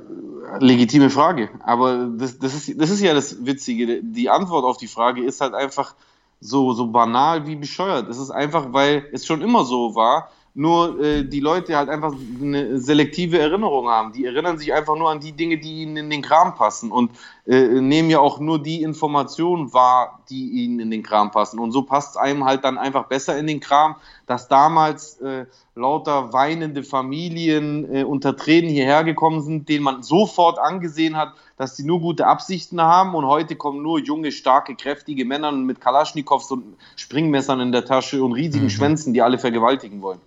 [0.60, 1.50] legitime Frage.
[1.64, 4.00] Aber das, das, ist, das ist ja das Witzige.
[4.02, 5.94] Die Antwort auf die Frage ist halt einfach
[6.40, 8.08] so, so banal wie bescheuert.
[8.08, 12.12] Es ist einfach, weil es schon immer so war, nur äh, die Leute halt einfach
[12.40, 14.12] eine selektive Erinnerung haben.
[14.12, 17.12] Die erinnern sich einfach nur an die Dinge, die ihnen in den Kram passen und
[17.46, 21.58] äh, nehmen ja auch nur die Informationen wahr, die ihnen in den Kram passen.
[21.58, 23.94] Und so passt es einem halt dann einfach besser in den Kram,
[24.26, 30.58] dass damals äh, lauter weinende Familien äh, unter Tränen hierher gekommen sind, denen man sofort
[30.58, 35.24] angesehen hat, dass sie nur gute Absichten haben und heute kommen nur junge, starke, kräftige
[35.24, 40.20] Männer mit Kalaschnikows und Springmessern in der Tasche und riesigen Schwänzen, die alle vergewaltigen wollen.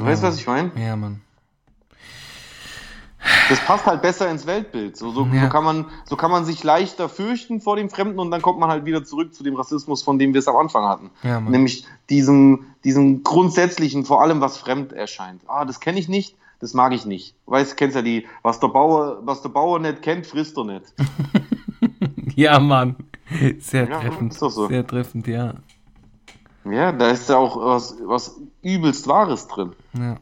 [0.00, 0.70] Du weißt, was ich meine?
[0.76, 1.20] Ja, Mann.
[3.50, 4.96] Das passt halt besser ins Weltbild.
[4.96, 5.42] So, so, Ja.
[5.44, 8.58] so, kann man, so kann man sich leichter fürchten vor dem Fremden und dann kommt
[8.58, 11.10] man halt wieder zurück zu dem Rassismus, von dem wir es am Anfang hatten.
[11.22, 11.38] Ja.
[11.40, 15.42] Nämlich diesem, diesem grundsätzlichen, vor allem was fremd erscheint.
[15.48, 17.34] Ah, das kenne ich nicht, das mag ich nicht.
[17.46, 20.84] Weißt, kennst ja die, was der Bauer, was der Bauer nicht kennt, frisst er nicht.
[22.36, 22.96] Ja, Mann.
[23.58, 24.32] Sehr Ja, treffend.
[24.32, 24.48] so.
[24.68, 25.54] Sehr treffend, ja.
[26.64, 29.72] Ja, da ist ja auch was, was übelst Wahres drin.
[29.98, 30.16] Ja.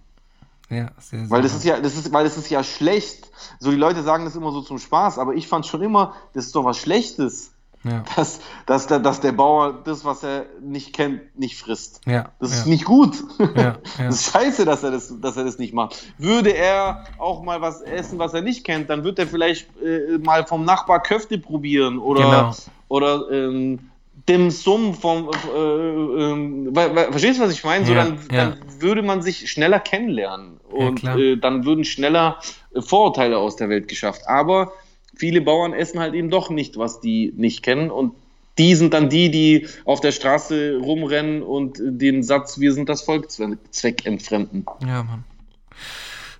[0.70, 1.30] Ja, sehr, sehr.
[1.30, 3.30] Weil das ist ja, das ist, weil das ist ja schlecht.
[3.58, 6.46] So die Leute sagen das immer so zum Spaß, aber ich fand schon immer, das
[6.46, 7.52] ist doch was Schlechtes,
[7.84, 8.04] ja.
[8.16, 12.02] dass, dass, der, dass der Bauer das, was er nicht kennt, nicht frisst.
[12.06, 12.32] Ja.
[12.38, 12.58] Das ja.
[12.58, 13.16] ist nicht gut.
[13.56, 13.78] Ja.
[13.96, 15.96] Das ist scheiße, dass er das, dass er das nicht macht.
[16.18, 20.18] Würde er auch mal was essen, was er nicht kennt, dann wird er vielleicht äh,
[20.18, 22.54] mal vom Nachbar Köfte probieren oder, Genau.
[22.88, 23.87] oder ähm,
[24.28, 25.28] Dim Sum vom.
[25.28, 27.86] Äh, weil- verstehst du, was ich meine?
[27.86, 28.44] So, Ja, dann, ja.
[28.50, 31.18] dann würde man sich schneller kennenlernen und klar.
[31.18, 32.38] äh, dann würden schneller
[32.74, 34.22] äh, Vorurteile aus der Welt geschafft.
[34.26, 34.72] Aber
[35.16, 38.12] viele Bauern essen halt eben doch nicht, was die nicht kennen und
[38.58, 42.88] die sind dann die, die auf der Straße rumrennen und äh, den Satz, wir sind
[42.88, 44.66] das Volk zwe- zweckentfremden.
[44.86, 45.24] Ja, Mann.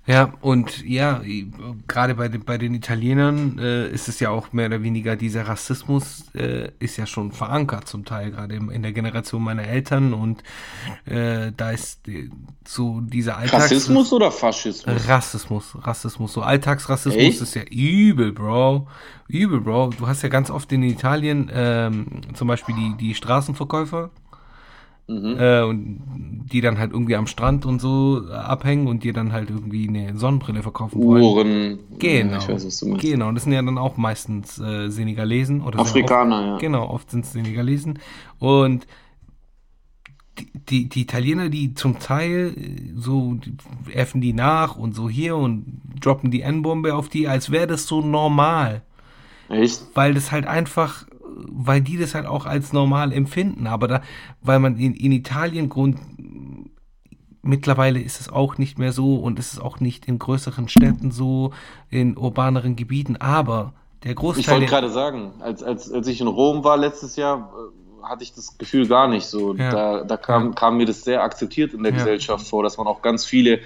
[0.09, 1.21] Ja, und ja,
[1.87, 5.47] gerade bei den, bei den Italienern äh, ist es ja auch mehr oder weniger, dieser
[5.47, 10.15] Rassismus äh, ist ja schon verankert zum Teil, gerade im- in der Generation meiner Eltern
[10.15, 10.41] und
[11.05, 12.27] äh, da ist äh,
[12.67, 13.65] so dieser Alltags...
[13.65, 15.07] Rassismus oder Faschismus?
[15.07, 17.41] Rassismus, Rassismus, so Alltagsrassismus Echt?
[17.41, 18.87] ist ja übel, Bro.
[19.27, 19.91] Übel, Bro.
[19.99, 24.09] Du hast ja ganz oft in Italien ähm, zum Beispiel die, die Straßenverkäufer,
[25.09, 25.37] Mhm.
[25.39, 26.01] äh, und
[26.51, 30.15] die dann halt irgendwie am Strand und so abhängen und dir dann halt irgendwie eine
[30.17, 31.23] Sonnenbrille verkaufen wollen.
[31.23, 31.79] Uhren.
[31.97, 32.37] Genau.
[32.37, 33.01] Ich weiß, was du meinst.
[33.01, 36.57] Genau, das sind ja dann auch meistens äh, Senegalesen oder Afrikaner, oft, ja.
[36.57, 37.99] Genau, oft sind es Senegalesen.
[38.37, 38.87] Und
[40.69, 43.55] die, die, Italiener, die zum Teil äh, so die
[43.93, 47.87] äffen die nach und so hier und droppen die N-Bombe auf die, als wäre das
[47.87, 48.83] so normal.
[49.49, 49.81] Echt?
[49.95, 51.05] Weil das halt einfach,
[51.47, 53.67] weil die das halt auch als normal empfinden.
[53.67, 54.01] Aber da,
[54.41, 55.97] weil man in, in Italien Grund,
[57.41, 61.11] mittlerweile ist es auch nicht mehr so und es ist auch nicht in größeren Städten
[61.11, 61.51] so,
[61.89, 63.17] in urbaneren Gebieten.
[63.17, 66.77] Aber der Ich Großteil wollte der, gerade sagen, als, als, als ich in Rom war
[66.77, 69.55] letztes Jahr, äh, hatte ich das Gefühl gar nicht so.
[69.55, 69.71] Ja.
[69.71, 71.97] Da, da kam, kam mir das sehr akzeptiert in der Ja.
[71.97, 73.59] Gesellschaft vor, dass man auch ganz viele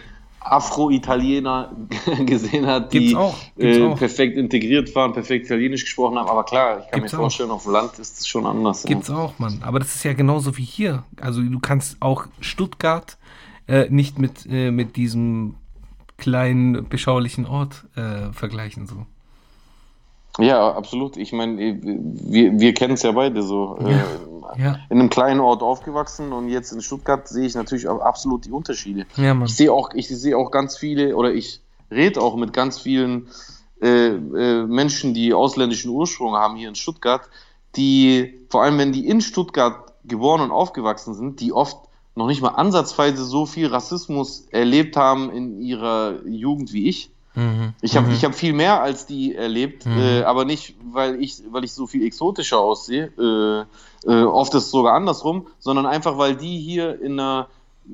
[0.43, 1.75] Afro-Italiener
[2.25, 3.15] gesehen hat, die
[3.57, 6.29] äh, perfekt integriert waren, perfekt Italienisch gesprochen haben.
[6.29, 7.23] Aber klar, ich kann Gibt's mir auch.
[7.23, 8.83] vorstellen, auf dem Land ist es schon anders.
[8.83, 9.59] Gibt's auch, Mann.
[9.63, 11.03] Aber das ist ja genauso wie hier.
[11.19, 13.17] Also du kannst auch Stuttgart
[13.67, 15.55] äh, nicht mit, äh, mit diesem
[16.17, 18.87] kleinen, beschaulichen Ort äh, vergleichen.
[18.87, 19.05] So.
[20.39, 21.17] Ja, absolut.
[21.17, 23.77] Ich meine, wir, wir kennen es ja beide so.
[23.81, 23.89] Ja.
[23.89, 24.03] Äh,
[24.57, 24.79] Ja.
[24.89, 28.51] In einem kleinen Ort aufgewachsen und jetzt in Stuttgart sehe ich natürlich auch absolut die
[28.51, 29.05] Unterschiede.
[29.15, 29.41] Ja.
[29.43, 33.29] Ich sehe auch, ich sehe auch ganz viele oder ich rede auch mit ganz vielen
[33.81, 37.29] äh, äh, Menschen, die ausländischen Ursprung haben hier in Stuttgart,
[37.75, 41.77] die vor allem, wenn die in Stuttgart geboren und aufgewachsen sind, die oft
[42.15, 47.11] noch nicht mal ansatzweise so viel Rassismus erlebt haben in ihrer Jugend wie ich.
[47.35, 47.73] Mhm.
[47.81, 48.13] Ich habe Mhm.
[48.13, 49.97] ich hab viel mehr als die erlebt, Mhm.
[49.97, 53.11] äh, aber nicht, weil ich, weil ich so viel exotischer aussehe.
[54.05, 57.47] Äh, äh, oft ist es sogar andersrum, sondern einfach, weil die hier in einer,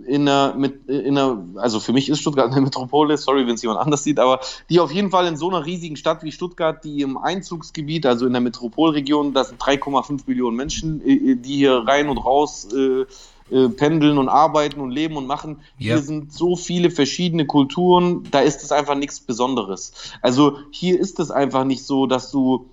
[0.05, 3.61] in einer, mit, in einer, also für mich ist Stuttgart eine Metropole, sorry, wenn es
[3.61, 4.39] jemand anders sieht, aber
[4.69, 8.25] die auf jeden Fall in so einer riesigen Stadt wie Stuttgart, die im Einzugsgebiet, also
[8.25, 13.05] in der Metropolregion, das sind 3,5 Millionen Menschen, äh, die hier rein und raus äh,
[13.51, 15.57] äh, pendeln und arbeiten und leben und machen.
[15.77, 15.95] Ja.
[15.95, 19.93] Hier sind so viele verschiedene Kulturen, da ist es einfach nichts Besonderes.
[20.21, 22.67] Also hier ist es einfach nicht so, dass du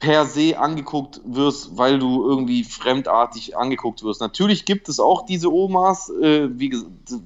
[0.00, 4.20] per se angeguckt wirst, weil du irgendwie fremdartig angeguckt wirst.
[4.20, 6.72] Natürlich gibt es auch diese Omas, äh, wie,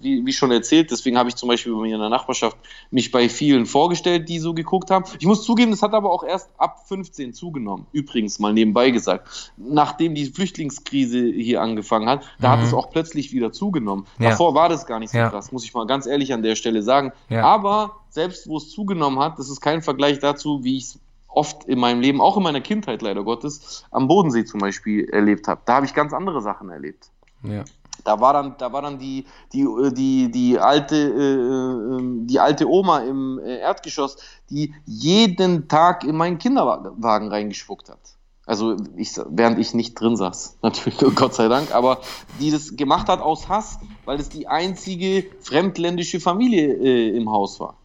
[0.01, 2.57] wie, wie schon erzählt, deswegen habe ich zum Beispiel bei mir in der Nachbarschaft
[2.91, 5.05] mich bei vielen vorgestellt, die so geguckt haben.
[5.19, 7.87] Ich muss zugeben, das hat aber auch erst ab 15 zugenommen.
[7.93, 9.53] Übrigens mal nebenbei gesagt.
[9.59, 12.65] Nachdem die Flüchtlingskrise hier angefangen hat, da hat Mhm.
[12.67, 14.07] es auch plötzlich wieder zugenommen.
[14.19, 14.31] Ja.
[14.31, 15.29] Davor war das gar nicht so Ja.
[15.29, 17.13] krass, muss ich mal ganz ehrlich an der Stelle sagen.
[17.29, 17.43] Ja.
[17.45, 20.99] Aber selbst wo es zugenommen hat, das ist kein Vergleich dazu, wie ich es
[21.35, 25.49] oft in meinem Leben, auch in meiner Kindheit leider Gottes, am Bodensee zum Beispiel erlebt
[25.49, 25.63] habe.
[25.65, 27.11] Da habe ich ganz andere Sachen erlebt.
[27.43, 27.65] Ja.
[28.05, 32.69] Da war dann, da war dann die, die, die, die, alte, äh, ähm, die alte
[32.69, 34.17] Oma im äh, Erdgeschoss,
[34.51, 38.01] die jeden Tag in meinen Kinderwagen reingespuckt hat.
[38.45, 42.01] Also ich, während ich nicht drin saß, natürlich, Gott sei Dank, aber
[42.41, 47.61] die das gemacht hat aus Hass, weil es die einzige fremdländische Familie äh, im Haus
[47.61, 47.77] war.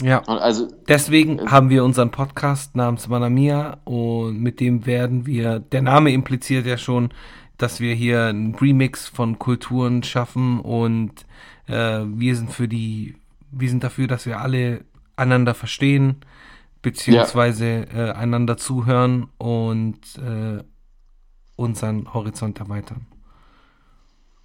[0.00, 0.18] Ja.
[0.18, 5.82] Und Also Deswegen haben wir unseren Podcast namens Manamia und mit dem werden wir, der
[5.82, 7.10] Name impliziert ja schon,
[7.58, 11.12] dass wir hier einen Remix von Kulturen schaffen und
[11.66, 13.14] äh, wir sind für die,
[13.52, 16.16] wir sind dafür, dass wir alle einander verstehen,
[16.80, 20.64] beziehungsweise äh, einander zuhören und äh,
[21.54, 23.06] unseren Horizont erweitern.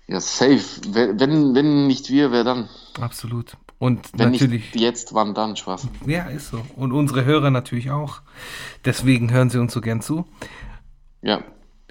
[0.07, 0.59] Ja, safe.
[0.89, 2.69] Wenn- wenn nicht wir, wer dann?
[3.01, 3.57] Absolut.
[3.79, 4.73] Und Wenn natürlich.
[4.73, 5.55] jetzt, wann dann?
[5.55, 5.87] Spaß.
[6.07, 6.61] Ja, ist so.
[6.75, 8.21] Und unsere Hörer natürlich auch.
[8.85, 10.25] Deswegen hören sie uns so gern zu.
[11.21, 11.41] Ja,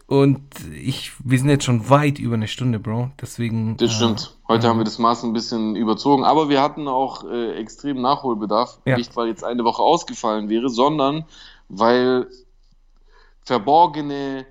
[0.07, 0.41] Und
[0.73, 3.11] ich, wir sind jetzt schon weit über eine Stunde, Bro.
[3.21, 3.77] Deswegen.
[3.77, 4.37] das äh, stimmt.
[4.49, 8.81] Heute haben wir das Maß ein bisschen überzogen, aber wir hatten auch äh, extrem Nachholbedarf.
[8.85, 8.97] Ja.
[8.97, 11.25] Nicht, weil jetzt eine Woche ausgefallen wäre, sondern
[11.69, 12.29] weil
[13.43, 14.47] verborgene,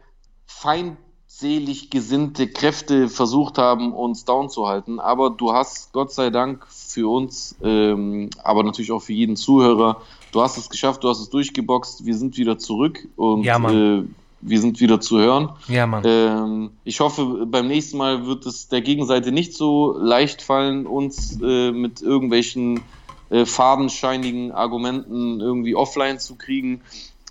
[1.36, 4.99] feindselig gesinnte Kräfte versucht haben, uns down zu halten.
[4.99, 10.02] Aber du hast, Gott sei Dank, für uns, ähm, aber natürlich auch für jeden Zuhörer,
[10.32, 14.03] du hast es geschafft, du hast es durchgeboxt, wir sind wieder zurück und Ja, äh,
[14.41, 15.49] wir sind wieder zu hören.
[15.68, 16.03] Ja, Mann.
[16.06, 21.40] Ähm, ich hoffe, beim nächsten Mal wird es der Gegenseite nicht so leicht fallen, uns
[21.41, 22.82] äh, mit irgendwelchen
[23.30, 26.82] äh, fadenscheinigen Argumenten irgendwie offline zu kriegen.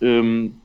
[0.03, 0.61] Ähm,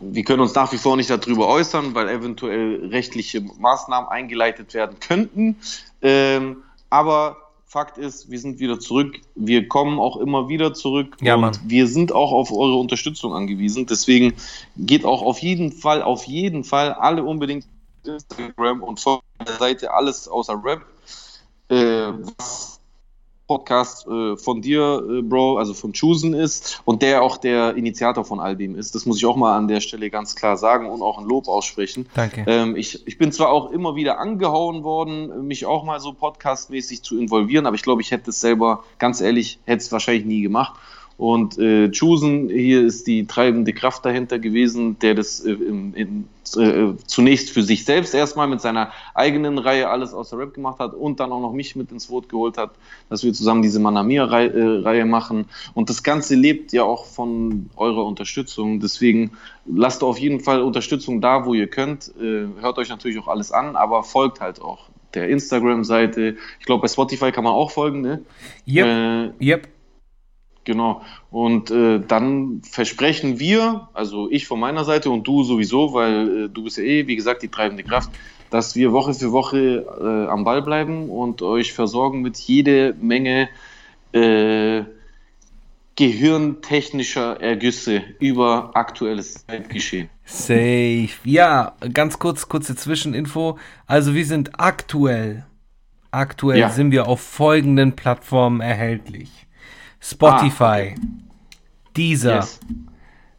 [0.00, 4.98] wir können uns nach wie vor nicht darüber äußern, weil eventuell rechtliche Maßnahmen eingeleitet werden
[5.00, 5.56] könnten.
[6.02, 6.58] Ähm,
[6.90, 9.20] aber Fakt ist, wir sind wieder zurück.
[9.34, 11.16] Wir kommen auch immer wieder zurück.
[11.20, 11.58] Ja, und Mann.
[11.66, 13.86] wir sind auch auf eure Unterstützung angewiesen.
[13.86, 14.32] Deswegen
[14.76, 17.66] geht auch auf jeden Fall, auf jeden Fall alle unbedingt
[18.04, 20.86] Instagram und folgt der Seite alles außer Rap.
[21.68, 22.77] Äh, was
[23.48, 28.24] Podcast äh, von dir, äh, Bro, also von Choosen ist und der auch der Initiator
[28.24, 28.94] von all dem ist.
[28.94, 31.48] Das muss ich auch mal an der Stelle ganz klar sagen und auch ein Lob
[31.48, 32.06] aussprechen.
[32.14, 32.44] Danke.
[32.46, 37.02] Ähm, ich, ich bin zwar auch immer wieder angehauen worden, mich auch mal so podcastmäßig
[37.02, 40.42] zu involvieren, aber ich glaube, ich hätte es selber, ganz ehrlich, hätte es wahrscheinlich nie
[40.42, 40.74] gemacht.
[41.18, 46.94] Und äh, Choosen, hier ist die treibende Kraft dahinter gewesen, der das äh, in, äh,
[47.06, 50.94] zunächst für sich selbst erstmal mit seiner eigenen Reihe alles aus der Rap gemacht hat
[50.94, 52.70] und dann auch noch mich mit ins Boot geholt hat,
[53.10, 55.46] dass wir zusammen diese Manamia-Reihe äh, Reihe machen.
[55.74, 58.78] Und das Ganze lebt ja auch von eurer Unterstützung.
[58.78, 59.32] Deswegen
[59.66, 62.12] lasst auf jeden Fall Unterstützung da, wo ihr könnt.
[62.20, 66.36] Äh, hört euch natürlich auch alles an, aber folgt halt auch der Instagram-Seite.
[66.60, 68.22] Ich glaube, bei Spotify kann man auch folgen, ne?
[68.68, 68.86] Yep.
[68.86, 69.68] Äh, yep.
[70.64, 71.02] Genau.
[71.30, 76.48] Und äh, dann versprechen wir, also ich von meiner Seite und du sowieso, weil äh,
[76.48, 78.10] du bist ja eh, wie gesagt, die treibende Kraft,
[78.50, 83.48] dass wir Woche für Woche äh, am Ball bleiben und euch versorgen mit jede Menge
[84.12, 84.82] äh,
[85.96, 90.08] gehirntechnischer Ergüsse über aktuelles Zeitgeschehen.
[90.24, 91.08] Safe.
[91.24, 93.58] Ja, ganz kurz, kurze Zwischeninfo.
[93.86, 95.44] Also wir sind aktuell,
[96.12, 96.68] aktuell Ja.
[96.70, 99.47] sind wir auf folgenden Plattformen erhältlich.
[100.00, 100.94] Spotify,
[101.96, 102.60] Deezer, Yes.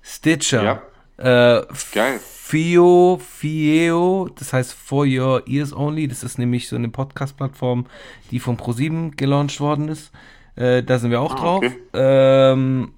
[0.02, 0.82] Stitcher,
[1.18, 1.58] Ja.
[1.60, 2.20] äh, Geil.
[2.20, 7.86] Fio, Fieo, das heißt For Your Ears Only, das ist nämlich so eine Podcast-Plattform,
[8.32, 10.12] die von ProSieben gelauncht worden ist.
[10.56, 11.58] Äh, da sind wir auch Ah, drauf.
[11.58, 11.78] okay.
[11.94, 12.92] Ähm,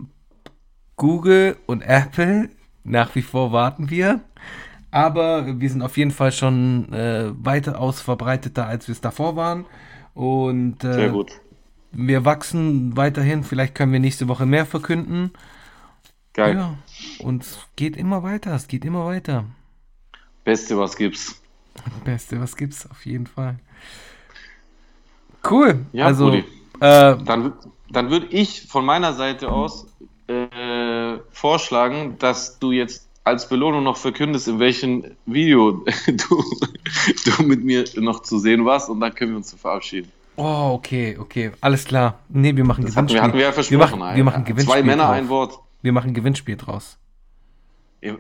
[0.96, 2.50] Google und Apple,
[2.84, 4.22] nach wie vor warten wir.
[4.90, 9.66] Aber wir sind auf jeden Fall schon äh, weitaus verbreiteter, als wir es davor waren.
[10.14, 11.32] Und äh, Sehr gut.
[11.92, 13.44] Wir wachsen weiterhin.
[13.44, 15.32] Vielleicht können wir nächste Woche mehr verkünden.
[16.34, 16.56] Geil.
[16.56, 16.78] Ja,
[17.20, 18.56] und es geht immer weiter.
[18.56, 19.46] Es geht immer weiter.
[20.44, 21.42] Beste, was gibt's.
[22.06, 23.60] Beste, was gibt's auf jeden Fall.
[25.50, 25.86] Cool.
[25.92, 26.44] Ja, also, äh,
[26.80, 27.54] Dann,
[27.90, 29.88] dann würde ich von meiner Seite aus
[30.28, 35.72] äh, vorschlagen, dass du jetzt als Belohnung noch verkündest, in welchem Video
[36.08, 36.44] du,
[37.26, 40.12] du mit mir noch zu sehen warst und dann können wir uns verabschieden.
[40.36, 42.20] Oh, okay, okay, alles klar.
[42.30, 43.40] Nee, wir machen Das hatten Gewinnspiel.
[43.40, 44.44] wir, hatten wir ja wir machen, wir machen.
[44.46, 45.16] Gewinnspiel Zwei Männer, drauf.
[45.16, 45.60] ein Wort.
[45.82, 46.98] Wir machen Gewinnspiel draus.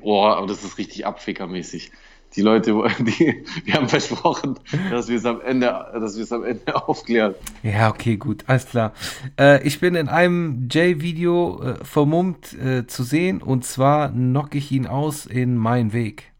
[0.01, 1.91] Oh, aber das ist richtig abfickermäßig.
[2.35, 4.57] Die Leute, die, wir haben versprochen,
[4.89, 7.35] dass wir es am Ende, dass wir es am Ende aufklären.
[7.61, 8.93] Ja, okay, gut, alles klar.
[9.37, 14.71] Äh, ich bin in einem Jay-Video äh, vermummt äh, zu sehen und zwar knocke ich
[14.71, 16.31] ihn aus in Mein Weg.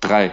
[0.00, 0.32] Drei.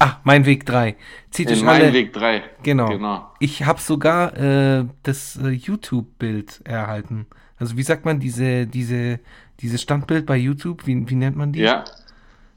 [0.00, 0.96] Ah, Mein Weg 3.
[1.30, 1.84] Zieht euch In alle.
[1.84, 2.42] meinem Weg drei.
[2.62, 2.88] Genau.
[2.88, 3.30] Genau.
[3.40, 7.26] Ich habe sogar äh, das äh, YouTube-Bild erhalten.
[7.58, 9.20] Also wie sagt man diese, diese,
[9.60, 10.86] dieses Standbild bei YouTube?
[10.86, 11.60] Wie, wie nennt man die?
[11.60, 11.84] Ja,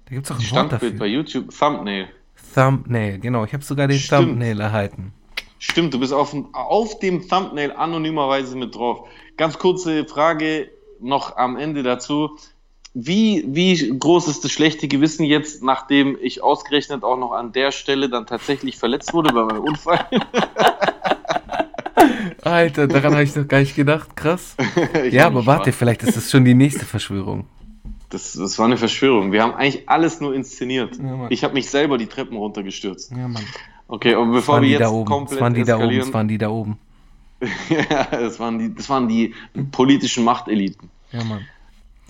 [0.05, 1.05] Da gibt es auch ein Wort Standbild bei dafür.
[1.07, 2.07] YouTube, Thumbnail.
[2.53, 3.45] Thumbnail, genau.
[3.45, 4.27] Ich habe sogar den Stimmt.
[4.29, 5.13] Thumbnail erhalten.
[5.59, 9.07] Stimmt, du bist auf, auf dem Thumbnail anonymerweise mit drauf.
[9.37, 10.69] Ganz kurze Frage
[11.01, 12.37] noch am Ende dazu.
[13.01, 17.71] Wie, wie groß ist das schlechte Gewissen jetzt, nachdem ich ausgerechnet auch noch an der
[17.71, 20.05] Stelle dann tatsächlich verletzt wurde bei meinem Unfall?
[22.41, 24.15] Alter, daran habe ich noch gar nicht gedacht.
[24.15, 24.55] Krass.
[25.11, 27.47] Ja, aber warte, vielleicht ist das schon die nächste Verschwörung.
[28.09, 29.31] Das, das war eine Verschwörung.
[29.31, 30.97] Wir haben eigentlich alles nur inszeniert.
[30.97, 33.11] Ja, ich habe mich selber die Treppen runtergestürzt.
[33.11, 33.45] Ja, Mann.
[33.87, 35.05] Okay, und bevor wir jetzt da oben.
[35.05, 35.99] Komplett waren die da oben.
[35.99, 36.77] Das waren die da oben.
[37.69, 39.33] ja, das waren die, das waren die
[39.71, 40.89] politischen Machteliten.
[41.11, 41.45] Ja, Mann.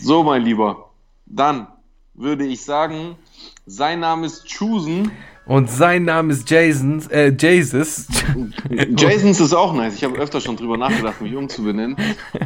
[0.01, 0.91] So, mein Lieber,
[1.25, 1.67] dann
[2.13, 3.17] würde ich sagen,
[3.65, 5.11] sein Name ist Chusen.
[5.45, 8.07] Und sein Name ist Jason, äh, Jesus.
[8.95, 9.95] Jasons ist auch nice.
[9.95, 11.97] Ich habe öfter schon drüber nachgedacht, mich umzubenennen.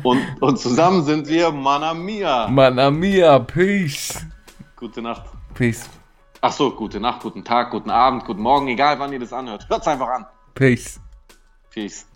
[0.04, 2.48] Und, und zusammen sind wir Manamia.
[2.48, 4.26] Mamma mia, peace.
[4.76, 5.24] Gute Nacht.
[5.54, 5.90] Peace.
[6.42, 9.68] Ach so, gute Nacht, guten Tag, guten Abend, guten Morgen, egal wann ihr das anhört.
[9.70, 10.26] Hört's einfach an.
[10.56, 11.00] Peace.
[11.72, 12.08] Peace.